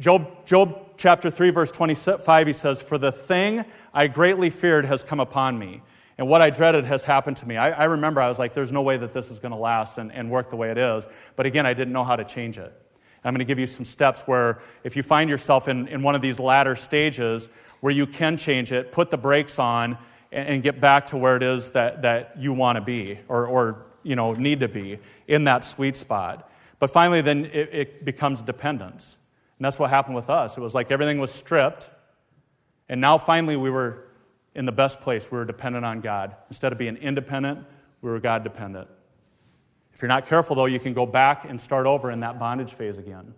Job, 0.00 0.44
Job 0.46 0.90
chapter 0.96 1.30
3, 1.30 1.50
verse 1.50 1.70
25, 1.70 2.46
he 2.46 2.52
says, 2.52 2.82
For 2.82 2.98
the 2.98 3.12
thing 3.12 3.64
I 3.94 4.08
greatly 4.08 4.50
feared 4.50 4.84
has 4.84 5.02
come 5.02 5.20
upon 5.20 5.58
me, 5.58 5.82
and 6.18 6.28
what 6.28 6.42
I 6.42 6.50
dreaded 6.50 6.84
has 6.84 7.04
happened 7.04 7.36
to 7.38 7.48
me. 7.48 7.56
I, 7.56 7.70
I 7.70 7.84
remember 7.84 8.20
I 8.20 8.28
was 8.28 8.38
like, 8.38 8.52
There's 8.52 8.72
no 8.72 8.82
way 8.82 8.96
that 8.96 9.14
this 9.14 9.30
is 9.30 9.38
going 9.38 9.52
to 9.52 9.58
last 9.58 9.98
and, 9.98 10.12
and 10.12 10.30
work 10.30 10.50
the 10.50 10.56
way 10.56 10.70
it 10.70 10.78
is. 10.78 11.08
But 11.36 11.46
again, 11.46 11.66
I 11.66 11.72
didn't 11.72 11.92
know 11.92 12.04
how 12.04 12.16
to 12.16 12.24
change 12.24 12.58
it. 12.58 12.72
I'm 13.24 13.32
going 13.32 13.40
to 13.40 13.44
give 13.44 13.58
you 13.58 13.66
some 13.66 13.84
steps 13.84 14.22
where 14.22 14.60
if 14.84 14.94
you 14.94 15.02
find 15.02 15.28
yourself 15.28 15.66
in, 15.66 15.88
in 15.88 16.02
one 16.02 16.14
of 16.14 16.22
these 16.22 16.38
latter 16.38 16.76
stages 16.76 17.48
where 17.80 17.92
you 17.92 18.06
can 18.06 18.36
change 18.36 18.70
it, 18.70 18.92
put 18.92 19.10
the 19.10 19.18
brakes 19.18 19.58
on, 19.58 19.98
and, 20.32 20.48
and 20.48 20.62
get 20.62 20.80
back 20.80 21.06
to 21.06 21.16
where 21.16 21.36
it 21.36 21.42
is 21.42 21.70
that, 21.70 22.02
that 22.02 22.34
you 22.38 22.52
want 22.52 22.76
to 22.76 22.80
be 22.80 23.18
or, 23.28 23.46
or 23.46 23.86
you 24.02 24.16
know, 24.16 24.32
need 24.32 24.60
to 24.60 24.68
be 24.68 24.98
in 25.26 25.44
that 25.44 25.64
sweet 25.64 25.96
spot. 25.96 26.50
But 26.78 26.90
finally, 26.90 27.20
then 27.20 27.46
it, 27.46 27.70
it 27.72 28.04
becomes 28.04 28.42
dependence. 28.42 29.16
And 29.58 29.64
that's 29.64 29.78
what 29.78 29.90
happened 29.90 30.14
with 30.14 30.30
us. 30.30 30.56
It 30.56 30.60
was 30.60 30.74
like 30.74 30.90
everything 30.90 31.18
was 31.18 31.32
stripped, 31.32 31.90
and 32.88 33.00
now 33.00 33.18
finally 33.18 33.56
we 33.56 33.70
were 33.70 34.04
in 34.54 34.64
the 34.66 34.72
best 34.72 35.00
place. 35.00 35.30
We 35.30 35.38
were 35.38 35.44
dependent 35.44 35.84
on 35.84 36.00
God. 36.00 36.36
Instead 36.48 36.72
of 36.72 36.78
being 36.78 36.96
independent, 36.96 37.64
we 38.02 38.10
were 38.10 38.20
God 38.20 38.44
dependent. 38.44 38.88
If 39.92 40.02
you're 40.02 40.08
not 40.08 40.26
careful, 40.26 40.54
though, 40.54 40.66
you 40.66 40.78
can 40.78 40.92
go 40.92 41.06
back 41.06 41.46
and 41.48 41.58
start 41.58 41.86
over 41.86 42.10
in 42.10 42.20
that 42.20 42.38
bondage 42.38 42.74
phase 42.74 42.98
again. 42.98 43.34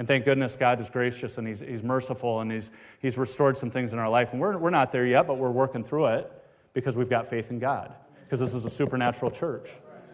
And 0.00 0.08
thank 0.08 0.24
goodness 0.24 0.56
God 0.56 0.80
is 0.80 0.88
gracious 0.88 1.36
and 1.36 1.46
He's, 1.46 1.60
he's 1.60 1.82
merciful 1.82 2.40
and 2.40 2.50
he's, 2.50 2.70
he's 3.00 3.18
restored 3.18 3.58
some 3.58 3.70
things 3.70 3.92
in 3.92 3.98
our 3.98 4.08
life. 4.08 4.32
And 4.32 4.40
we're, 4.40 4.56
we're 4.56 4.70
not 4.70 4.92
there 4.92 5.04
yet, 5.04 5.26
but 5.26 5.36
we're 5.36 5.50
working 5.50 5.84
through 5.84 6.06
it 6.06 6.32
because 6.72 6.96
we've 6.96 7.10
got 7.10 7.26
faith 7.26 7.50
in 7.50 7.58
God, 7.58 7.92
because 8.24 8.40
this 8.40 8.54
is 8.54 8.64
a 8.64 8.70
supernatural 8.70 9.30
church. 9.30 9.68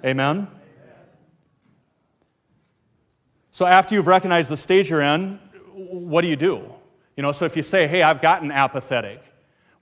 Amen? 0.05 0.49
So 3.53 3.65
after 3.65 3.95
you've 3.95 4.09
recognized 4.09 4.51
the 4.51 4.57
stage 4.57 4.91
you're 4.91 5.03
in, 5.03 5.39
what 5.73 6.23
do 6.23 6.27
you 6.27 6.37
do? 6.37 6.65
You 7.17 7.23
know, 7.23 7.31
so 7.31 7.45
if 7.45 7.57
you 7.57 7.63
say, 7.63 7.87
hey, 7.87 8.03
I've 8.03 8.21
gotten 8.21 8.51
apathetic, 8.51 9.23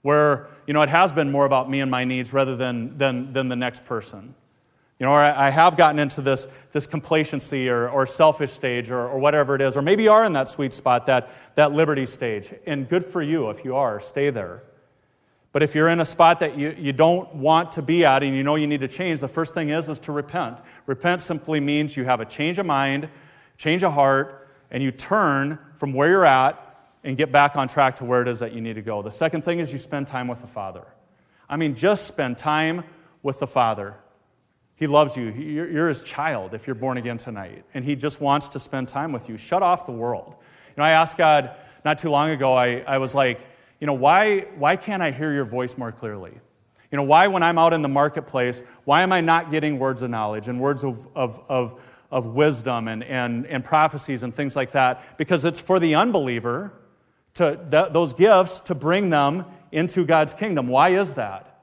where, 0.03 0.49
you 0.67 0.75
know, 0.75 0.83
it 0.83 0.89
has 0.89 1.11
been 1.13 1.31
more 1.31 1.47
about 1.47 1.67
me 1.67 1.81
and 1.81 1.89
my 1.89 2.03
needs 2.03 2.31
rather 2.31 2.55
than, 2.55 2.95
than, 2.99 3.33
than 3.33 3.47
the 3.47 3.55
next 3.55 3.85
person. 3.85 4.35
You 4.99 5.05
know, 5.05 5.11
or 5.11 5.19
I 5.19 5.49
have 5.49 5.75
gotten 5.75 5.99
into 5.99 6.21
this, 6.21 6.47
this 6.71 6.87
complacency 6.87 7.67
or, 7.69 7.89
or 7.89 8.05
selfish 8.05 8.51
stage 8.51 8.89
or, 8.91 9.09
or 9.09 9.19
whatever 9.19 9.53
it 9.55 9.61
is, 9.61 9.75
or 9.75 9.81
maybe 9.81 10.03
you 10.03 10.11
are 10.11 10.23
in 10.23 10.33
that 10.33 10.47
sweet 10.47 10.71
spot, 10.71 11.05
that, 11.07 11.31
that 11.55 11.73
liberty 11.73 12.05
stage. 12.05 12.53
And 12.65 12.87
good 12.87 13.03
for 13.03 13.21
you 13.21 13.49
if 13.49 13.65
you 13.65 13.75
are, 13.75 13.99
stay 13.99 14.29
there. 14.29 14.63
But 15.51 15.63
if 15.63 15.75
you're 15.75 15.89
in 15.89 15.99
a 15.99 16.05
spot 16.05 16.39
that 16.39 16.57
you, 16.57 16.75
you 16.77 16.93
don't 16.93 17.33
want 17.35 17.73
to 17.73 17.81
be 17.81 18.05
at 18.05 18.23
and 18.23 18.35
you 18.35 18.43
know 18.43 18.55
you 18.55 18.67
need 18.67 18.81
to 18.81 18.87
change, 18.87 19.19
the 19.19 19.27
first 19.27 19.53
thing 19.53 19.69
is 19.69 19.89
is 19.89 19.99
to 19.99 20.13
repent. 20.13 20.59
Repent 20.85 21.21
simply 21.21 21.59
means 21.59 21.97
you 21.97 22.05
have 22.05 22.21
a 22.21 22.25
change 22.25 22.57
of 22.57 22.65
mind, 22.65 23.09
change 23.57 23.83
of 23.83 23.93
heart, 23.93 24.49
and 24.71 24.81
you 24.81 24.91
turn 24.91 25.59
from 25.75 25.93
where 25.93 26.09
you're 26.09 26.25
at 26.25 26.61
and 27.03 27.17
get 27.17 27.31
back 27.31 27.55
on 27.55 27.67
track 27.67 27.95
to 27.95 28.05
where 28.05 28.21
it 28.21 28.27
is 28.27 28.39
that 28.39 28.53
you 28.53 28.61
need 28.61 28.73
to 28.73 28.81
go. 28.81 29.01
The 29.01 29.11
second 29.11 29.43
thing 29.43 29.59
is 29.59 29.71
you 29.71 29.79
spend 29.79 30.07
time 30.07 30.27
with 30.27 30.41
the 30.41 30.47
Father. 30.47 30.85
I 31.49 31.57
mean, 31.57 31.75
just 31.75 32.07
spend 32.07 32.37
time 32.37 32.83
with 33.23 33.39
the 33.39 33.47
Father. 33.47 33.95
He 34.75 34.87
loves 34.87 35.15
you. 35.15 35.29
You're 35.29 35.87
his 35.87 36.03
child 36.03 36.53
if 36.53 36.67
you're 36.67 36.75
born 36.75 36.97
again 36.97 37.17
tonight, 37.17 37.63
and 37.73 37.85
he 37.85 37.95
just 37.95 38.19
wants 38.19 38.49
to 38.49 38.59
spend 38.59 38.87
time 38.87 39.11
with 39.11 39.29
you. 39.29 39.37
Shut 39.37 39.63
off 39.63 39.85
the 39.85 39.91
world. 39.91 40.35
You 40.39 40.73
know, 40.77 40.83
I 40.83 40.91
asked 40.91 41.17
God 41.17 41.51
not 41.85 41.97
too 41.97 42.09
long 42.09 42.31
ago, 42.31 42.53
I, 42.53 42.79
I 42.79 42.97
was 42.97 43.15
like, 43.15 43.47
you 43.79 43.87
know, 43.87 43.93
why, 43.93 44.41
why 44.55 44.75
can't 44.75 45.01
I 45.01 45.11
hear 45.11 45.31
your 45.31 45.45
voice 45.45 45.77
more 45.77 45.91
clearly? 45.91 46.33
You 46.91 46.97
know, 46.97 47.03
why, 47.03 47.27
when 47.27 47.43
I'm 47.43 47.57
out 47.57 47.73
in 47.73 47.81
the 47.81 47.89
marketplace, 47.89 48.63
why 48.83 49.01
am 49.01 49.11
I 49.11 49.21
not 49.21 49.51
getting 49.51 49.79
words 49.79 50.01
of 50.01 50.09
knowledge 50.09 50.47
and 50.47 50.59
words 50.59 50.83
of, 50.83 51.07
of, 51.15 51.41
of 51.47 51.79
of 52.11 52.27
wisdom 52.27 52.87
and, 52.87 53.03
and, 53.03 53.45
and 53.47 53.63
prophecies 53.63 54.23
and 54.23 54.33
things 54.33 54.55
like 54.55 54.71
that 54.71 55.17
because 55.17 55.45
it's 55.45 55.59
for 55.59 55.79
the 55.79 55.95
unbeliever 55.95 56.73
to 57.33 57.59
th- 57.69 57.91
those 57.91 58.13
gifts 58.13 58.61
to 58.61 58.75
bring 58.75 59.09
them 59.09 59.45
into 59.71 60.05
God's 60.05 60.33
kingdom. 60.33 60.67
Why 60.67 60.89
is 60.89 61.15
that? 61.15 61.54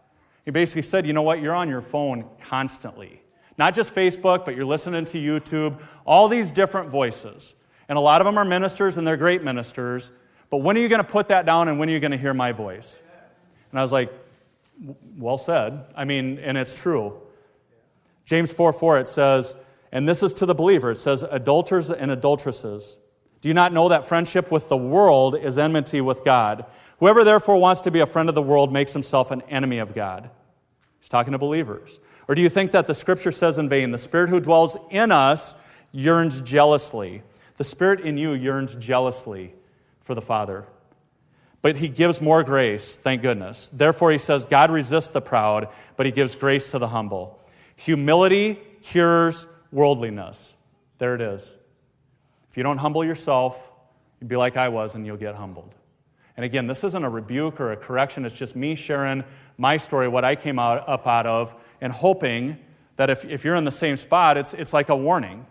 He 0.44 0.50
basically 0.50 0.82
said, 0.82 1.06
you 1.06 1.12
know 1.12 1.22
what, 1.22 1.40
you're 1.40 1.54
on 1.54 1.68
your 1.68 1.82
phone 1.82 2.24
constantly. 2.40 3.22
Not 3.58 3.74
just 3.74 3.94
Facebook, 3.94 4.44
but 4.44 4.56
you're 4.56 4.64
listening 4.64 5.04
to 5.06 5.18
YouTube, 5.18 5.80
all 6.04 6.28
these 6.28 6.52
different 6.52 6.88
voices. 6.90 7.54
And 7.88 7.96
a 7.98 8.00
lot 8.00 8.20
of 8.20 8.24
them 8.24 8.38
are 8.38 8.44
ministers 8.44 8.96
and 8.96 9.06
they're 9.06 9.16
great 9.16 9.42
ministers. 9.42 10.12
But 10.50 10.58
when 10.58 10.76
are 10.76 10.80
you 10.80 10.88
going 10.88 11.02
to 11.02 11.08
put 11.08 11.28
that 11.28 11.46
down 11.46 11.68
and 11.68 11.78
when 11.78 11.88
are 11.88 11.92
you 11.92 12.00
going 12.00 12.12
to 12.12 12.18
hear 12.18 12.34
my 12.34 12.52
voice? 12.52 13.00
And 13.70 13.78
I 13.78 13.82
was 13.82 13.92
like, 13.92 14.12
well 15.16 15.38
said. 15.38 15.84
I 15.96 16.04
mean, 16.04 16.38
and 16.38 16.58
it's 16.58 16.80
true. 16.80 17.20
James 18.24 18.52
4 18.52 18.72
4, 18.72 19.00
it 19.00 19.08
says, 19.08 19.56
and 19.92 20.08
this 20.08 20.22
is 20.22 20.32
to 20.34 20.46
the 20.46 20.54
believer. 20.54 20.92
It 20.92 20.96
says, 20.96 21.22
adulterers 21.22 21.90
and 21.90 22.10
adulteresses. 22.10 22.98
Do 23.42 23.48
you 23.48 23.54
not 23.54 23.72
know 23.72 23.88
that 23.88 24.06
friendship 24.06 24.50
with 24.50 24.68
the 24.68 24.76
world 24.76 25.36
is 25.36 25.58
enmity 25.58 26.00
with 26.00 26.24
God? 26.24 26.64
Whoever 27.00 27.24
therefore 27.24 27.58
wants 27.58 27.80
to 27.82 27.90
be 27.90 27.98
a 27.98 28.06
friend 28.06 28.28
of 28.28 28.36
the 28.36 28.40
world 28.40 28.72
makes 28.72 28.92
himself 28.92 29.32
an 29.32 29.42
enemy 29.42 29.78
of 29.78 29.94
God. 29.94 30.30
He's 31.00 31.08
talking 31.08 31.32
to 31.32 31.38
believers. 31.38 31.98
Or 32.28 32.36
do 32.36 32.40
you 32.40 32.48
think 32.48 32.70
that 32.70 32.86
the 32.86 32.94
scripture 32.94 33.32
says 33.32 33.58
in 33.58 33.68
vain, 33.68 33.90
the 33.90 33.98
spirit 33.98 34.30
who 34.30 34.38
dwells 34.38 34.76
in 34.90 35.10
us 35.10 35.56
yearns 35.90 36.40
jealously? 36.40 37.24
The 37.56 37.64
spirit 37.64 38.00
in 38.00 38.16
you 38.16 38.32
yearns 38.32 38.76
jealously 38.76 39.54
for 40.00 40.14
the 40.14 40.22
Father. 40.22 40.64
But 41.62 41.76
he 41.76 41.88
gives 41.88 42.20
more 42.20 42.44
grace, 42.44 42.96
thank 42.96 43.22
goodness. 43.22 43.68
Therefore, 43.68 44.12
he 44.12 44.18
says, 44.18 44.44
God 44.44 44.70
resists 44.70 45.08
the 45.08 45.20
proud, 45.20 45.68
but 45.96 46.06
he 46.06 46.12
gives 46.12 46.36
grace 46.36 46.70
to 46.70 46.78
the 46.78 46.88
humble. 46.88 47.40
Humility 47.74 48.60
cures 48.82 49.48
worldliness. 49.72 50.54
There 50.98 51.16
it 51.16 51.20
is. 51.20 51.56
If 52.52 52.58
you 52.58 52.62
don't 52.62 52.76
humble 52.76 53.02
yourself, 53.02 53.70
you'd 54.20 54.28
be 54.28 54.36
like 54.36 54.58
I 54.58 54.68
was 54.68 54.94
and 54.94 55.06
you'll 55.06 55.16
get 55.16 55.36
humbled. 55.36 55.74
And 56.36 56.44
again, 56.44 56.66
this 56.66 56.84
isn't 56.84 57.02
a 57.02 57.08
rebuke 57.08 57.58
or 57.62 57.72
a 57.72 57.78
correction, 57.78 58.26
it's 58.26 58.38
just 58.38 58.54
me 58.54 58.74
sharing 58.74 59.24
my 59.56 59.78
story, 59.78 60.06
what 60.06 60.22
I 60.22 60.36
came 60.36 60.58
out, 60.58 60.86
up 60.86 61.06
out 61.06 61.26
of, 61.26 61.54
and 61.80 61.90
hoping 61.90 62.58
that 62.96 63.08
if, 63.08 63.24
if 63.24 63.46
you're 63.46 63.54
in 63.54 63.64
the 63.64 63.70
same 63.70 63.96
spot, 63.96 64.36
it's, 64.36 64.52
it's 64.52 64.74
like 64.74 64.90
a 64.90 64.96
warning 64.96 65.46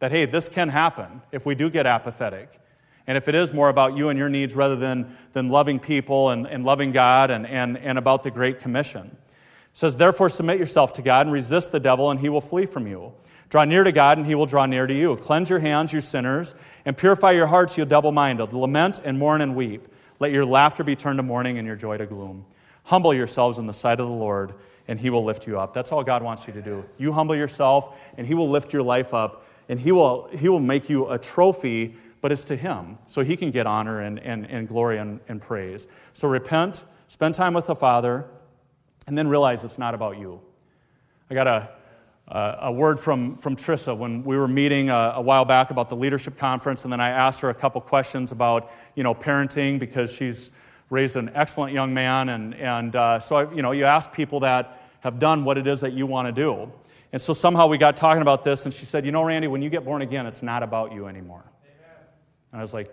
that, 0.00 0.10
hey, 0.10 0.24
this 0.24 0.48
can 0.48 0.68
happen 0.68 1.22
if 1.30 1.46
we 1.46 1.54
do 1.54 1.70
get 1.70 1.86
apathetic. 1.86 2.58
And 3.06 3.16
if 3.16 3.28
it 3.28 3.36
is 3.36 3.52
more 3.52 3.68
about 3.68 3.96
you 3.96 4.08
and 4.08 4.18
your 4.18 4.28
needs 4.28 4.56
rather 4.56 4.74
than, 4.74 5.16
than 5.34 5.48
loving 5.48 5.78
people 5.78 6.30
and, 6.30 6.48
and 6.48 6.64
loving 6.64 6.90
God 6.90 7.30
and, 7.30 7.46
and, 7.46 7.78
and 7.78 7.98
about 7.98 8.24
the 8.24 8.32
Great 8.32 8.58
Commission. 8.58 9.16
It 9.26 9.28
says, 9.74 9.94
Therefore, 9.94 10.28
submit 10.28 10.58
yourself 10.58 10.92
to 10.94 11.02
God 11.02 11.26
and 11.26 11.32
resist 11.32 11.70
the 11.70 11.78
devil, 11.78 12.10
and 12.10 12.18
he 12.18 12.28
will 12.28 12.40
flee 12.40 12.66
from 12.66 12.88
you. 12.88 13.12
Draw 13.52 13.64
near 13.64 13.84
to 13.84 13.92
God, 13.92 14.16
and 14.16 14.26
he 14.26 14.34
will 14.34 14.46
draw 14.46 14.64
near 14.64 14.86
to 14.86 14.94
you. 14.94 15.14
Cleanse 15.16 15.50
your 15.50 15.58
hands, 15.58 15.92
you 15.92 16.00
sinners, 16.00 16.54
and 16.86 16.96
purify 16.96 17.32
your 17.32 17.46
hearts, 17.46 17.76
you 17.76 17.84
double 17.84 18.10
minded. 18.10 18.54
Lament 18.54 18.98
and 19.04 19.18
mourn 19.18 19.42
and 19.42 19.54
weep. 19.54 19.88
Let 20.20 20.32
your 20.32 20.46
laughter 20.46 20.82
be 20.82 20.96
turned 20.96 21.18
to 21.18 21.22
mourning 21.22 21.58
and 21.58 21.66
your 21.66 21.76
joy 21.76 21.98
to 21.98 22.06
gloom. 22.06 22.46
Humble 22.84 23.12
yourselves 23.12 23.58
in 23.58 23.66
the 23.66 23.74
sight 23.74 24.00
of 24.00 24.06
the 24.06 24.14
Lord, 24.14 24.54
and 24.88 24.98
he 24.98 25.10
will 25.10 25.22
lift 25.22 25.46
you 25.46 25.58
up. 25.58 25.74
That's 25.74 25.92
all 25.92 26.02
God 26.02 26.22
wants 26.22 26.46
you 26.46 26.54
to 26.54 26.62
do. 26.62 26.82
You 26.96 27.12
humble 27.12 27.36
yourself, 27.36 27.94
and 28.16 28.26
he 28.26 28.32
will 28.32 28.48
lift 28.48 28.72
your 28.72 28.82
life 28.82 29.12
up, 29.12 29.44
and 29.68 29.78
he 29.78 29.92
will, 29.92 30.30
he 30.32 30.48
will 30.48 30.58
make 30.58 30.88
you 30.88 31.10
a 31.10 31.18
trophy, 31.18 31.94
but 32.22 32.32
it's 32.32 32.44
to 32.44 32.56
him, 32.56 32.96
so 33.04 33.22
he 33.22 33.36
can 33.36 33.50
get 33.50 33.66
honor 33.66 34.00
and, 34.00 34.18
and, 34.20 34.46
and 34.46 34.66
glory 34.66 34.96
and, 34.96 35.20
and 35.28 35.42
praise. 35.42 35.88
So 36.14 36.26
repent, 36.26 36.86
spend 37.06 37.34
time 37.34 37.52
with 37.52 37.66
the 37.66 37.76
Father, 37.76 38.24
and 39.06 39.18
then 39.18 39.28
realize 39.28 39.62
it's 39.62 39.78
not 39.78 39.92
about 39.92 40.16
you. 40.16 40.40
I 41.28 41.34
got 41.34 41.46
a 41.46 41.68
uh, 42.32 42.56
a 42.60 42.72
word 42.72 42.98
from, 42.98 43.36
from 43.36 43.54
Trissa 43.54 43.94
when 43.94 44.24
we 44.24 44.38
were 44.38 44.48
meeting 44.48 44.88
a, 44.88 44.94
uh, 44.94 45.12
a, 45.16 45.20
while 45.20 45.44
back 45.44 45.70
about 45.70 45.90
the 45.90 45.96
leadership 45.96 46.38
conference, 46.38 46.84
and 46.84 46.92
then 46.92 47.00
I 47.00 47.10
asked 47.10 47.40
her 47.40 47.50
a 47.50 47.54
couple 47.54 47.78
questions 47.82 48.32
about, 48.32 48.72
you 48.94 49.02
know, 49.02 49.14
parenting 49.14 49.78
because 49.78 50.10
she's 50.10 50.50
raised 50.88 51.16
an 51.16 51.30
excellent 51.34 51.74
young 51.74 51.92
man, 51.92 52.30
and, 52.30 52.54
and 52.54 52.96
uh, 52.96 53.20
so, 53.20 53.36
I, 53.36 53.52
you 53.52 53.60
know, 53.60 53.72
you 53.72 53.84
ask 53.84 54.10
people 54.12 54.40
that 54.40 54.80
have 55.00 55.18
done 55.18 55.44
what 55.44 55.58
it 55.58 55.66
is 55.66 55.82
that 55.82 55.92
you 55.92 56.06
want 56.06 56.26
to 56.26 56.32
do. 56.32 56.72
And 57.12 57.20
so 57.20 57.34
somehow 57.34 57.66
we 57.66 57.76
got 57.76 57.98
talking 57.98 58.22
about 58.22 58.42
this, 58.42 58.64
and 58.64 58.72
she 58.72 58.86
said, 58.86 59.04
you 59.04 59.12
know, 59.12 59.22
Randy, 59.22 59.46
when 59.46 59.60
you 59.60 59.68
get 59.68 59.84
born 59.84 60.00
again, 60.00 60.24
it's 60.24 60.42
not 60.42 60.62
about 60.62 60.92
you 60.92 61.08
anymore. 61.08 61.44
Amen. 61.64 61.96
And 62.52 62.60
I 62.60 62.62
was 62.62 62.72
like, 62.72 62.90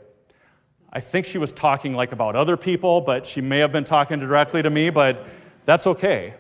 I 0.91 0.99
think 0.99 1.26
she 1.26 1.38
was 1.38 1.53
talking 1.53 1.93
like 1.93 2.11
about 2.11 2.36
other 2.36 2.57
people, 2.57 2.99
but 2.99 3.26
she 3.26 3.39
may 3.39 3.59
have 3.59 3.72
been 3.72 3.86
talking 3.86 4.20
directly 4.20 4.61
to 4.61 4.70
me, 4.70 4.89
but 4.89 5.26
that's 5.63 5.88
okay. 5.88 6.34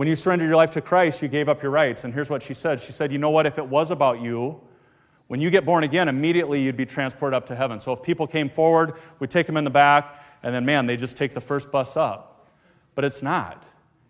When 0.00 0.08
you 0.08 0.16
surrendered 0.16 0.48
your 0.48 0.56
life 0.56 0.70
to 0.70 0.80
Christ, 0.80 1.20
you 1.20 1.28
gave 1.28 1.46
up 1.46 1.62
your 1.62 1.70
rights. 1.70 2.04
And 2.04 2.14
here's 2.14 2.30
what 2.30 2.42
she 2.42 2.54
said 2.54 2.80
She 2.80 2.90
said, 2.90 3.12
You 3.12 3.18
know 3.18 3.28
what? 3.28 3.44
If 3.44 3.58
it 3.58 3.66
was 3.66 3.90
about 3.90 4.22
you, 4.22 4.58
when 5.26 5.42
you 5.42 5.50
get 5.50 5.66
born 5.66 5.84
again, 5.84 6.08
immediately 6.08 6.62
you'd 6.62 6.78
be 6.78 6.86
transported 6.86 7.36
up 7.36 7.44
to 7.48 7.54
heaven. 7.54 7.78
So 7.78 7.92
if 7.92 8.02
people 8.02 8.26
came 8.26 8.48
forward, 8.48 8.94
we'd 9.18 9.28
take 9.28 9.46
them 9.46 9.58
in 9.58 9.64
the 9.64 9.68
back, 9.68 10.24
and 10.42 10.54
then, 10.54 10.64
man, 10.64 10.86
they 10.86 10.96
just 10.96 11.18
take 11.18 11.34
the 11.34 11.40
first 11.42 11.70
bus 11.70 11.98
up. 11.98 12.48
But 12.94 13.04
it's 13.04 13.22
not. 13.22 13.62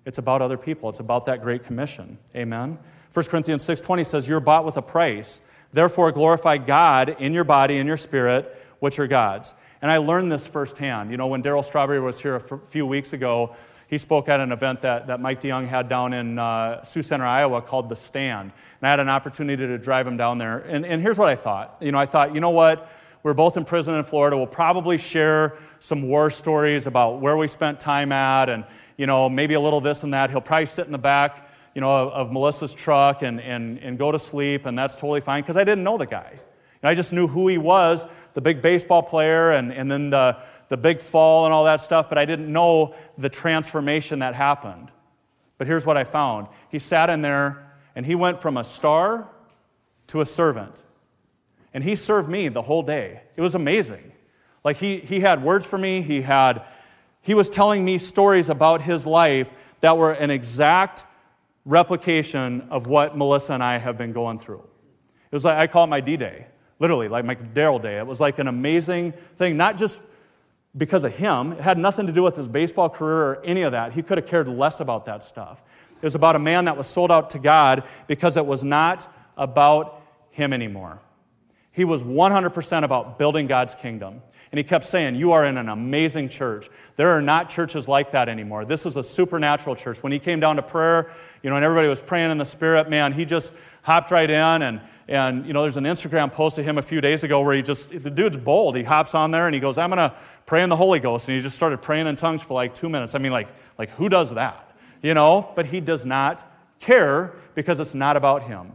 It's 0.07 0.19
about 0.19 0.43
other 0.43 0.57
people. 0.57 0.89
It's 0.91 1.01
about 1.01 1.25
that 1.25 1.43
great 1.43 1.65
commission. 1.65 2.19
Amen. 2.37 2.79
1 3.13 3.25
Corinthians 3.25 3.65
6:20 3.65 4.07
says, 4.07 4.29
You're 4.29 4.39
bought 4.39 4.65
with 4.65 4.77
a 4.77 4.83
price. 4.83 5.43
Therefore, 5.73 6.13
glorify 6.13 6.59
God 6.59 7.17
in 7.19 7.35
your 7.35 7.43
body 7.43 7.79
and 7.79 7.89
your 7.89 7.97
spirit, 7.97 8.65
which 8.79 9.01
are 9.01 9.09
God's. 9.09 9.57
And 9.83 9.91
I 9.91 9.97
learned 9.97 10.31
this 10.31 10.47
firsthand. 10.47 11.11
You 11.11 11.17
know, 11.17 11.27
when 11.27 11.43
Darryl 11.43 11.65
Strawberry 11.65 12.01
was 12.01 12.21
here 12.21 12.37
a 12.37 12.59
few 12.69 12.87
weeks 12.87 13.13
ago, 13.13 13.57
He 13.91 13.99
spoke 13.99 14.29
at 14.29 14.39
an 14.39 14.53
event 14.53 14.83
that, 14.83 15.09
that 15.09 15.21
Mike 15.21 15.41
DeYoung 15.41 15.67
had 15.67 15.89
down 15.89 16.13
in 16.13 16.39
uh, 16.39 16.81
Sioux 16.85 17.03
Center, 17.03 17.27
Iowa 17.27 17.61
called 17.61 17.89
The 17.89 17.97
Stand. 17.97 18.53
And 18.53 18.87
I 18.87 18.89
had 18.89 19.01
an 19.01 19.09
opportunity 19.09 19.67
to 19.67 19.79
drive 19.79 20.07
him 20.07 20.17
down 20.17 20.39
there. 20.39 20.59
And, 20.59 20.87
and 20.87 21.03
here's 21.03 21.19
what 21.19 21.29
I 21.29 21.35
thought. 21.35 21.77
You 21.81 21.91
know, 21.91 21.99
I 21.99 22.07
thought, 22.07 22.33
you 22.33 22.41
know 22.41 22.51
what? 22.51 22.89
We're 23.25 23.35
both 23.35 23.57
in 23.57 23.65
prison 23.65 23.97
in 23.97 24.05
Florida. 24.05 24.37
We'll 24.37 24.47
probably 24.47 24.97
share 24.97 25.59
some 25.81 26.03
war 26.03 26.31
stories 26.31 26.87
about 26.87 27.21
where 27.21 27.37
we 27.37 27.49
spent 27.49 27.81
time 27.81 28.13
at 28.13 28.49
and, 28.49 28.65
you 28.97 29.07
know, 29.07 29.29
maybe 29.29 29.55
a 29.55 29.61
little 29.61 29.81
this 29.81 30.05
and 30.05 30.15
that. 30.15 30.31
He'll 30.31 30.41
probably 30.41 30.67
sit 30.67 30.87
in 30.87 30.93
the 30.93 30.99
back, 30.99 31.51
you 31.75 31.81
know, 31.81 31.91
of, 31.91 32.13
of 32.13 32.33
Melissa's 32.33 32.73
truck 32.73 33.23
and, 33.23 33.41
and, 33.41 33.77
and 33.79 33.99
go 33.99 34.13
to 34.13 34.21
sleep, 34.21 34.67
and 34.67 34.79
that's 34.79 34.95
totally 34.95 35.21
fine 35.21 35.43
because 35.43 35.57
I 35.57 35.65
didn't 35.65 35.83
know 35.83 35.99
the 35.99 36.07
guy. 36.07 36.31
And 36.83 36.89
I 36.89 36.95
just 36.95 37.13
knew 37.13 37.27
who 37.27 37.49
he 37.49 37.59
was, 37.59 38.07
the 38.35 38.41
big 38.41 38.63
baseball 38.63 39.03
player, 39.03 39.51
and, 39.51 39.73
and 39.73 39.91
then 39.91 40.11
the, 40.11 40.39
the 40.71 40.77
big 40.77 41.01
fall 41.01 41.45
and 41.47 41.53
all 41.53 41.65
that 41.65 41.81
stuff, 41.81 42.09
but 42.09 42.17
I 42.17 42.25
didn't 42.25 42.51
know 42.51 42.95
the 43.19 43.29
transformation 43.29 44.21
that 44.21 44.37
happened. 44.37 44.91
But 45.59 45.67
here's 45.67 45.85
what 45.85 45.99
I 45.99 46.05
found 46.05 46.47
he 46.71 46.79
sat 46.79 47.11
in 47.11 47.21
there 47.21 47.71
and 47.95 48.07
he 48.07 48.15
went 48.15 48.41
from 48.41 48.57
a 48.57 48.65
star 48.65 49.29
to 50.07 50.21
a 50.23 50.27
servant. 50.27 50.85
And 51.75 51.85
he 51.85 51.97
served 51.97 52.29
me 52.29 52.49
the 52.49 52.63
whole 52.63 52.83
day. 52.83 53.21
It 53.37 53.43
was 53.43 53.55
amazing. 53.55 54.13
Like 54.65 54.77
he, 54.77 54.99
he 54.99 55.21
had 55.21 55.43
words 55.43 55.67
for 55.67 55.77
me, 55.77 56.03
he 56.03 56.23
had 56.23 56.65
he 57.21 57.35
was 57.35 57.51
telling 57.51 57.85
me 57.85 57.99
stories 57.99 58.49
about 58.49 58.81
his 58.81 59.07
life 59.07 59.53
that 59.81 59.99
were 59.99 60.13
an 60.13 60.31
exact 60.31 61.05
replication 61.65 62.69
of 62.71 62.87
what 62.87 63.17
Melissa 63.19 63.55
and 63.55 63.63
I 63.63 63.77
have 63.77 63.99
been 63.99 64.13
going 64.13 64.39
through. 64.39 64.63
It 64.63 65.35
was 65.35 65.45
like 65.45 65.59
I 65.59 65.67
call 65.67 65.85
it 65.85 65.89
my 65.89 66.01
D-Day, 66.01 66.47
literally, 66.79 67.09
like 67.09 67.25
my 67.25 67.35
Darryl 67.35 67.83
Day. 67.83 67.99
It 67.99 68.07
was 68.07 68.21
like 68.21 68.39
an 68.39 68.47
amazing 68.47 69.13
thing, 69.37 69.57
not 69.57 69.77
just 69.77 70.01
because 70.77 71.05
of 71.05 71.17
him. 71.17 71.53
It 71.53 71.61
had 71.61 71.79
nothing 71.79 72.07
to 72.07 72.13
do 72.13 72.23
with 72.23 72.37
his 72.37 72.49
baseball 72.49 72.89
career 72.89 73.17
or 73.17 73.45
any 73.45 73.63
of 73.63 73.73
that. 73.73 73.93
He 73.93 74.03
could 74.03 74.19
have 74.19 74.27
cared 74.27 74.49
less 74.49 74.81
about 74.81 75.07
that 75.07 75.23
stuff. 75.23 75.63
It 75.97 76.03
was 76.03 76.15
about 76.15 76.37
a 76.37 76.39
man 76.39 76.65
that 76.65 76.77
was 76.77 76.87
sold 76.87 77.13
out 77.13 77.31
to 77.31 77.39
God 77.39 77.85
because 78.07 78.37
it 78.37 78.47
was 78.47 78.65
not 78.65 79.13
about 79.37 80.03
him 80.31 80.53
anymore. 80.53 81.01
He 81.73 81.85
was 81.85 82.03
100% 82.03 82.85
about 82.85 83.19
building 83.19 83.47
God's 83.47 83.75
kingdom. 83.75 84.23
And 84.53 84.59
he 84.59 84.65
kept 84.65 84.85
saying, 84.85 85.15
You 85.15 85.33
are 85.33 85.45
in 85.45 85.57
an 85.57 85.69
amazing 85.69 86.29
church. 86.29 86.69
There 86.97 87.11
are 87.11 87.23
not 87.23 87.51
churches 87.51 87.87
like 87.87 88.11
that 88.13 88.29
anymore. 88.29 88.65
This 88.65 88.85
is 88.85 88.97
a 88.97 89.05
supernatural 89.05 89.77
church. 89.77 90.03
When 90.03 90.11
he 90.11 90.19
came 90.19 90.41
down 90.41 90.57
to 90.57 90.63
prayer, 90.63 91.13
you 91.43 91.51
know, 91.51 91.57
and 91.57 91.65
everybody 91.65 91.89
was 91.89 92.01
praying 92.01 92.31
in 92.33 92.39
the 92.39 92.45
Spirit, 92.45 92.91
man, 92.91 93.13
he 93.13 93.25
just 93.25 93.53
hopped 93.83 94.11
right 94.11 94.31
in. 94.31 94.63
And, 94.63 94.81
and 95.09 95.47
you 95.47 95.53
know, 95.53 95.63
there's 95.63 95.77
an 95.77 95.85
Instagram 95.85 96.33
post 96.33 96.59
of 96.59 96.65
him 96.65 96.79
a 96.79 96.83
few 96.83 97.01
days 97.01 97.25
ago 97.25 97.43
where 97.43 97.55
he 97.55 97.63
just, 97.63 97.91
the 97.91 98.11
dude's 98.11 98.37
bold. 98.37 98.77
He 98.77 98.83
hops 98.83 99.15
on 99.15 99.31
there 99.31 99.47
and 99.47 99.55
he 99.55 99.61
goes, 99.61 99.79
I'm 99.79 99.91
going 99.91 99.99
to 99.99 100.15
pray 100.47 100.63
in 100.63 100.69
the 100.69 100.77
Holy 100.77 101.01
Ghost. 101.01 101.29
And 101.29 101.37
he 101.37 101.43
just 101.43 101.57
started 101.57 101.83
praying 101.83 102.07
in 102.07 102.17
tongues 102.17 102.43
for 102.43 102.55
like 102.55 102.75
two 102.75 102.89
minutes. 102.89 103.15
I 103.15 103.19
mean, 103.19 103.33
like, 103.33 103.49
like 103.79 103.91
who 103.91 104.09
does 104.09 104.35
that? 104.35 104.75
You 105.03 105.15
know, 105.15 105.51
but 105.55 105.67
he 105.67 105.81
does 105.81 106.05
not 106.05 106.47
care 106.79 107.35
because 107.55 107.81
it's 107.81 107.95
not 107.95 108.17
about 108.17 108.43
him, 108.45 108.73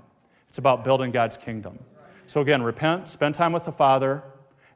it's 0.50 0.58
about 0.58 0.84
building 0.84 1.12
God's 1.12 1.38
kingdom. 1.38 1.80
So 2.28 2.42
again, 2.42 2.64
repent, 2.64 3.08
spend 3.08 3.36
time 3.36 3.54
with 3.54 3.66
the 3.66 3.72
Father, 3.72 4.24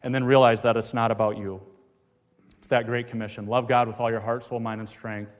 and 0.03 0.13
then 0.13 0.23
realize 0.23 0.61
that 0.61 0.77
it's 0.77 0.93
not 0.93 1.11
about 1.11 1.38
you. 1.38 1.61
It's 2.57 2.67
that 2.67 2.86
great 2.86 3.07
commission. 3.07 3.47
Love 3.47 3.67
God 3.67 3.88
with 3.88 3.99
all 3.99 4.11
your 4.11 4.19
heart, 4.19 4.43
soul, 4.43 4.59
mind, 4.59 4.82
and 4.82 4.88
strength, 4.88 5.38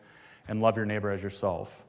and 0.48 0.62
love 0.62 0.76
your 0.76 0.86
neighbor 0.86 1.12
as 1.12 1.22
yourself. 1.22 1.86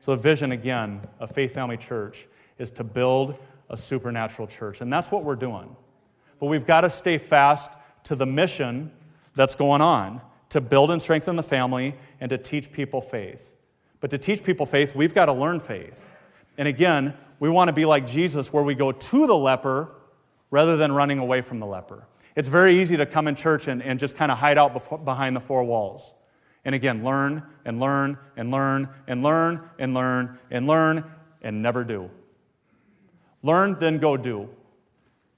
So, 0.00 0.14
the 0.14 0.22
vision, 0.22 0.52
again, 0.52 1.00
of 1.18 1.30
Faith 1.30 1.54
Family 1.54 1.76
Church 1.76 2.26
is 2.58 2.70
to 2.72 2.84
build 2.84 3.36
a 3.70 3.76
supernatural 3.76 4.48
church. 4.48 4.80
And 4.80 4.92
that's 4.92 5.10
what 5.10 5.24
we're 5.24 5.36
doing. 5.36 5.74
But 6.40 6.46
we've 6.46 6.66
got 6.66 6.82
to 6.82 6.90
stay 6.90 7.18
fast 7.18 7.72
to 8.04 8.14
the 8.14 8.26
mission 8.26 8.92
that's 9.34 9.54
going 9.54 9.80
on 9.80 10.20
to 10.50 10.60
build 10.60 10.90
and 10.90 11.00
strengthen 11.00 11.36
the 11.36 11.42
family 11.42 11.94
and 12.20 12.30
to 12.30 12.38
teach 12.38 12.72
people 12.72 13.00
faith. 13.00 13.56
But 14.00 14.10
to 14.10 14.18
teach 14.18 14.42
people 14.42 14.66
faith, 14.66 14.94
we've 14.94 15.14
got 15.14 15.26
to 15.26 15.32
learn 15.32 15.60
faith. 15.60 16.10
And 16.56 16.66
again, 16.68 17.14
we 17.40 17.48
want 17.48 17.68
to 17.68 17.72
be 17.72 17.84
like 17.84 18.06
Jesus, 18.06 18.52
where 18.52 18.62
we 18.62 18.74
go 18.74 18.92
to 18.92 19.26
the 19.26 19.36
leper 19.36 19.92
rather 20.50 20.76
than 20.76 20.92
running 20.92 21.18
away 21.18 21.40
from 21.40 21.60
the 21.60 21.66
leper. 21.66 22.06
It's 22.34 22.48
very 22.48 22.80
easy 22.80 22.96
to 22.96 23.06
come 23.06 23.28
in 23.28 23.34
church 23.34 23.68
and, 23.68 23.82
and 23.82 23.98
just 23.98 24.16
kind 24.16 24.30
of 24.32 24.38
hide 24.38 24.58
out 24.58 24.72
before, 24.72 24.98
behind 24.98 25.36
the 25.36 25.40
four 25.40 25.64
walls. 25.64 26.14
And 26.68 26.74
again, 26.74 27.02
learn 27.02 27.42
and 27.64 27.80
learn 27.80 28.18
and 28.36 28.50
learn 28.50 28.90
and 29.06 29.22
learn 29.22 29.58
and 29.78 29.94
learn 29.94 30.38
and 30.50 30.66
learn 30.66 31.02
and 31.40 31.62
never 31.62 31.82
do. 31.82 32.10
Learn, 33.42 33.72
then 33.80 33.96
go 33.96 34.18
do. 34.18 34.50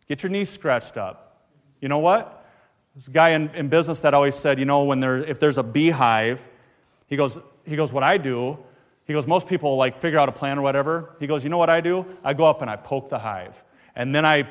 Get 0.09 0.24
your 0.24 0.31
knees 0.31 0.49
scratched 0.49 0.97
up. 0.97 1.47
You 1.81 1.87
know 1.87 2.01
what? 2.01 2.45
This 2.97 3.07
guy 3.07 3.28
in, 3.28 3.49
in 3.51 3.68
business 3.68 4.01
that 4.01 4.12
always 4.12 4.35
said, 4.35 4.59
you 4.59 4.64
know, 4.64 4.83
when 4.83 4.99
there, 4.99 5.22
if 5.22 5.39
there's 5.39 5.57
a 5.57 5.62
beehive, 5.62 6.49
he 7.07 7.14
goes, 7.14 7.39
he 7.64 7.76
goes, 7.76 7.93
what 7.93 8.03
I 8.03 8.18
do, 8.18 8.59
he 9.05 9.12
goes, 9.12 9.28
most 9.28 9.47
people 9.47 9.76
like 9.76 9.97
figure 9.97 10.18
out 10.18 10.28
a 10.28 10.33
plan 10.33 10.59
or 10.59 10.62
whatever. 10.62 11.14
He 11.20 11.28
goes, 11.28 11.45
you 11.45 11.51
know 11.51 11.59
what 11.59 11.70
I 11.70 11.81
do? 11.81 12.07
I 12.24 12.35
go 12.35 12.43
up 12.43 12.61
and 12.61 12.68
I 12.68 12.74
poke 12.74 13.09
the 13.09 13.20
hive. 13.20 13.62
And 13.95 14.12
then 14.12 14.26
I 14.26 14.49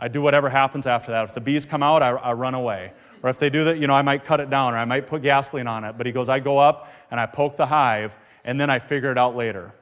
I 0.00 0.08
do 0.08 0.22
whatever 0.22 0.48
happens 0.48 0.86
after 0.86 1.12
that. 1.12 1.24
If 1.24 1.34
the 1.34 1.42
bees 1.42 1.66
come 1.66 1.82
out, 1.82 2.02
I, 2.02 2.12
I 2.12 2.32
run 2.32 2.54
away. 2.54 2.92
Or 3.22 3.30
if 3.30 3.38
they 3.38 3.50
do 3.50 3.64
that, 3.64 3.78
you 3.78 3.86
know, 3.86 3.94
I 3.94 4.02
might 4.02 4.24
cut 4.24 4.40
it 4.40 4.48
down 4.48 4.74
or 4.74 4.78
I 4.78 4.84
might 4.84 5.06
put 5.06 5.22
gasoline 5.22 5.66
on 5.66 5.84
it. 5.84 5.98
But 5.98 6.06
he 6.06 6.12
goes, 6.12 6.28
I 6.28 6.40
go 6.40 6.58
up 6.58 6.90
and 7.10 7.20
I 7.20 7.26
poke 7.26 7.56
the 7.56 7.66
hive 7.66 8.18
and 8.44 8.60
then 8.60 8.70
I 8.70 8.78
figure 8.78 9.12
it 9.12 9.18
out 9.18 9.36
later. 9.36 9.74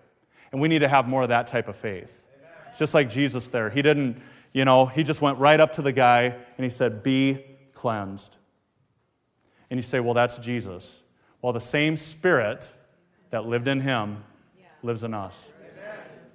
And 0.51 0.61
we 0.61 0.69
need 0.69 0.81
to 0.81 0.89
have 0.89 1.07
more 1.07 1.23
of 1.23 1.29
that 1.29 1.47
type 1.47 1.69
of 1.69 1.77
faith. 1.77 2.27
It's 2.69 2.79
just 2.79 2.95
like 2.95 3.09
Jesus 3.09 3.49
there. 3.49 3.71
He 3.71 3.83
didn't, 3.83 4.21
you 4.53 4.65
know, 4.65 4.87
he 4.87 5.03
just 5.03 5.21
went 5.21 5.39
right 5.39 5.61
up 5.61 5.73
to 5.73 5.83
the 5.83 5.93
guy 5.93 6.25
and 6.25 6.65
he 6.65 6.71
said, 6.71 7.03
Be 7.03 7.45
cleansed. 7.75 8.37
And 9.71 9.79
you 9.79 9.83
say, 9.83 10.01
Well, 10.01 10.15
that's 10.15 10.39
Jesus. 10.39 11.03
Well, 11.41 11.53
the 11.53 11.61
same 11.61 11.97
spirit 11.97 12.71
that 13.31 13.47
lived 13.47 13.69
in 13.69 13.81
him 13.81 14.25
lives 14.83 15.05
in 15.05 15.15
us. 15.15 15.53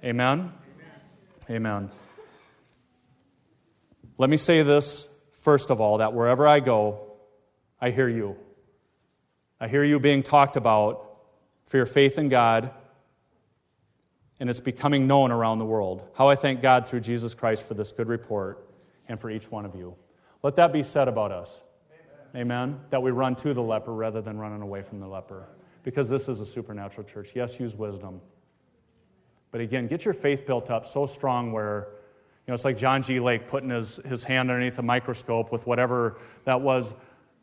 Amen? 0.02 0.52
Amen. 1.50 1.50
Amen. 1.50 1.90
Let 4.16 4.30
me 4.30 4.36
say 4.36 4.62
this 4.62 5.08
first 5.44 5.70
of 5.70 5.78
all 5.78 5.98
that 5.98 6.14
wherever 6.14 6.48
I 6.48 6.60
go, 6.60 7.12
I 7.78 7.90
hear 7.90 8.08
you. 8.08 8.36
I 9.60 9.68
hear 9.68 9.84
you 9.84 10.00
being 10.00 10.22
talked 10.22 10.56
about 10.56 11.18
for 11.66 11.76
your 11.76 11.86
faith 11.86 12.18
in 12.18 12.30
God, 12.30 12.70
and 14.40 14.48
it's 14.48 14.60
becoming 14.60 15.06
known 15.06 15.30
around 15.30 15.58
the 15.58 15.66
world. 15.66 16.08
How 16.14 16.28
I 16.28 16.34
thank 16.34 16.62
God 16.62 16.86
through 16.86 17.00
Jesus 17.00 17.34
Christ 17.34 17.68
for 17.68 17.74
this 17.74 17.92
good 17.92 18.08
report 18.08 18.66
and 19.06 19.20
for 19.20 19.30
each 19.30 19.50
one 19.50 19.66
of 19.66 19.74
you. 19.74 19.94
Let 20.42 20.56
that 20.56 20.72
be 20.72 20.82
said 20.82 21.08
about 21.08 21.30
us. 21.30 21.62
Amen. 22.34 22.42
Amen. 22.42 22.80
That 22.88 23.02
we 23.02 23.10
run 23.10 23.36
to 23.36 23.52
the 23.52 23.62
leper 23.62 23.92
rather 23.92 24.22
than 24.22 24.38
running 24.38 24.62
away 24.62 24.82
from 24.82 24.98
the 24.98 25.06
leper. 25.06 25.46
Because 25.82 26.08
this 26.08 26.26
is 26.26 26.40
a 26.40 26.46
supernatural 26.46 27.06
church. 27.06 27.32
Yes, 27.34 27.60
use 27.60 27.76
wisdom. 27.76 28.22
But 29.50 29.60
again, 29.60 29.88
get 29.88 30.06
your 30.06 30.14
faith 30.14 30.46
built 30.46 30.70
up 30.70 30.86
so 30.86 31.04
strong 31.04 31.52
where 31.52 31.88
you 32.46 32.50
know, 32.50 32.54
it's 32.54 32.64
like 32.64 32.76
John 32.76 33.02
G. 33.02 33.20
Lake 33.20 33.46
putting 33.46 33.70
his, 33.70 33.96
his 33.96 34.24
hand 34.24 34.50
underneath 34.50 34.78
a 34.78 34.82
microscope 34.82 35.50
with 35.50 35.66
whatever 35.66 36.18
that 36.44 36.60
was. 36.60 36.94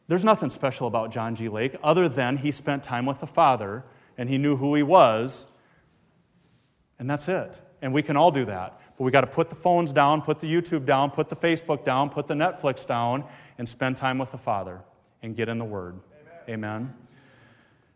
There's 0.07 0.23
nothing 0.23 0.49
special 0.49 0.85
about 0.85 1.11
John 1.11 1.33
G. 1.33 1.49
Lake 1.49 1.75
other 1.83 2.07
than 2.07 2.37
he 2.37 2.51
spent 2.51 2.83
time 2.83 3.07
with 3.07 3.19
the 3.19 3.27
Father 3.27 3.83
and 4.17 4.29
he 4.29 4.37
knew 4.37 4.55
who 4.57 4.75
he 4.75 4.83
was, 4.83 5.47
and 6.99 7.09
that's 7.09 7.27
it. 7.27 7.59
And 7.81 7.93
we 7.93 8.03
can 8.03 8.15
all 8.15 8.29
do 8.29 8.45
that. 8.45 8.79
But 8.95 9.05
we 9.05 9.09
got 9.09 9.21
to 9.21 9.27
put 9.27 9.49
the 9.49 9.55
phones 9.55 9.91
down, 9.91 10.21
put 10.21 10.37
the 10.37 10.45
YouTube 10.45 10.85
down, 10.85 11.09
put 11.09 11.29
the 11.29 11.35
Facebook 11.35 11.83
down, 11.83 12.11
put 12.11 12.27
the 12.27 12.35
Netflix 12.35 12.85
down, 12.85 13.23
and 13.57 13.67
spend 13.67 13.97
time 13.97 14.19
with 14.19 14.29
the 14.29 14.37
Father 14.37 14.81
and 15.23 15.35
get 15.35 15.49
in 15.49 15.57
the 15.57 15.65
Word. 15.65 15.99
Amen. 16.47 16.93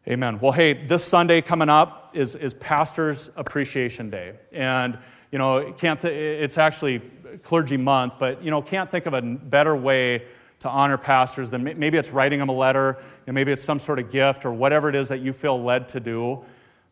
Amen. 0.08 0.39
Well, 0.39 0.51
hey, 0.51 0.74
this 0.74 1.03
Sunday 1.03 1.41
coming 1.41 1.70
up 1.70 2.12
is, 2.14 2.36
is 2.36 2.56
Pastor's 2.56 3.30
Appreciation 3.36 4.10
Day. 4.10 4.34
And 4.51 4.97
you 5.36 5.40
know, 5.40 5.74
can't 5.74 6.02
th- 6.02 6.14
it's 6.14 6.58
actually 6.58 7.02
clergy 7.44 7.76
month, 7.76 8.14
but, 8.18 8.42
you 8.42 8.50
know, 8.50 8.62
can't 8.62 8.90
think 8.90 9.06
of 9.06 9.14
a 9.14 9.22
better 9.22 9.76
way 9.76 10.24
to 10.60 10.70
honor 10.70 10.98
pastors 10.98 11.50
than 11.50 11.62
maybe 11.62 11.98
it's 11.98 12.12
writing 12.12 12.40
them 12.40 12.48
a 12.48 12.54
letter, 12.54 12.96
you 13.02 13.04
know, 13.28 13.34
maybe 13.34 13.52
it's 13.52 13.62
some 13.62 13.78
sort 13.78 14.00
of 14.00 14.10
gift 14.10 14.46
or 14.46 14.54
whatever 14.54 14.88
it 14.88 14.96
is 14.96 15.10
that 15.10 15.20
you 15.20 15.34
feel 15.34 15.62
led 15.62 15.90
to 15.90 16.00
do. 16.00 16.42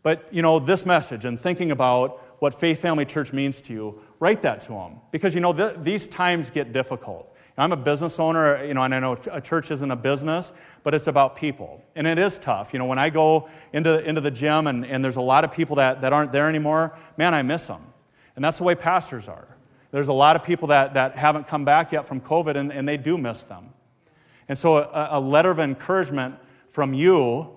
But, 0.02 0.28
you 0.30 0.42
know, 0.42 0.60
this 0.60 0.86
message 0.86 1.24
and 1.24 1.40
thinking 1.40 1.72
about 1.72 2.42
what 2.42 2.54
Faith 2.54 2.82
Family 2.82 3.06
Church 3.06 3.32
means 3.32 3.62
to 3.62 3.72
you, 3.72 4.02
write 4.20 4.42
that 4.42 4.60
to 4.60 4.74
them. 4.74 5.00
Because, 5.12 5.34
you 5.36 5.40
know, 5.40 5.54
th- 5.54 5.76
these 5.80 6.06
times 6.06 6.50
get 6.50 6.74
difficult. 6.74 7.34
I'm 7.58 7.72
a 7.72 7.78
business 7.78 8.20
owner, 8.20 8.66
you 8.66 8.74
know, 8.74 8.84
and 8.84 8.94
I 8.94 9.00
know 9.00 9.16
a 9.32 9.40
church 9.40 9.72
isn't 9.72 9.90
a 9.90 9.96
business, 9.96 10.52
but 10.84 10.94
it's 10.94 11.08
about 11.08 11.38
people. 11.38 11.82
And 11.96 12.06
it 12.06 12.20
is 12.20 12.40
tough. 12.40 12.74
You 12.74 12.80
know, 12.80 12.86
when 12.88 13.00
I 13.00 13.10
go 13.10 13.48
into, 13.72 14.04
into 14.04 14.20
the 14.20 14.32
gym 14.32 14.68
and, 14.68 14.86
and 14.86 15.02
there's 15.02 15.16
a 15.16 15.22
lot 15.22 15.46
of 15.46 15.54
people 15.54 15.78
that, 15.78 16.02
that 16.02 16.12
aren't 16.12 16.34
there 16.34 16.50
anymore, 16.50 16.98
man, 17.16 17.34
I 17.34 17.42
miss 17.42 17.68
them. 17.68 17.93
And 18.36 18.44
that's 18.44 18.58
the 18.58 18.64
way 18.64 18.76
pastors 18.76 19.28
are. 19.28 19.48
There's 19.92 20.08
a 20.08 20.14
lot 20.14 20.36
of 20.36 20.44
people 20.44 20.70
that, 20.70 20.96
that 20.96 21.16
haven't 21.16 21.48
come 21.48 21.66
back 21.66 21.92
yet 21.92 22.08
from 22.08 22.20
COVID, 22.20 22.56
and, 22.56 22.72
and 22.72 22.88
they 22.88 22.98
do 22.98 23.18
miss 23.18 23.44
them. 23.44 23.70
And 24.50 24.58
so, 24.58 24.78
a, 24.78 25.10
a 25.12 25.20
letter 25.20 25.52
of 25.52 25.60
encouragement 25.60 26.36
from 26.70 26.94
you, 26.94 27.50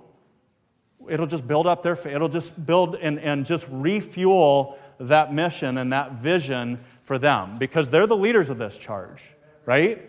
it'll 1.08 1.26
just 1.26 1.48
build 1.48 1.66
up 1.66 1.82
their 1.82 1.96
faith. 1.96 2.14
It'll 2.14 2.28
just 2.28 2.66
build 2.66 2.96
and, 2.96 3.18
and 3.18 3.46
just 3.46 3.66
refuel 3.70 4.78
that 5.00 5.32
mission 5.32 5.78
and 5.78 5.92
that 5.92 6.12
vision 6.12 6.78
for 7.02 7.18
them 7.18 7.58
because 7.58 7.90
they're 7.90 8.06
the 8.06 8.16
leaders 8.16 8.50
of 8.50 8.58
this 8.58 8.76
charge, 8.76 9.34
right? 9.64 10.08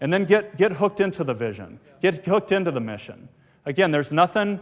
And 0.00 0.12
then 0.12 0.24
get, 0.24 0.56
get 0.56 0.72
hooked 0.72 1.00
into 1.00 1.24
the 1.24 1.34
vision, 1.34 1.80
get 2.00 2.24
hooked 2.24 2.52
into 2.52 2.70
the 2.70 2.80
mission. 2.80 3.28
Again, 3.64 3.90
there's 3.90 4.12
nothing 4.12 4.60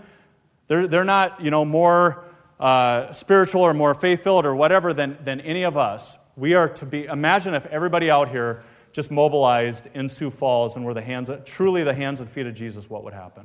They're, 0.66 0.88
they're 0.88 1.04
not, 1.04 1.40
you 1.42 1.50
know, 1.50 1.64
more 1.64 2.24
uh, 2.60 3.12
spiritual 3.12 3.62
or 3.62 3.74
more 3.74 3.94
faith-filled 3.94 4.46
or 4.46 4.54
whatever 4.54 4.94
than, 4.94 5.18
than 5.22 5.40
any 5.40 5.64
of 5.64 5.76
us. 5.76 6.18
We 6.36 6.54
are 6.54 6.68
to 6.68 6.86
be, 6.86 7.04
imagine 7.04 7.54
if 7.54 7.66
everybody 7.66 8.10
out 8.10 8.28
here 8.28 8.64
just 8.92 9.10
mobilized 9.10 9.88
in 9.94 10.08
Sioux 10.08 10.30
Falls 10.30 10.76
and 10.76 10.84
were 10.84 10.94
the 10.94 11.02
hands, 11.02 11.30
truly 11.44 11.82
the 11.82 11.94
hands 11.94 12.20
and 12.20 12.28
feet 12.28 12.46
of 12.46 12.54
Jesus, 12.54 12.88
what 12.88 13.04
would 13.04 13.14
happen? 13.14 13.44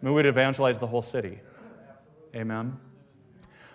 I 0.00 0.04
mean, 0.04 0.14
we'd 0.14 0.26
evangelize 0.26 0.78
the 0.78 0.86
whole 0.86 1.02
city. 1.02 1.40
Amen. 2.34 2.78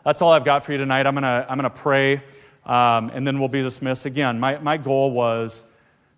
That's 0.04 0.22
all 0.22 0.32
I've 0.32 0.46
got 0.46 0.64
for 0.64 0.72
you 0.72 0.78
tonight. 0.78 1.08
I'm 1.08 1.14
going 1.14 1.24
to 1.24 1.46
I'm 1.50 1.60
to 1.60 1.70
pray, 1.70 2.22
um, 2.66 3.10
and 3.14 3.28
then 3.28 3.40
we'll 3.40 3.50
be 3.50 3.62
dismissed. 3.62 4.06
Again, 4.06 4.40
my, 4.40 4.58
my 4.60 4.78
goal 4.78 5.12
was 5.12 5.64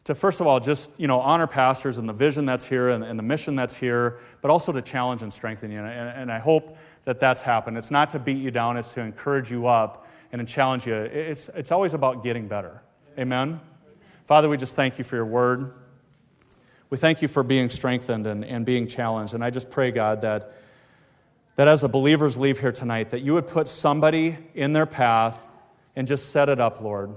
to, 0.03 0.15
first 0.15 0.39
of 0.39 0.47
all, 0.47 0.59
just 0.59 0.89
you 0.97 1.07
know, 1.07 1.19
honor 1.19 1.47
pastors 1.47 1.97
and 1.97 2.07
the 2.07 2.13
vision 2.13 2.45
that's 2.45 2.65
here 2.65 2.89
and, 2.89 3.03
and 3.03 3.17
the 3.17 3.23
mission 3.23 3.55
that's 3.55 3.75
here, 3.75 4.19
but 4.41 4.49
also 4.51 4.71
to 4.71 4.81
challenge 4.81 5.21
and 5.21 5.33
strengthen 5.33 5.71
you. 5.71 5.79
And, 5.79 5.87
and 5.87 6.31
I 6.31 6.39
hope 6.39 6.77
that 7.07 7.21
that's 7.21 7.41
happened. 7.41 7.77
It's 7.77 7.89
not 7.89 8.09
to 8.09 8.19
beat 8.19 8.39
you 8.39 8.51
down, 8.51 8.75
it's 8.75 8.93
to 8.95 8.99
encourage 8.99 9.49
you 9.49 9.65
up 9.65 10.05
and 10.33 10.45
to 10.45 10.53
challenge 10.53 10.85
you. 10.85 10.93
It's, 10.93 11.47
it's 11.47 11.71
always 11.71 11.93
about 11.93 12.21
getting 12.21 12.49
better. 12.49 12.81
Amen? 13.17 13.61
Father, 14.25 14.49
we 14.49 14.57
just 14.57 14.75
thank 14.75 14.97
you 14.97 15.05
for 15.05 15.15
your 15.15 15.25
word. 15.25 15.71
We 16.89 16.97
thank 16.97 17.21
you 17.21 17.29
for 17.29 17.43
being 17.43 17.69
strengthened 17.69 18.27
and, 18.27 18.43
and 18.43 18.65
being 18.65 18.87
challenged. 18.87 19.33
And 19.33 19.41
I 19.41 19.51
just 19.51 19.69
pray, 19.69 19.89
God, 19.91 20.19
that, 20.19 20.51
that 21.55 21.69
as 21.69 21.79
the 21.79 21.87
believers 21.87 22.37
leave 22.37 22.59
here 22.59 22.73
tonight, 22.73 23.11
that 23.11 23.21
you 23.21 23.35
would 23.35 23.47
put 23.47 23.69
somebody 23.69 24.37
in 24.53 24.73
their 24.73 24.85
path 24.85 25.47
and 25.95 26.09
just 26.09 26.31
set 26.31 26.49
it 26.49 26.59
up, 26.59 26.81
Lord, 26.81 27.11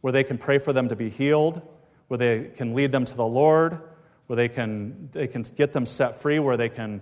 where 0.00 0.12
they 0.12 0.24
can 0.24 0.38
pray 0.38 0.58
for 0.58 0.72
them 0.72 0.88
to 0.88 0.96
be 0.96 1.08
healed, 1.08 1.62
where 2.08 2.18
they 2.18 2.48
can 2.48 2.74
lead 2.74 2.90
them 2.90 3.04
to 3.04 3.16
the 3.16 3.24
Lord, 3.24 3.78
where 4.26 4.34
they 4.34 4.48
can, 4.48 5.08
they 5.12 5.28
can 5.28 5.42
get 5.42 5.72
them 5.72 5.86
set 5.86 6.16
free, 6.16 6.40
where 6.40 6.56
they 6.56 6.68
can 6.68 7.00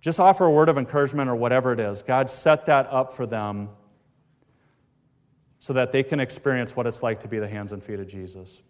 just 0.00 0.18
offer 0.18 0.46
a 0.46 0.50
word 0.50 0.68
of 0.68 0.78
encouragement 0.78 1.28
or 1.28 1.36
whatever 1.36 1.72
it 1.72 1.80
is. 1.80 2.02
God, 2.02 2.30
set 2.30 2.66
that 2.66 2.86
up 2.90 3.14
for 3.14 3.26
them 3.26 3.68
so 5.58 5.74
that 5.74 5.92
they 5.92 6.02
can 6.02 6.20
experience 6.20 6.74
what 6.74 6.86
it's 6.86 7.02
like 7.02 7.20
to 7.20 7.28
be 7.28 7.38
the 7.38 7.48
hands 7.48 7.72
and 7.72 7.82
feet 7.82 8.00
of 8.00 8.08
Jesus. 8.08 8.62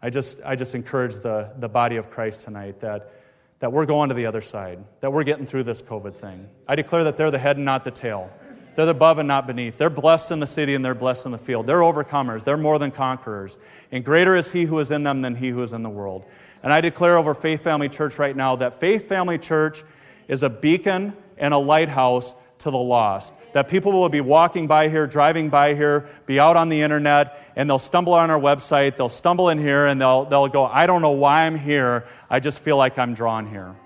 I 0.00 0.10
just, 0.10 0.40
I 0.44 0.54
just 0.54 0.74
encourage 0.74 1.16
the, 1.16 1.52
the 1.58 1.68
body 1.68 1.96
of 1.96 2.10
Christ 2.10 2.42
tonight 2.42 2.80
that, 2.80 3.12
that 3.58 3.72
we're 3.72 3.86
going 3.86 4.08
to 4.08 4.14
the 4.14 4.26
other 4.26 4.40
side, 4.40 4.78
that 5.00 5.12
we're 5.12 5.24
getting 5.24 5.46
through 5.46 5.64
this 5.64 5.82
COVID 5.82 6.14
thing. 6.14 6.48
I 6.68 6.76
declare 6.76 7.04
that 7.04 7.16
they're 7.16 7.30
the 7.30 7.38
head 7.38 7.56
and 7.56 7.64
not 7.64 7.84
the 7.84 7.90
tail. 7.90 8.30
They're 8.74 8.86
the 8.86 8.92
above 8.92 9.18
and 9.18 9.28
not 9.28 9.46
beneath. 9.46 9.76
They're 9.76 9.90
blessed 9.90 10.30
in 10.30 10.40
the 10.40 10.46
city 10.46 10.74
and 10.74 10.84
they're 10.84 10.94
blessed 10.94 11.26
in 11.26 11.32
the 11.32 11.38
field. 11.38 11.66
They're 11.66 11.80
overcomers. 11.80 12.42
They're 12.42 12.56
more 12.56 12.78
than 12.78 12.90
conquerors. 12.90 13.58
And 13.90 14.04
greater 14.04 14.34
is 14.34 14.50
He 14.50 14.64
who 14.64 14.78
is 14.78 14.90
in 14.90 15.02
them 15.02 15.20
than 15.22 15.34
He 15.34 15.50
who 15.50 15.62
is 15.62 15.72
in 15.72 15.82
the 15.82 15.90
world. 15.90 16.24
And 16.62 16.72
I 16.72 16.80
declare 16.80 17.18
over 17.18 17.34
Faith 17.34 17.62
Family 17.62 17.88
Church 17.88 18.18
right 18.18 18.34
now 18.34 18.56
that 18.56 18.74
Faith 18.80 19.08
Family 19.08 19.38
Church 19.38 19.82
is 20.32 20.42
a 20.42 20.48
beacon 20.48 21.12
and 21.36 21.52
a 21.52 21.58
lighthouse 21.58 22.34
to 22.56 22.70
the 22.70 22.78
lost. 22.78 23.34
That 23.52 23.68
people 23.68 23.92
will 23.92 24.08
be 24.08 24.22
walking 24.22 24.66
by 24.66 24.88
here, 24.88 25.06
driving 25.06 25.50
by 25.50 25.74
here, 25.74 26.08
be 26.24 26.40
out 26.40 26.56
on 26.56 26.70
the 26.70 26.80
internet, 26.80 27.38
and 27.54 27.68
they'll 27.68 27.78
stumble 27.78 28.14
on 28.14 28.30
our 28.30 28.40
website, 28.40 28.96
they'll 28.96 29.10
stumble 29.10 29.50
in 29.50 29.58
here, 29.58 29.86
and 29.86 30.00
they'll, 30.00 30.24
they'll 30.24 30.48
go, 30.48 30.64
I 30.64 30.86
don't 30.86 31.02
know 31.02 31.10
why 31.10 31.42
I'm 31.42 31.58
here, 31.58 32.06
I 32.30 32.40
just 32.40 32.60
feel 32.60 32.78
like 32.78 32.98
I'm 32.98 33.12
drawn 33.12 33.46
here. 33.46 33.76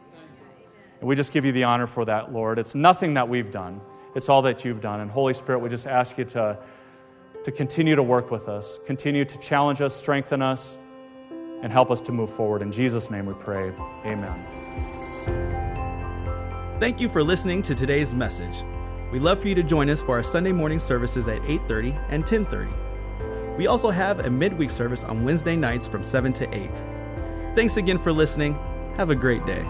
And 1.01 1.09
we 1.09 1.17
just 1.17 1.33
give 1.33 1.45
you 1.45 1.51
the 1.51 1.65
honor 1.65 1.89
for 1.89 2.05
that, 2.05 2.33
Lord. 2.33 2.61
It's 2.61 2.77
nothing 2.77 3.15
that 3.15 3.29
we've 3.29 3.51
done, 3.51 3.81
it's 4.15 4.29
all 4.29 4.43
that 4.43 4.65
you've 4.65 4.81
done. 4.81 5.01
And 5.01 5.11
Holy 5.11 5.35
Spirit, 5.35 5.59
we 5.59 5.69
just 5.69 5.89
ask 5.89 6.17
you 6.17 6.27
to, 6.27 6.63
to 7.43 7.51
continue 7.51 7.97
to 7.97 8.05
work 8.05 8.31
with 8.31 8.49
us, 8.49 8.79
continue 8.87 9.25
to 9.25 9.39
challenge 9.41 9.81
us, 9.81 9.97
strengthen 9.97 10.43
us, 10.43 10.79
and 11.63 11.73
help 11.73 11.91
us 11.91 12.01
to 12.03 12.13
move 12.13 12.31
forward. 12.31 12.63
In 12.63 12.71
Jesus' 12.71 13.11
name 13.11 13.27
we 13.27 13.35
pray. 13.35 13.73
Amen. 14.05 15.66
Thank 16.79 17.01
you 17.01 17.09
for 17.09 17.23
listening 17.23 17.63
to 17.63 17.75
today's 17.75 18.13
message. 18.13 18.63
We'd 19.11 19.23
love 19.23 19.41
for 19.41 19.49
you 19.49 19.55
to 19.55 19.63
join 19.63 19.89
us 19.89 20.03
for 20.03 20.17
our 20.17 20.23
Sunday 20.23 20.53
morning 20.53 20.79
services 20.79 21.27
at 21.27 21.41
8:30 21.47 21.99
and 22.11 22.27
10:30. 22.27 22.69
We 23.57 23.67
also 23.67 23.89
have 23.89 24.27
a 24.27 24.29
midweek 24.29 24.71
service 24.71 25.03
on 25.03 25.25
Wednesday 25.25 25.57
nights 25.57 25.89
from 25.89 26.05
7 26.05 26.35
to 26.35 26.55
8. 26.55 26.71
Thanks 27.55 27.79
again 27.79 27.97
for 27.97 28.13
listening. 28.13 28.59
Have 28.99 29.09
a 29.09 29.15
great 29.15 29.47
day. 29.47 29.65